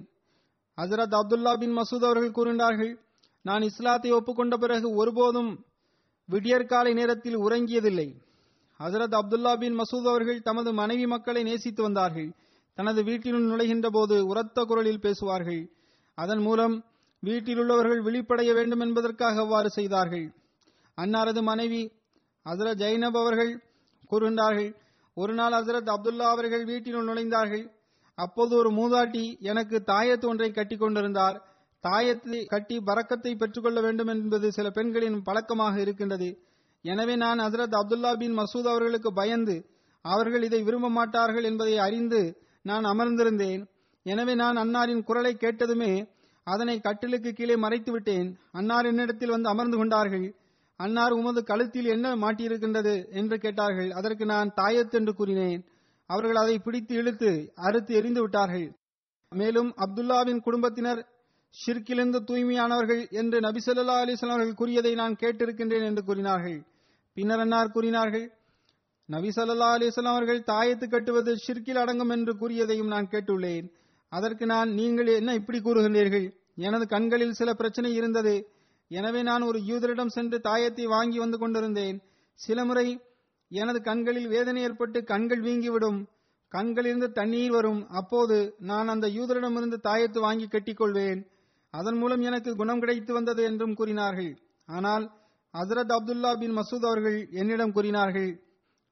ஹசரத் 0.77 1.15
அப்துல்லா 1.21 1.53
பின் 1.57 1.77
மசூத் 1.77 2.05
அவர்கள் 2.05 2.31
கூறினார்கள் 2.31 2.99
நான் 3.41 3.61
இஸ்லாத்தை 3.61 4.11
ஒப்புக்கொண்ட 4.11 4.57
பிறகு 4.57 4.95
ஒருபோதும் 4.95 5.65
விடியற்காலை 6.25 6.93
நேரத்தில் 6.93 7.37
உறங்கியதில்லை. 7.37 8.07
ஹசரத் 8.79 9.17
அப்துல்லா 9.19 9.55
பின் 9.57 9.79
மசூத் 9.79 10.09
அவர்கள் 10.09 10.41
தமது 10.41 10.73
மனைவி 10.73 11.07
மக்களை 11.07 11.43
நேசித்து 11.43 11.83
வந்தார்கள். 11.83 12.35
தனது 12.77 13.03
வீட்டினுள் 13.03 13.49
நுழைகின்ற 13.51 13.87
போது 13.89 14.15
உரத்த 14.25 14.63
குரலில் 14.63 14.99
பேசுவார்கள். 14.99 15.61
அதன் 16.17 16.39
மூலம் 16.39 16.75
வீட்டில் 17.19 17.57
உள்ளவர்கள் 17.57 18.01
விழிப்படைய 18.03 18.53
வேண்டும் 18.53 18.79
என்பதற்காக 18.79 19.39
அவ்வாறு 19.39 19.69
செய்தார்கள். 19.69 20.25
அன்னாரது 20.97 21.41
மனைவி 21.41 21.83
ஹசரத் 22.45 22.81
ஜைனப் 22.83 23.17
அவர்கள் 23.21 23.51
கூறுகின்றார்கள் 24.11 24.71
ஒரு 25.17 25.33
நாள் 25.33 25.51
ஹசரத் 25.51 25.89
அப்துல்லா 25.93 26.27
அவர்கள் 26.35 26.63
வீட்டினுள் 26.65 27.07
நுழைந்தார்கள். 27.07 27.65
அப்போது 28.17 28.53
ஒரு 28.55 28.69
மூதாட்டி 28.69 29.23
எனக்கு 29.39 29.77
தாயத்து 29.87 30.25
ஒன்றை 30.25 30.51
கட்டி 30.51 30.75
கொண்டிருந்தார். 30.77 31.37
தாயத்தை 31.83 32.39
கட்டி 32.45 32.75
பறக்கத்தை 32.79 33.31
பெற்றுக்கொள்ள 33.35 33.79
வேண்டும் 33.81 34.07
என்பது 34.07 34.47
சில 34.51 34.69
பெண்களின் 34.69 35.17
பழக்கமாக 35.23 35.75
இருக்கின்றது. 35.79 36.29
எனவே 36.85 37.15
நான் 37.15 37.39
ஹசரத் 37.39 37.77
அப்துல்லா 37.79 38.11
பின் 38.17 38.37
மசூத் 38.37 38.71
அவர்களுக்கு 38.73 39.13
பயந்து 39.13 39.55
அவர்கள் 40.05 40.43
இதை 40.43 40.59
விரும்ப 40.63 40.89
மாட்டார்கள் 40.89 41.43
என்பதை 41.43 41.75
அறிந்து 41.77 42.21
நான் 42.65 42.85
அமர்ந்திருந்தேன். 42.85 43.61
எனவே 44.05 44.33
நான் 44.33 44.57
அன்னாரின் 44.57 45.03
குரலை 45.03 45.37
கேட்டதுமே 45.39 46.07
அதனை 46.43 46.79
கட்டிலுக்கு 46.79 47.31
கீழே 47.33 47.55
மறைத்து 47.55 47.91
விட்டேன் 47.91 48.39
அன்னார் 48.51 48.85
என்னிடத்தில் 48.85 49.29
வந்து 49.29 49.49
அமர்ந்து 49.49 49.77
கொண்டார்கள். 49.77 50.35
அன்னார் 50.77 51.11
உமது 51.11 51.43
கழுத்தில் 51.43 51.85
என்ன 51.85 52.15
மாட்டியிருக்கின்றது? 52.15 53.09
என்று 53.09 53.39
கேட்டார்கள். 53.39 53.91
அதற்கு 53.91 54.25
நான் 54.25 54.53
தாயத் 54.55 54.91
என்று 54.91 55.13
கூறினேன். 55.13 55.61
அவர்கள் 56.05 56.35
அதை 56.35 56.59
பிடித்து 56.59 56.95
இழுத்து 56.95 57.51
அறுத்து 57.55 57.95
எரிந்து 57.95 58.21
விட்டார்கள். 58.21 58.67
மேலும் 59.29 59.73
அப்துல்லாவின் 59.77 60.41
குடும்பத்தினர் 60.41 61.01
ஷிர்கிலிருந்து 61.55 62.19
தூய்மையானவர்கள் 62.29 63.09
என்று 63.11 63.39
நபிசல்லா 63.39 63.95
அலிஸ்லாம் 64.03 64.35
அவர்கள் 64.35 64.53
கூறியதை 64.53 64.95
நான் 64.95 65.19
கேட்டிருக்கின்றேன் 65.19 65.85
என்று 65.85 66.03
கூறினார்கள். 66.03 66.59
பின்னர் 67.17 67.39
அன்னார் 67.39 67.71
கூறினார்கள் 67.71 68.25
நபி 69.09 69.27
சல்லா 69.27 69.67
அலிஸ்லாம் 69.77 70.15
அவர்கள் 70.15 70.39
தாயத்து 70.41 70.89
கட்டுவது 70.89 71.35
ஷிர்கில் 71.35 71.77
அடங்கும் 71.77 72.09
என்று 72.09 72.33
கூறியதையும் 72.33 72.91
நான் 72.93 73.09
கேட்டுள்ளேன். 73.11 73.65
அதற்கு 74.09 74.45
நான் 74.45 74.69
நீங்கள் 74.73 75.07
என்ன 75.07 75.33
இப்படி 75.33 75.59
கூறுகின்றீர்கள்? 75.59 76.25
எனது 76.55 76.87
கண்களில் 76.87 77.33
சில 77.33 77.53
பிரச்சனை 77.53 77.93
இருந்தது. 77.93 78.47
எனவே 78.87 79.21
நான் 79.21 79.41
ஒரு 79.41 79.59
யூதரிடம் 79.59 80.07
சென்று 80.07 80.41
தாயத்தை 80.43 80.83
வாங்கி 80.83 81.19
வந்து 81.19 81.37
கொண்டிருந்தேன். 81.37 82.01
சில 82.33 82.65
முறை 82.65 82.99
எனது 83.47 83.81
கண்களில் 83.81 84.27
வேதனை 84.27 84.61
ஏற்பட்டு 84.61 85.03
கண்கள் 85.03 85.41
வீங்கிவிடும். 85.41 85.99
கண்களிலிருந்து 86.47 87.11
தண்ணீர் 87.11 87.51
வரும். 87.51 87.89
அப்போது 87.89 88.55
நான் 88.59 88.87
அந்த 88.87 89.07
யூதரிடமிருந்து 89.07 89.77
தாயத்து 89.83 90.19
வாங்கி 90.19 90.47
கட்டிக்கொள்வேன். 90.47 91.21
அதன் 91.69 91.95
மூலம் 91.95 92.21
எனக்கு 92.21 92.55
குணம் 92.55 92.79
கிடைத்து 92.79 93.13
வந்தது 93.13 93.43
என்றும் 93.43 93.73
கூறினார்கள். 93.73 94.31
ஆனால் 94.65 95.05
ஹசரத் 95.53 95.93
அப்துல்லா 95.97 96.31
பின் 96.39 96.57
மசூத் 96.57 96.87
அவர்கள் 96.89 97.27
என்னிடம் 97.31 97.71
கூறினார்கள் 97.71 98.29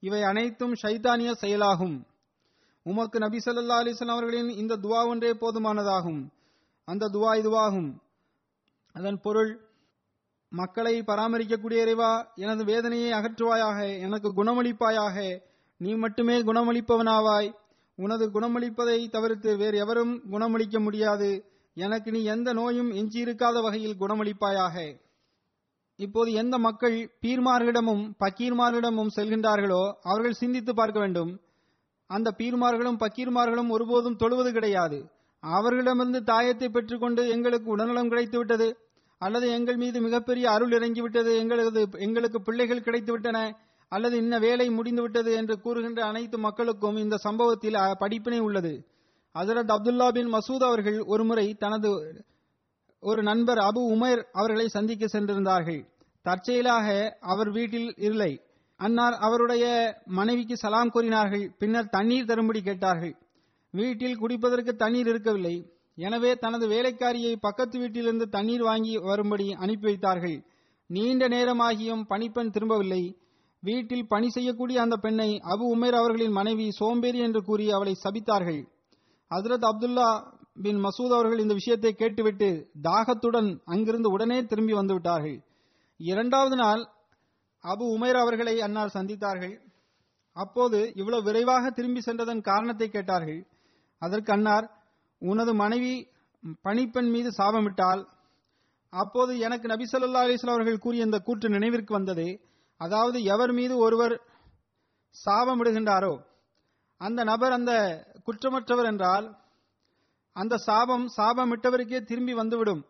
இவை 0.04 0.22
அனைத்தும் 0.24 0.74
ஷைத்தானிய 0.82 1.32
செயலாகும். 1.32 1.98
உமக்கு 2.86 3.18
நபி 3.20 3.38
ஸல்லல்லாஹு 3.46 3.84
அலிஸ்லாம் 3.84 4.16
அவர்களின் 4.16 4.50
இந்த 4.62 4.74
துவா 4.76 5.02
ஒன்றே 5.08 5.32
போதுமானதாகும். 5.34 6.22
அந்த 6.88 7.10
துவா 7.14 7.32
இதுவாகும். 7.42 7.92
அதன் 8.96 9.20
பொருள் 9.22 9.52
மக்களை 10.52 10.94
பராமரிக்கக்கூடிய 11.02 11.82
இறைவா 11.86 12.12
எனது 12.36 12.64
வேதனையை 12.64 13.12
அகற்றுவாயாக 13.12 13.80
எனக்கு 14.00 14.30
குணமளிப்பாயாக 14.40 15.18
நீ 15.78 15.92
மட்டுமே 15.96 16.36
குணமளிப்பவனாவாய். 16.42 17.50
உனது 17.96 18.26
குணமளிப்பதை 18.32 19.00
தவிர்த்து 19.10 19.58
வேறு 19.58 19.78
எவரும் 19.78 20.14
குணமளிக்க 20.32 20.78
முடியாது. 20.80 21.32
எனக்கு 21.78 22.10
நீ 22.12 22.22
எந்த 22.36 22.50
நோயும் 22.54 22.92
எஞ்சியிருக்காத 22.92 23.58
வகையில் 23.62 24.00
குணமளிப்பாயாக. 24.00 24.76
இப்போது 26.00 26.30
எந்த 26.34 26.56
மக்கள் 26.58 26.96
பீர்மார்களிடமும் 27.22 28.04
பக்கீர்மார்களிடமும் 28.20 29.12
செல்கின்றார்களோ 29.16 29.82
அவர்கள் 30.02 30.40
சிந்தித்து 30.42 30.74
பார்க்க 30.74 31.00
வேண்டும். 31.00 31.32
அந்த 32.10 32.30
பீர்மார்களும் 32.38 33.02
பக்கீர்மார்களும் 33.04 33.70
ஒருபோதும் 33.70 34.20
தொழுவது 34.20 34.52
கிடையாது. 34.52 34.98
அவர்களிடமிருந்து 35.44 36.20
தாயத்தை 36.34 36.68
பெற்றுக்கொண்டு 36.70 37.22
எங்களுக்கு 37.30 37.70
உடல்நலம் 37.70 38.10
கிடைத்து 38.10 38.38
விட்டது 38.38 38.68
அல்லது 39.22 39.48
எங்கள் 39.50 39.78
மீது 39.78 39.98
மிகப்பெரிய 40.02 40.46
அருள் 40.52 40.72
இறங்கிவிட்டது 40.72 41.32
எங்களது 41.38 41.82
எங்களுக்கு 41.98 42.40
பிள்ளைகள் 42.42 42.86
கிடைத்துவிட்டன 42.88 43.40
அல்லது 43.92 44.16
இன்ன 44.18 44.40
வேலை 44.40 44.68
முடிந்துவிட்டது 44.70 45.32
என்று 45.34 45.56
கூறுகின்ற 45.60 46.02
அனைத்து 46.06 46.38
மக்களுக்கும் 46.38 46.98
இந்த 46.98 47.16
சம்பவத்தில் 47.18 47.78
படிப்பினை 48.00 48.40
உள்ளது. 48.40 48.74
ஹசரத் 49.36 49.74
அப்துல்லா 49.76 50.08
பின் 50.12 50.32
மசூத் 50.34 50.66
அவர்கள் 50.70 50.98
ஒருமுறை 51.06 51.46
தனது 51.54 51.92
ஒரு 53.04 53.22
நண்பர் 53.24 53.58
அபு 53.58 53.82
உமேர் 53.94 54.22
அவர்களை 54.32 54.68
சந்திக்க 54.68 55.06
சென்றிருந்தார்கள். 55.06 55.82
தற்செயலாக 56.26 56.88
அவர் 57.20 57.50
வீட்டில் 57.52 57.90
இல்லை. 57.98 58.32
அன்னார் 58.80 59.16
அவருடைய 59.20 59.66
மனைவிக்கு 60.18 60.56
சலாம் 60.58 60.90
கூறினார்கள். 60.90 61.46
பின்னர் 61.60 61.90
தண்ணீர் 61.90 62.26
தரும்படி 62.26 62.62
கேட்டார்கள். 62.62 63.14
வீட்டில் 63.74 64.20
குடிப்பதற்கு 64.20 64.74
தண்ணீர் 64.76 65.08
இருக்கவில்லை. 65.08 65.56
எனவே 65.98 66.32
தனது 66.36 66.66
வேலைக்காரியை 66.68 67.34
பக்கத்து 67.42 67.80
வீட்டிலிருந்து 67.80 68.28
தண்ணீர் 68.30 68.64
வாங்கி 68.64 68.94
வரும்படி 68.98 69.48
அனுப்பி 69.54 69.86
வைத்தார்கள். 69.86 70.38
நீண்ட 70.90 71.28
நேரமாகியும் 71.28 72.04
பணிப்பெண் 72.08 72.50
திரும்பவில்லை. 72.50 73.04
வீட்டில் 73.64 74.08
பணி 74.08 74.30
செய்யக்கூடிய 74.30 74.78
அந்த 74.82 74.96
பெண்ணை 74.96 75.30
அபு 75.54 75.66
உமேர் 75.76 75.98
அவர்களின் 76.00 76.32
மனைவி 76.32 76.66
சோம்பேறி 76.72 77.20
என்று 77.20 77.42
கூறி 77.44 77.66
அவளை 77.72 77.94
சபித்தார்கள். 78.04 78.62
ஹசரத் 79.32 79.68
அப்துல்லா 79.70 80.08
பின் 80.56 80.80
மசூத் 80.86 81.16
அவர்கள் 81.18 81.40
இந்த 81.40 81.54
விஷயத்தை 81.54 81.92
கேட்டுவிட்டு 81.94 82.48
தாகத்துடன் 82.84 83.50
அங்கிருந்து 83.66 84.10
உடனே 84.12 84.38
திரும்பி 84.46 84.74
வந்துவிட்டார்கள். 84.74 85.38
இரண்டாவது 86.00 86.56
நாள் 86.56 86.82
அபு 87.64 87.84
உமைர் 87.96 88.16
அவர்களை 88.16 88.62
அன்னார் 88.62 88.94
சந்தித்தார்கள். 88.94 89.56
அப்போது 90.36 90.80
இவ்வளவு 90.96 91.24
விரைவாக 91.24 91.70
திரும்பி 91.70 92.02
சென்றதன் 92.06 92.42
காரணத்தை 92.42 92.88
கேட்டார்கள். 92.90 93.42
அதற்கு 94.02 94.32
அன்னார் 94.32 94.66
உனது 95.22 95.54
மனைவி 95.54 95.94
பணிப்பெண் 96.62 97.10
மீது 97.10 97.30
சாபமிட்டால் 97.38 98.02
அப்போது 98.94 99.40
எனக்கு 99.40 99.68
நபி 99.68 99.86
சொல்லா 99.92 100.24
அலைஹி 100.24 100.48
அவர்கள் 100.48 100.78
கூறிய 100.78 101.06
இந்த 101.06 101.20
கூற்று 101.20 101.48
நினைவிற்கு 101.50 101.94
வந்தது. 101.94 102.28
அதாவது 102.82 103.18
எவர் 103.24 103.52
மீது 103.52 103.78
ஒருவர் 103.78 104.16
சாபமிடுகின்றாரோ 105.16 106.14
அந்த 107.02 107.24
நபர் 107.24 107.52
அந்த 107.52 107.72
குற்றமற்றவர் 108.28 108.90
என்றால் 108.92 109.26
அந்த 110.34 110.58
சாபம் 110.58 111.10
சாபமிட்டவருக்கே 111.18 112.02
திரும்பி 112.02 112.34
வந்துவிடும். 112.34 112.86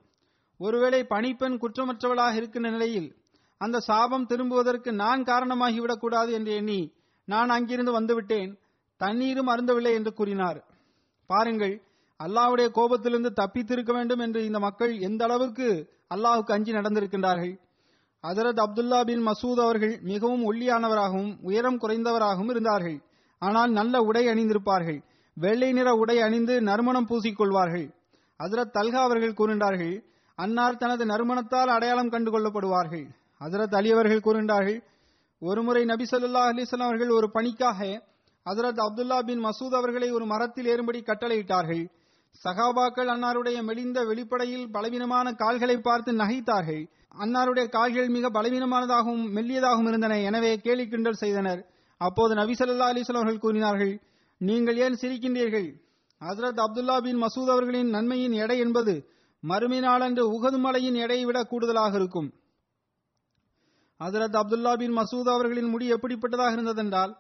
ஒருவேளை 0.58 1.04
பணிப்பெண் 1.04 1.60
குற்றமற்றவளாக 1.62 2.36
இருக்கின்ற 2.36 2.70
நிலையில் 2.70 3.16
அந்த 3.58 3.80
சாபம் 3.80 4.26
திரும்புவதற்கு 4.26 4.94
நான் 4.94 5.24
காரணமாகிவிடக் 5.24 6.00
கூடாது 6.00 6.34
என்று 6.34 6.52
எண்ணி 6.52 6.94
நான் 7.26 7.50
அங்கிருந்து 7.50 8.00
வந்துவிட்டேன். 8.00 8.58
தண்ணீரும் 8.98 9.48
அருந்தவில்லை 9.48 9.94
என்று 9.94 10.14
கூறினார். 10.14 10.64
பாருங்கள் 11.26 11.82
அல்லாவுடைய 12.24 12.70
கோபத்திலிருந்து 12.70 13.32
தப்பித்திருக்க 13.36 13.94
வேண்டும் 13.94 14.20
என்று 14.20 14.46
இந்த 14.46 14.60
மக்கள் 14.60 14.98
எந்த 14.98 15.24
அளவுக்கு 15.24 15.89
அல்லாஹுக்கு 16.16 16.52
அஞ்சி 16.52 16.72
நடந்திருக்கின்றார்கள். 16.72 17.60
அதரத் 18.24 18.60
அப்துல்லா 18.60 19.06
பின் 19.06 19.28
மசூத் 19.28 19.62
அவர்கள் 19.62 20.00
மிகவும் 20.02 20.54
ஒல்லியானவராகவும் 20.54 21.38
உயரம் 21.41 21.80
குறைந்தவராகவும் 21.80 22.50
இருந்தார்கள். 22.50 23.02
ஆனால் 23.39 23.72
நல்ல 23.72 24.02
உடை 24.02 24.26
அணிந்திருப்பார்கள். 24.26 25.12
வெள்ளை 25.34 25.72
நிற 25.72 25.94
உடை 25.94 26.22
அணிந்து 26.22 26.62
நறுமணம் 26.62 27.08
பூசிக்கொள்வார்கள். 27.10 27.88
ஹசரத் 28.40 28.76
தல்கா 28.78 29.02
அவர்கள் 29.02 29.34
கூறினார்கள் 29.34 30.04
அன்னார் 30.36 30.78
தனது 30.78 31.06
நறுமணத்தால் 31.06 31.72
அடையாளம் 31.76 32.10
கண்டு 32.10 32.30
கொள்ளப்படுவார்கள் 32.32 33.06
ஹஜரத் 33.40 33.76
அலி 33.76 33.92
அவர்கள் 33.92 34.20
கூறுகின்றார்கள் 34.20 34.80
ஒருமுறை 35.40 35.86
நபி 35.86 36.06
சொல்லா 36.12 36.42
அலிஸ்லாம் 36.50 36.90
அவர்கள் 36.90 37.10
ஒரு 37.10 37.32
பணிக்காக 37.32 37.80
ஹசரத் 38.46 38.80
அப்துல்லா 38.86 39.20
பின் 39.20 39.44
மசூத் 39.46 39.76
அவர்களை 39.76 40.12
ஒரு 40.12 40.26
மரத்தில் 40.26 40.66
ஏறும்படி 40.66 41.00
கட்டளையிட்டார்கள். 41.02 41.84
சகாபாக்கள் 42.44 43.10
அன்னாருடைய 43.14 43.64
மெலிந்த 43.64 44.04
வெளிப்படையில் 44.04 44.72
பலவீனமான 44.72 45.34
கால்களை 45.34 45.78
பார்த்து 45.78 46.12
நகைத்தார்கள். 46.14 46.88
அன்னாருடைய 47.20 47.70
கால்கள் 47.70 48.10
மிக 48.10 48.30
பலவீனமானதாகவும் 48.30 49.26
மெல்லியதாகவும் 49.36 49.88
இருந்தன. 49.88 50.20
எனவே 50.20 50.58
கேலி 50.58 50.88
கிண்டல் 50.88 51.14
செய்தனர். 51.14 51.62
அப்போது 51.98 52.36
நபி 52.36 52.52
சொல்லா 52.52 52.88
அலிஸ்லாம் 52.92 53.22
அவர்கள் 53.22 53.40
கூறினார்கள் 53.40 54.02
நீங்கள் 54.44 54.78
ஏன் 54.78 54.98
சிரிக்கின்றீர்கள்? 55.02 55.68
ஹசரத் 56.26 56.62
அப்துல்லா 56.64 57.02
பின் 57.02 57.22
மசூத் 57.24 57.52
அவர்களின் 57.52 57.89
நன்மையின் 57.89 58.32
எடை 58.32 58.60
என்பது 58.60 59.10
மறுமை 59.41 59.80
நாளன்று 59.80 60.24
உகது 60.32 60.58
மலையின் 60.58 60.96
எடையை 60.96 61.26
விட 61.26 61.44
கூடுதலாக 61.44 61.96
இருக்கும். 61.96 62.34
ஹசரத் 64.00 64.39
அப்துல்லா 64.41 64.78
பின் 64.78 64.98
மசூத் 64.98 65.34
அவர்களின் 65.34 65.70
முடி 65.70 65.94
எப்படிப்பட்டதாக 65.94 66.56
இருந்ததென்றால் 66.56 67.16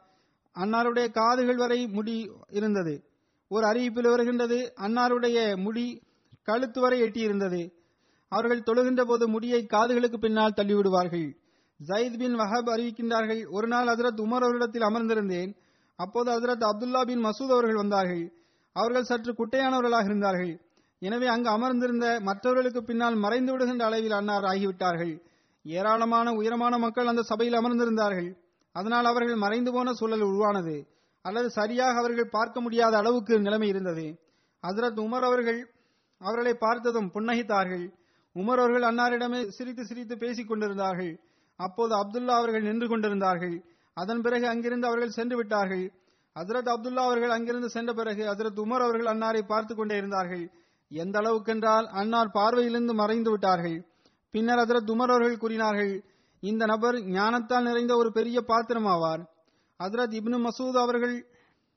அன்னாருடைய 0.55 1.11
காதுகள் 1.11 1.55
வரை 1.55 1.87
முடி 1.87 2.31
இருந்தது. 2.49 3.03
ஒரு 3.47 3.67
அறிவிப்பில் 3.67 4.09
வருகின்றது 4.09 4.73
அன்னாருடைய 4.75 5.55
முடி 5.55 6.01
கழுத்து 6.43 6.81
வரை 6.81 7.01
எட்டியிருந்தது. 7.01 7.73
அவர்கள் 8.27 8.61
தொழுகின்ற 8.61 9.01
போது 9.01 9.27
முடியை 9.27 9.65
காதுகளுக்கு 9.69 10.17
பின்னால் 10.17 10.53
தள்ளிவிடுவார்கள். 10.55 11.33
ஜயித் 11.79 12.17
பின் 12.17 12.35
வஹப் 12.35 12.69
அறிவிக்கின்றார்கள் 12.69 13.49
ஒரு 13.49 13.67
நாள் 13.67 13.87
ஹசரத் 13.87 14.21
உமர் 14.21 14.45
அவரிடத்தில் 14.47 14.81
அமர்ந்திருந்தேன் 14.81 15.61
அப்போது 15.95 16.29
ஹசரத் 16.31 16.65
அப்துல்லா 16.69 17.01
பின் 17.05 17.25
மசூத் 17.25 17.55
அவர்கள் 17.55 17.75
வந்தார்கள். 17.75 18.33
அவர்கள் 18.75 19.03
சற்று 19.03 19.31
குட்டையானவர்களாக 19.33 20.05
இருந்தார்கள். 20.05 20.53
எனவே 20.99 21.27
அங்கு 21.27 21.49
அமர்ந்திருந்த 21.49 22.19
மற்றவர்களுக்கு 22.21 22.83
பின்னால் 22.83 23.15
மறைந்து 23.15 23.51
விடுகின்ற 23.51 23.85
அளவில் 23.85 24.11
அன்னார் 24.11 24.43
ஆகிவிட்டார்கள். 24.43 25.21
ஏராளமான 25.63 26.33
உயரமான 26.33 26.77
மக்கள் 26.77 27.07
அந்த 27.07 27.21
சபையில் 27.21 27.59
அமர்ந்திருந்தார்கள். 27.59 28.35
அதனால் 28.71 29.05
அவர்கள் 29.05 29.35
மறைந்து 29.35 29.71
போன 29.71 29.93
சூழல் 29.93 30.21
உருவானது. 30.21 30.87
அல்லது 31.21 31.49
சரியாக 31.49 31.97
அவர்கள் 31.97 32.29
பார்க்க 32.29 32.61
முடியாத 32.61 32.97
அளவுக்கு 32.97 33.39
நிலைமை 33.39 33.67
இருந்தது. 33.67 34.05
ஹசரத் 34.63 34.99
உமர் 34.99 35.27
அவர்கள் 35.29 35.71
அவர்களை 36.17 36.53
பார்த்ததும் 36.53 37.11
புன்னகித்தார்கள். 37.13 37.85
உமர் 38.35 38.61
அவர்கள் 38.63 38.81
அன்னாரிடமே 38.81 39.47
சிரித்து 39.47 39.85
சிரித்து 39.85 40.17
பேசிக் 40.17 40.47
கொண்டிருந்தார்கள் 40.47 41.19
அப்போது 41.55 41.93
அப்துல்லா 41.95 42.35
அவர்கள் 42.41 42.61
நின்று 42.61 42.87
கொண்டிருந்தார்கள். 42.87 43.55
அதன் 43.93 44.21
பிறகு 44.21 44.47
அங்கிருந்து 44.47 44.87
அவர்கள் 44.87 45.09
சென்று 45.09 45.35
விட்டார்கள். 45.35 45.93
ஹசரத் 46.35 46.69
அப்துல்லா 46.73 47.03
அவர்கள் 47.07 47.29
அங்கிருந்து 47.29 47.69
சென்ற 47.69 47.93
பிறகு 47.93 48.23
ஹசரத் 48.25 48.61
உமர் 48.63 48.83
அவர்கள் 48.87 49.15
அன்னாரை 49.15 49.41
பார்த்து 49.41 49.75
கொண்டே 49.75 49.97
இருந்தார்கள். 49.97 50.51
எந்த 50.89 51.19
அளவுக்கென்றால் 51.19 51.85
அன்னார் 51.85 52.31
பார்வையிலிருந்து 52.33 52.93
மறைந்து 52.93 53.29
விட்டார்கள். 53.29 53.85
பின்னர் 54.31 54.57
ஹசரத் 54.57 54.91
உமர் 54.91 55.13
அவர்கள் 55.15 55.37
கூறினார்கள் 55.37 56.03
இந்த 56.39 56.65
நபர் 56.65 56.95
ஞானத்தால் 56.95 57.63
நிறைந்த 57.63 57.95
ஒரு 57.95 58.11
பெரிய 58.11 58.41
பாத்திரம் 58.41 58.85
ஆவார் 58.85 59.21
ஹசரத் 59.79 60.15
இப்னு 60.19 60.47
மசூத் 60.47 60.79
அவர்கள் 60.81 61.27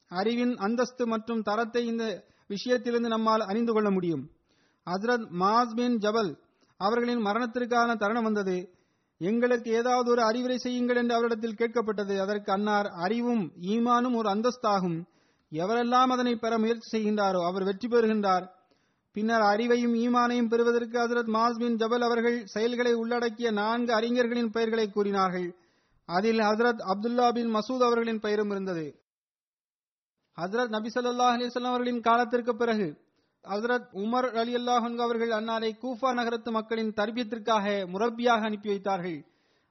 அறிவின் 0.08 0.56
அந்தஸ்து 0.56 1.06
மற்றும் 1.06 1.42
தரத்தை 1.42 1.86
இந்த 1.86 2.24
விஷயத்திலிருந்து 2.48 3.12
நம்மால் 3.14 3.40
அறிந்து 3.40 3.72
கொள்ள 3.72 3.90
முடியும். 3.90 4.30
ஹசரத் 4.86 5.26
மாஸ் 5.40 5.74
பின் 5.74 5.98
ஜபல் 5.98 6.32
அவர்களின் 6.76 7.24
மரணத்திற்கான 7.24 7.96
தருணம் 7.96 8.22
வந்தது. 8.22 8.56
எங்களுக்கு 9.18 9.70
ஏதாவது 9.70 10.10
ஒரு 10.10 10.22
அறிவுரை 10.22 10.56
செய்யுங்கள் 10.56 10.96
என்று 10.96 11.14
அவரிடத்தில் 11.14 11.58
கேட்கப்பட்டது. 11.58 12.18
அதற்கு 12.18 12.52
அன்னார் 12.52 12.86
அறிவும் 12.86 13.52
ஈமானும் 13.60 14.14
ஒரு 14.14 14.28
அந்தஸ்தாகும். 14.28 15.04
எவரெல்லாம் 15.52 16.06
அதனை 16.06 16.36
பெற 16.36 16.58
முயற்சி 16.58 16.98
செய்கின்றாரோ 16.98 17.46
அவர் 17.46 17.64
வெற்றி 17.64 17.88
பெறுகின்றார். 17.88 18.48
பின்னர் 19.12 19.40
அறிவையும் 19.40 19.94
ஈமானையும் 19.94 20.48
பெறுவதற்கு 20.48 20.98
ஹசரத் 20.98 21.26
மாஸ்பின் 21.26 21.76
ஜபல் 21.76 22.00
அவர்கள் 22.00 22.46
செயல்களை 22.46 22.92
உள்ளடக்கிய 22.92 23.50
நான்கு 23.50 23.94
அறிஞர்களின் 23.94 24.50
பெயர்களை 24.50 24.90
கூறினார்கள். 24.90 25.56
அதில் 26.04 26.38
ஹசரத் 26.38 26.82
அப்துல்லா 26.92 27.32
பின் 27.32 27.54
மசூத் 27.54 27.84
அவர்களின் 27.84 28.20
பெயரும் 28.20 28.50
இருந்தது. 28.50 29.00
ஹசரத் 30.38 30.68
நபி 30.68 30.88
சொல்லா 30.94 31.28
அலிஸ்லாம் 31.34 31.72
அவர்களின் 31.72 32.00
காலத்திற்கு 32.00 32.56
பிறகு 32.56 33.05
ஹசரத் 33.46 33.88
உமர் 33.92 34.30
அலி 34.30 34.54
அல்லாஹ் 34.56 34.98
அவர்கள் 34.98 35.28
அன்னாரை 35.28 35.70
கூஃபா 35.82 36.14
நகரத்து 36.14 36.50
மக்களின் 36.50 36.92
தர்பியத்திற்காக 36.96 37.64
முரப்பியாக 37.92 38.42
அனுப்பி 38.42 38.68
வைத்தார்கள். 38.68 39.18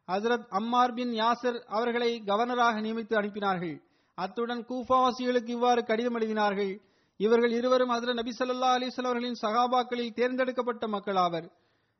ஹசரத் 0.08 0.48
அம்மார் 0.50 0.94
பின் 0.94 1.12
யாசர் 1.12 1.60
அவர்களை 1.68 2.22
கவர்னராக 2.26 2.82
நியமித்து 2.82 3.16
அனுப்பினார்கள். 3.22 3.82
அத்துடன் 4.16 4.66
கூஃபாவாசிகளுக்கு 4.66 5.50
இவ்வாறு 5.50 5.84
கடிதம் 5.84 6.18
எழுதினார்கள். 6.20 6.80
இவர்கள் 7.18 7.52
இருவரும் 7.52 7.90
ஹசரத் 7.90 8.14
நபி 8.14 8.32
சல்லா 8.40 8.72
அலிஸ்வல் 8.78 9.10
அவர்களின் 9.10 9.38
சகாபாக்களில் 9.42 10.14
தேர்ந்தெடுக்கப்பட்ட 10.14 10.88
மக்கள் 10.88 11.16
ஆவர் 11.16 11.52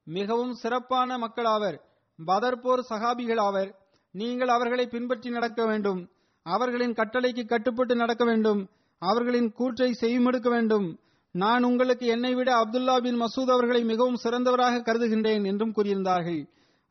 மிகவும் 0.04 0.54
சிறப்பான 0.54 1.18
மக்கள் 1.18 1.46
ஆவர் 1.46 1.78
பதர்போர் 2.26 2.84
சகாபிகள் 2.90 3.40
ஆவர். 3.40 3.76
நீங்கள் 4.12 4.48
அவர்களை 4.48 4.88
பின்பற்றி 4.88 5.30
நடக்க 5.30 5.66
வேண்டும். 5.66 6.10
அவர்களின் 6.44 6.94
கட்டளைக்கு 6.94 7.46
கட்டுப்பட்டு 7.46 7.96
நடக்க 7.96 8.26
வேண்டும். 8.26 8.70
அவர்களின் 9.02 9.52
கூற்றை 9.52 9.90
செய்யுமெடுக்க 10.02 10.50
வேண்டும். 10.50 11.00
நான் 11.36 11.64
உங்களுக்கு 11.64 12.06
என்னை 12.06 12.34
விட 12.34 12.56
அப்துல்லா 12.56 13.02
பின் 13.02 13.22
மசூத் 13.22 13.50
அவர்களை 13.50 13.84
மிகவும் 13.84 14.18
சிறந்தவராக 14.24 14.78
கருதுகின்றேன் 14.82 15.46
என்றும் 15.46 15.74
கூறியிருந்தார்கள். 15.76 16.48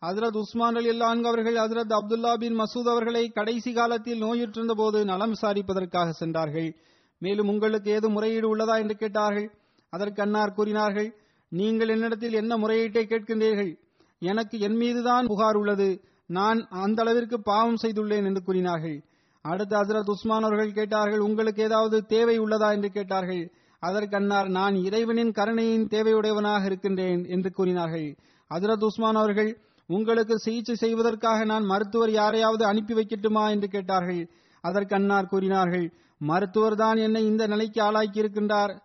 ஹசரத் 0.06 0.36
உஸ்மான் 0.36 0.74
அலி 0.74 0.90
அல்லான் 0.90 1.22
அவர்கள் 1.22 1.54
ஹசரத் 1.54 1.98
அப்துல்லா 1.98 2.34
பின் 2.34 2.60
மசூத் 2.60 2.88
அவர்களை 2.88 3.28
கடைசி 3.28 3.72
காலத்தில் 3.72 4.22
நோயுற்றிருந்த 4.22 4.72
போது 4.72 5.04
நலம் 5.04 5.32
விசாரிப்பதற்காக 5.32 6.10
சென்றார்கள். 6.10 6.76
மேலும் 7.18 7.48
உங்களுக்கு 7.48 7.90
ஏது 7.90 8.08
முறையீடு 8.08 8.56
உள்ளதா 8.56 8.78
என்று 8.78 8.96
கேட்டார்கள். 8.96 9.54
அதற்கு 9.90 10.22
அன்னார் 10.22 10.52
கூறினார்கள் 10.52 11.16
நீங்கள் 11.48 11.88
என்னிடத்தில் 11.88 12.32
என்ன 12.32 12.56
முறையீட்டை 12.56 13.04
கேட்கின்றீர்கள்? 13.04 13.78
எனக்கு 14.18 14.58
என் 14.58 14.76
மீதுதான் 14.76 15.26
புகார் 15.26 15.56
உள்ளது. 15.56 16.00
நான் 16.26 16.68
அந்த 16.70 17.02
அளவிற்கு 17.02 17.42
பாவம் 17.42 17.82
செய்துள்ளேன் 17.82 18.24
என்று 18.24 18.42
கூறினார்கள். 18.42 19.04
அடுத்து 19.42 19.76
ஹசரத் 19.76 20.08
உஸ்மான் 20.08 20.42
அவர்கள் 20.42 20.72
கேட்டார்கள் 20.72 21.18
உங்களுக்கு 21.18 21.62
ஏதாவது 21.62 22.06
தேவை 22.06 22.40
உள்ளதா? 22.40 22.72
என்று 22.72 22.90
கேட்டார்கள். 22.90 23.52
அதற்கன்னார் 23.82 24.48
நான் 24.48 24.74
இறைவனின் 24.74 25.32
கருணையின் 25.32 25.86
தேவையுடையவனாக 25.86 26.64
இருக்கின்றேன் 26.64 27.24
என்று 27.24 27.50
கூறினார்கள். 27.50 28.16
அதிரத் 28.50 28.84
உஸ்மான் 28.84 29.14
அவர்கள் 29.14 29.60
உங்களுக்கு 29.86 30.38
சிகிச்சை 30.38 30.74
செய்வதற்காக 30.74 31.44
நான் 31.44 31.64
மருத்துவர் 31.64 32.10
யாரையாவது 32.10 32.64
அனுப்பி 32.64 32.94
வைக்கட்டுமா? 32.94 33.50
என்று 33.50 33.68
கேட்டார்கள். 33.68 34.28
அதற்கன்னார் 34.60 35.26
கூறினார்கள் 35.26 35.92
மருத்துவர் 36.18 36.76
தான் 36.76 36.96
என்னை 36.96 37.24
இந்த 37.24 37.46
நிலைக்கு 37.46 37.82
ஆளாக்கி 37.82 38.22
இருக்கின்றார். 38.22 38.78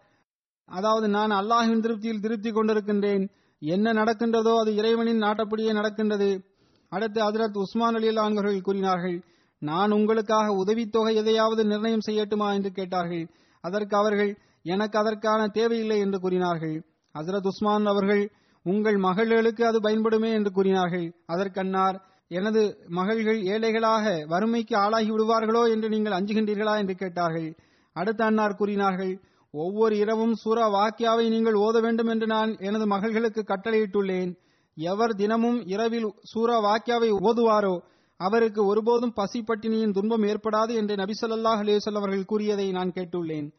அதாவது 0.66 1.08
நான் 1.08 1.32
அல்லாஹின் 1.32 1.80
திருப்தியில் 1.80 2.20
திருப்தி 2.20 2.52
கொண்டிருக்கின்றேன். 2.52 3.30
என்ன 3.60 3.94
நடக்கின்றதோ 3.94 4.60
அது 4.60 4.76
இறைவனின் 4.76 5.22
நாட்டப்படியே 5.22 5.72
நடக்கின்றது. 5.74 6.44
அடுத்து 6.90 7.32
அதிரத் 7.32 7.58
உஸ்மான் 7.58 7.96
அலி 7.96 8.16
அவர்கள் 8.16 8.62
கூறினார்கள் 8.62 9.24
நான் 9.60 9.92
உங்களுக்காக 9.92 10.52
உதவித்தொகை 10.52 11.16
எதையாவது 11.16 11.64
நிர்ணயம் 11.64 12.06
செய்யட்டுமா? 12.06 12.54
என்று 12.54 12.72
கேட்டார்கள். 12.72 13.26
அதற்கு 13.64 13.98
அவர்கள் 13.98 14.32
எனக்கு 14.64 14.99
அதற்கான 14.99 15.47
தேவையில்லை 15.47 15.99
என்று 15.99 16.20
கூறினார்கள். 16.20 16.86
ஹசரத் 17.16 17.47
உஸ்மான் 17.47 17.86
அவர்கள் 17.86 18.32
உங்கள் 18.64 18.97
மகள்களுக்கு 18.97 19.66
அது 19.66 19.82
பயன்படுமே 19.82 20.32
என்று 20.32 20.51
கூறினார்கள். 20.51 21.14
அதற்கன்னார் 21.26 22.07
எனது 22.28 22.78
மகள்கள் 22.88 23.41
ஏழைகளாக 23.43 24.26
வறுமைக்கு 24.28 24.78
ஆளாகி 24.78 25.12
விடுவார்களோ 25.12 25.72
என்று 25.72 25.89
நீங்கள் 25.89 26.12
அஞ்சுகின்றீர்களா? 26.12 26.78
என்று 26.78 26.95
கேட்டார்கள். 26.95 27.55
அடுத்த 27.93 28.26
அன்னார் 28.26 28.55
கூறினார்கள் 28.55 29.22
ஒவ்வொரு 29.51 29.97
இரவும் 29.97 30.36
சூரா 30.36 30.70
வாக்கியாவை 30.70 31.30
நீங்கள் 31.30 31.53
ஓத 31.53 31.82
வேண்டும் 31.82 32.07
என்று 32.07 32.28
நான் 32.28 32.57
எனது 32.60 32.88
மகள்களுக்கு 32.88 33.43
கட்டளையிட்டுள்ளேன். 33.47 34.38
எவர் 34.74 35.16
தினமும் 35.16 35.66
இரவில் 35.66 36.14
சூரா 36.24 36.57
வாக்கியாவை 36.60 37.10
ஓதுவாரோ 37.12 37.80
அவருக்கு 38.18 38.66
ஒருபோதும் 38.66 39.14
பசி 39.14 39.43
பட்டினியின் 39.47 39.91
துன்பம் 39.91 40.24
ஏற்படாது 40.24 40.74
என்று 40.76 40.95
நபிசல்லாஹ் 40.95 41.62
அலேசல் 41.64 41.95
அவர்கள் 41.95 42.26
கூறியதை 42.26 42.72
நான் 42.72 42.91
கேட்டுள்ளேன். 42.91 43.49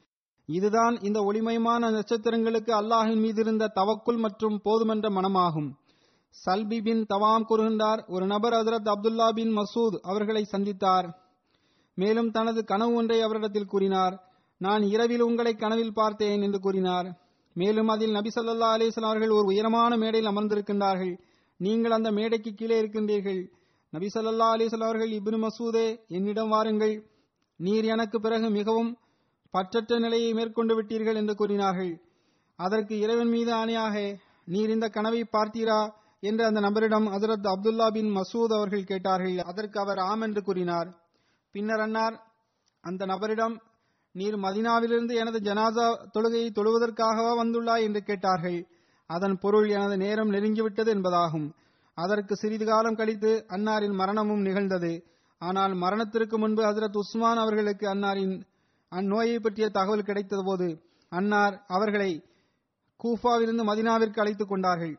இதுதான் 0.56 0.94
இந்த 1.08 1.18
ஒளிமயமான 1.28 1.90
நட்சத்திரங்களுக்கு 1.96 2.72
அல்லாஹின் 2.80 3.22
மீது 3.24 3.40
இருந்த 3.44 3.70
தவக்குல் 3.78 4.20
மற்றும் 4.24 4.56
போதுமென்ற 4.64 5.06
மனமாகும். 5.16 5.70
சல்பி 6.34 6.78
பின் 6.86 7.02
தவாம் 7.12 7.46
கூறுகின்றார் 7.50 8.00
ஒரு 8.14 8.24
நபர் 8.32 8.56
ஹசரத் 8.58 8.90
அப்துல்லா 8.92 9.28
பின் 9.38 9.52
மசூத் 9.58 9.96
அவர்களை 10.10 10.42
சந்தித்தார். 10.52 11.08
மேலும் 11.98 12.30
தனது 12.36 12.60
கனவு 12.70 12.94
ஒன்றை 13.00 13.18
அவரிடத்தில் 13.26 13.70
கூறினார் 13.72 14.14
நான் 14.60 14.82
இரவில் 14.94 15.24
உங்களை 15.26 15.52
கனவில் 15.54 15.96
பார்த்தேன் 16.00 16.42
என்று 16.46 16.58
கூறினார். 16.66 17.08
மேலும் 17.56 17.88
அதில் 17.88 18.16
நபி 18.16 18.30
ஸல்லல்லாஹு 18.34 18.76
அலைஹி 18.76 19.04
அவர்கள் 19.10 19.36
ஒரு 19.38 19.46
உயரமான 19.52 19.92
மேடையில் 20.02 20.30
அமர்ந்திருக்கின்றார்கள். 20.32 21.14
நீங்கள் 21.60 21.96
அந்த 21.96 22.08
மேடைக்கு 22.18 22.50
கீழே 22.54 22.76
இருக்கின்றீர்கள். 22.82 23.40
நபி 23.92 24.08
ஸல்லல்லாஹு 24.14 24.54
அலைஹி 24.56 24.82
அவர்கள் 24.88 25.12
இபின் 25.18 25.42
மசூதே 25.44 25.86
என்னிடம் 26.16 26.52
வாருங்கள். 26.54 26.94
நீர் 27.60 27.86
எனக்கு 27.94 28.18
பிறகு 28.26 28.48
மிகவும் 28.58 28.90
பற்றற்ற 29.52 29.98
நிலையை 29.98 30.32
மேற்கொண்டு 30.32 30.82
விட்டீர்கள் 30.82 31.14
என்று 31.14 31.34
கூறினார்கள். 31.34 32.00
அதற்கு 32.56 32.98
இறைவன் 32.98 33.28
மீது 33.28 33.52
ஆணையாக 33.52 34.16
நீர் 34.44 34.70
இந்த 34.70 34.88
கனவை 34.88 35.24
பார்த்தீரா? 35.32 35.92
என்று 36.20 36.44
அந்த 36.44 36.60
நபரிடம் 36.60 37.06
ஹசரத் 37.08 37.52
அப்துல்லா 37.52 37.90
பின் 37.90 38.16
மசூத் 38.16 38.54
அவர்கள் 38.54 38.84
கேட்டார்கள். 38.84 39.38
அதற்கு 39.38 39.80
அவர் 39.80 39.98
ஆம் 39.98 40.20
என்று 40.20 40.42
கூறினார். 40.42 40.88
பின்னர் 41.52 41.80
அன்னார் 41.80 42.26
அந்த 42.80 43.06
நபரிடம் 43.06 43.60
நீர் 44.12 44.36
மதினாவிலிருந்து 44.36 45.14
எனது 45.14 45.38
ஜனாசா 45.38 45.86
தொழுகையை 46.14 46.50
தொழுவதற்காகவா 46.50 47.32
வந்துள்ளாய்? 47.44 47.82
என்று 47.82 48.02
கேட்டார்கள். 48.02 48.66
அதன் 49.06 49.38
பொருள் 49.38 49.68
எனது 49.68 49.96
நேரம் 49.96 50.30
நெருங்கிவிட்டது 50.30 50.90
என்பதாகும். 50.94 51.52
அதற்கு 51.94 52.36
சிறிது 52.36 52.66
காலம் 52.66 52.94
கழித்து 52.94 53.44
அன்னாரின் 53.48 53.92
மரணமும் 53.92 54.40
நிகழ்ந்தது. 54.40 55.04
ஆனால் 55.38 55.74
மரணத்திற்கு 55.74 56.38
முன்பு 56.38 56.62
ஹசரத் 56.62 56.96
உஸ்மான் 56.96 57.36
அவர்களுக்கு 57.36 57.94
அன்னாரின் 57.94 58.42
அந்நோயை 58.90 59.38
பற்றிய 59.38 59.68
தகவல் 59.68 60.02
கிடைத்தபோது 60.02 60.44
போது 60.44 60.82
அன்னார் 61.08 61.64
அவர்களை 61.66 62.24
கூஃபாவிலிருந்து 63.04 63.64
மதினாவிற்கு 63.64 64.20
அழைத்துக் 64.20 64.48
கொண்டார்கள். 64.48 64.98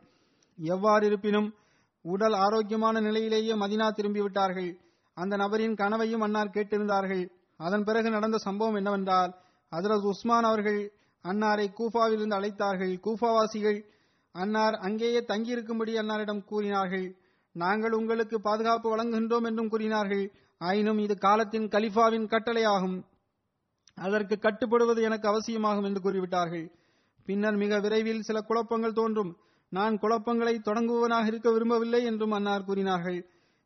எவ்வாறு 0.56 1.06
இருப்பினும் 1.06 1.54
உடல் 2.02 2.32
ஆரோக்கியமான 2.32 3.00
நிலையிலேயே 3.00 3.52
மதினா 3.52 3.90
திரும்பிவிட்டார்கள். 3.90 4.76
அந்த 5.14 5.36
நபரின் 5.36 5.74
கனவையும் 5.74 6.20
அன்னார் 6.20 6.48
கேட்டிருந்தார்கள். 6.48 7.28
அதன் 7.56 7.84
பிறகு 7.84 8.10
நடந்த 8.10 8.38
சம்பவம் 8.38 8.74
என்னவென்றால் 8.74 9.34
ஹஜரத் 9.70 10.02
உஸ்மான் 10.02 10.42
அவர்கள் 10.42 10.92
அன்னாரை 11.22 11.66
கூஃபாவிலிருந்து 11.78 12.34
அழைத்தார்கள். 12.34 13.00
கூஃபாவாசிகள் 13.00 13.84
அன்னார் 14.32 14.74
அங்கேயே 14.74 15.20
தங்கியிருக்கும்படி 15.20 15.94
அன்னாரிடம் 15.94 16.44
கூறினார்கள். 16.44 17.16
நாங்கள் 17.52 17.92
உங்களுக்கு 17.92 18.40
பாதுகாப்பு 18.40 18.96
வழங்குகின்றோம் 18.96 19.42
என்றும் 19.42 19.68
கூறினார்கள். 19.68 20.32
ஆயினும் 20.58 20.98
இது 20.98 21.18
காலத்தின் 21.18 21.68
கலிஃபாவின் 21.68 22.26
கட்டளையாகும். 22.26 23.10
அதற்கு 23.98 24.38
கட்டுப்படுவது 24.38 25.02
எனக்கு 25.02 25.28
அவசியமாகும் 25.28 25.84
என்று 25.84 26.00
கூறிவிட்டார்கள். 26.00 26.66
பின்னர் 27.28 27.56
மிக 27.56 27.80
விரைவில் 27.80 28.22
சில 28.22 28.40
குழப்பங்கள் 28.40 28.92
தோன்றும். 28.92 29.36
நான் 29.72 29.98
குழப்பங்களை 29.98 30.54
தொடங்குவனாக 30.64 31.26
இருக்க 31.26 31.50
விரும்பவில்லை 31.50 32.04
என்றும் 32.04 32.30
அன்னார் 32.30 32.64
கூறினார்கள். 32.64 33.20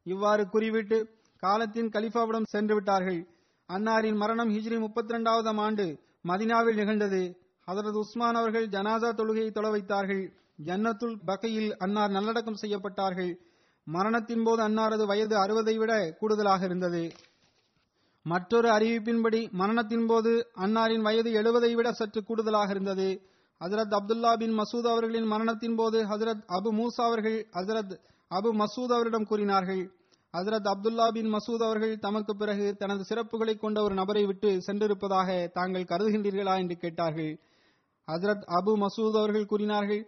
இவ்வாறு 0.07 0.49
கூறிவிட்டு 0.49 0.99
காலத்தின் 1.43 1.89
கலிஃபாவிடம் 1.89 2.51
சென்று 2.55 2.75
விட்டார்கள் 2.75 3.21
அன்னாரின் 3.69 4.17
மரணம் 4.17 4.51
ஹிஜ்ரி 4.51 4.79
முப்பத்தி 4.79 5.15
இரண்டாவதாம் 5.15 5.61
ஆண்டு 5.61 5.87
மதினாவில் 6.29 6.75
நிகழ்ந்தது. 6.75 7.23
ஹதரத் 7.67 7.99
உஸ்மான் 8.03 8.35
அவர்கள் 8.35 8.67
ஜனாசா 8.69 9.09
தொழுகையை 9.15 9.51
தொலை 9.51 9.71
வைத்தார்கள். 9.71 10.25
ஜன்னத்துல் 10.65 11.17
பகையில் 11.25 11.77
அன்னார் 11.77 12.11
நல்லடக்கம் 12.11 12.61
செய்யப்பட்டார்கள். 12.63 13.33
மரணத்தின் 13.87 14.45
போது 14.45 14.69
அன்னாரது 14.69 15.05
வயது 15.07 15.37
அறுபதை 15.37 15.75
விட 15.77 15.93
கூடுதலாக 16.21 16.65
இருந்தது. 16.65 17.03
மற்றொரு 18.27 18.69
அறிவிப்பின்படி 18.69 19.51
மரணத்தின் 19.51 20.07
போது 20.07 20.51
அன்னாரின் 20.57 21.01
வயது 21.01 21.31
எழுபதை 21.31 21.75
விட 21.75 21.93
சற்று 21.93 22.25
கூடுதலாக 22.25 22.71
இருந்தது. 22.71 23.09
ஹசரத் 23.61 23.95
அப்துல்லா 23.99 24.37
பின் 24.37 24.59
மசூத் 24.59 24.89
அவர்களின் 24.93 25.25
மரணத்தின் 25.25 25.77
போது 25.77 26.05
ஹசரத் 26.05 26.43
அபு 26.57 26.71
மூசா 26.79 27.05
அவர்கள் 27.11 27.49
ஹசரத் 27.53 27.95
அபு 28.31 28.51
மசூத் 28.53 28.95
அவரிடம் 28.95 29.25
கூறினார்கள். 29.25 29.93
ஹசரத் 30.35 30.69
அப்துல்லா 30.73 31.09
பின் 31.09 31.35
மசூத் 31.35 31.65
அவர்கள் 31.65 31.99
தமக்கு 31.99 32.37
பிறகு 32.37 32.77
தனது 32.77 33.05
சிறப்புகளை 33.09 33.55
கொண்ட 33.57 33.83
ஒரு 33.83 33.95
நபரை 33.95 34.25
விட்டு 34.25 34.63
சென்றிருப்பதாக 34.67 35.51
தாங்கள் 35.53 35.83
கருதுகின்றீர்களா 35.83 36.57
என்று 36.59 36.77
கேட்டார்கள். 36.77 37.41
ஹசரத் 38.09 38.45
அபு 38.59 38.75
மசூத் 38.85 39.19
அவர்கள் 39.19 39.47
கூறினார்கள் 39.47 40.03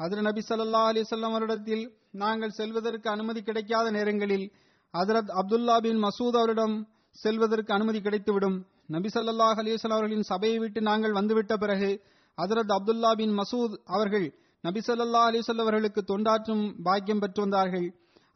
ஹசரத் 0.00 0.28
நபி 0.28 0.42
சல்லா 0.48 0.84
அலிசல்லாம் 0.90 1.34
அவரிடத்தில் 1.34 1.84
நாங்கள் 2.10 2.50
செல்வதற்கு 2.50 3.10
அனுமதி 3.10 3.42
கிடைக்காத 3.42 3.90
நேரங்களில் 3.90 4.46
ஹசரத் 4.94 5.30
அப்துல்லா 5.40 5.76
பின் 5.80 6.02
மசூத் 6.02 6.36
அவரிடம் 6.36 6.76
செல்வதற்கு 7.16 7.72
அனுமதி 7.72 7.98
கிடைத்துவிடும். 7.98 8.56
நபி 8.86 9.08
ஸல்லல்லாஹு 9.14 9.76
அவர்களின் 9.88 10.22
சபையை 10.22 10.58
விட்டு 10.58 10.80
நாங்கள் 10.80 11.12
வந்துவிட்ட 11.12 11.56
பிறகு 11.56 11.90
ஹசரத் 12.38 12.72
அப்துல்லா 12.76 13.10
பின் 13.14 13.34
மசூத் 13.38 13.74
அவர்கள் 13.86 14.26
நபி 14.64 14.80
ஸல்லல்லாஹு 14.86 15.42
அவர்களுக்கு 15.64 16.00
தொண்டாற்றும் 16.10 16.64
பாக்கியம் 16.82 17.18
பெற்று 17.18 17.40
வந்தார்கள். 17.42 17.86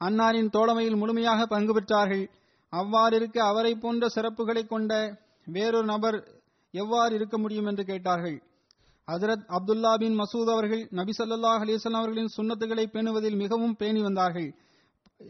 அன்னாரின் 0.00 0.50
தோழமையில் 0.50 0.96
முழுமையாக 0.96 1.46
பங்கு 1.46 1.72
பெற்றார்கள். 1.76 2.24
அவ்வாறு 2.72 3.16
இருக்க 3.16 3.38
அவரை 3.44 3.72
போன்ற 3.74 4.06
சிறப்புகளை 4.14 4.66
கொண்ட 4.66 4.92
வேறொரு 5.46 5.86
நபர் 5.86 6.18
எவ்வாறு 6.74 7.14
இருக்க 7.14 7.38
முடியும் 7.38 7.66
என்று 7.66 7.84
கேட்டார்கள். 7.84 8.38
ஹசரத் 9.08 9.44
அப்துல்லா 9.56 9.92
பின் 9.96 10.16
மசூத் 10.20 10.50
அவர்கள் 10.50 10.82
நபி 10.90 11.12
சல்லாஹ் 11.18 11.62
அலைஹி 11.64 11.94
அவர்களின் 11.94 12.34
சுன்னத்துகளை 12.36 12.86
பேணுவதில் 12.94 13.36
மிகவும் 13.36 13.76
பேணி 13.76 14.00
வந்தார்கள். 14.02 14.48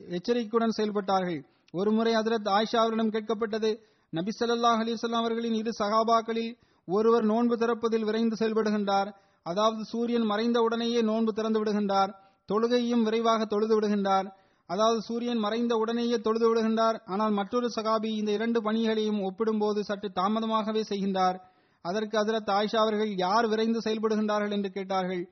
எச்சரிக்கையுடன் 0.09 0.77
செயல்பட்டார்கள். 0.79 1.41
ஒருமுறை 1.79 2.12
ஹஜரத் 2.14 2.51
ஆயிஷா 2.57 2.81
அவரிடம் 2.83 3.11
கேட்கப்பட்டது. 3.11 3.70
நபி 4.12 4.33
ஸல்லல்லாஹு 4.39 4.83
அலிசல்லாம் 4.85 5.24
அவர்களின் 5.24 5.55
இரு 5.55 5.72
சகாபாக்களில் 5.79 6.53
ஒருவர் 6.89 7.24
நோன்பு 7.24 7.55
திறப்பதில் 7.57 8.05
விரைந்து 8.05 8.37
செயல்படுகின்றார். 8.41 9.09
அதாவது 9.47 9.83
சூரியன் 9.85 10.27
மறைந்த 10.33 10.59
உடனேயே 10.61 11.01
நோன்பு 11.03 11.33
திறந்து 11.33 11.59
விடுகின்றார். 11.62 12.11
தொழுகையும் 12.49 13.03
விரைவாக 13.03 13.45
தொழுது 13.45 13.74
விடுகின்றார். 13.77 14.27
அதாவது 14.70 15.01
சூரியன் 15.03 15.39
மறைந்த 15.39 15.72
உடனேயே 15.77 16.16
தொழுது 16.18 16.47
விடுகின்றார். 16.49 16.97
ஆனால் 17.07 17.33
மற்றொரு 17.33 17.68
சகாபி 17.77 18.11
இந்த 18.20 18.31
இரண்டு 18.33 18.59
பணிகளையும் 18.62 19.20
ஒப்பிடும்போது 19.22 19.85
சற்று 19.85 20.09
தாமதமாகவே 20.14 20.83
செய்கின்றார். 20.89 21.37
அதற்கு 21.85 22.16
அதிரத் 22.18 22.53
ஆயிஷா 22.59 22.79
அவர்கள் 22.79 23.12
யார் 23.16 23.47
விரைந்து 23.47 23.81
செயல்படுகின்றார்கள் 23.85 24.51
என்று 24.51 24.70
கேட்டார்கள். 24.70 25.22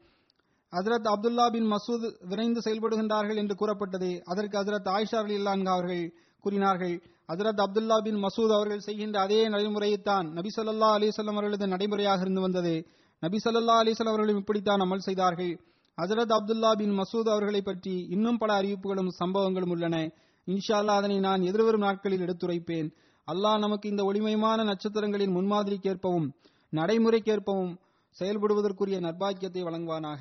அதிரத் 0.73 1.09
அப்துல்லா 1.13 1.47
பின் 1.51 1.69
மசூத் 1.73 2.07
விரைந்து 2.29 2.61
செயல்படுகின்றார்கள் 2.65 3.37
என்று 3.37 3.55
கூறப்பட்டது. 3.55 4.11
அதற்கு 4.25 4.55
ஹஜரத் 4.59 4.93
ஆயிஷா 4.97 5.19
அலி 5.23 5.37
அவர்கள் 5.67 6.05
கூறினார்கள். 6.45 6.95
ஹசரத் 7.33 7.63
அப்துல்லா 7.65 7.97
பின் 8.03 8.19
மசூத் 8.25 8.55
அவர்கள் 8.57 8.87
செய்கின்ற 8.87 9.17
அதே 9.21 9.41
நடைமுறையைத்தான் 9.49 10.27
நபி 10.31 10.51
சொல்லா 10.57 10.89
அலிசல்லாம் 10.97 11.37
அவர்களது 11.37 11.67
நடைமுறையாக 11.67 12.21
இருந்து 12.21 12.41
வந்தது. 12.41 12.75
நபி 13.23 13.39
சொல்லா 13.45 13.77
அலிசல்லாம் 13.83 14.13
அவர்களும் 14.13 14.37
இப்படித்தான் 14.37 14.81
அமல் 14.81 15.07
செய்தார்கள். 15.09 15.53
ஹசரத் 15.99 16.35
அப்துல்லா 16.37 16.71
பின் 16.73 16.95
மசூத் 16.99 17.33
அவர்களை 17.35 17.63
பற்றி 17.63 17.95
இன்னும் 18.11 18.39
பல 18.39 18.51
அறிவிப்புகளும் 18.61 19.15
சம்பவங்களும் 19.21 19.73
உள்ளன. 19.75 19.97
இன்ஷா 20.47 20.77
அல்லாஹ் 20.81 21.01
அதனை 21.01 21.19
நான் 21.19 21.43
எதிர்வரும் 21.43 21.81
நாட்களில் 21.81 22.25
எடுத்துரைப்பேன். 22.27 22.89
அல்லாஹ் 23.29 23.59
நமக்கு 23.59 23.87
இந்த 23.89 24.03
ஒளிமயமான 24.03 24.65
நட்சத்திரங்களின் 24.65 25.37
முன்மாதிரிக்கேற்பவும் 25.37 26.29
நடைமுறைக்கேற்பவும் 26.73 27.75
செயல்படுவதற்குரிய 28.17 28.99
நர்பாக்கியத்தை 29.07 29.63
வழங்குவானாக. 29.69 30.21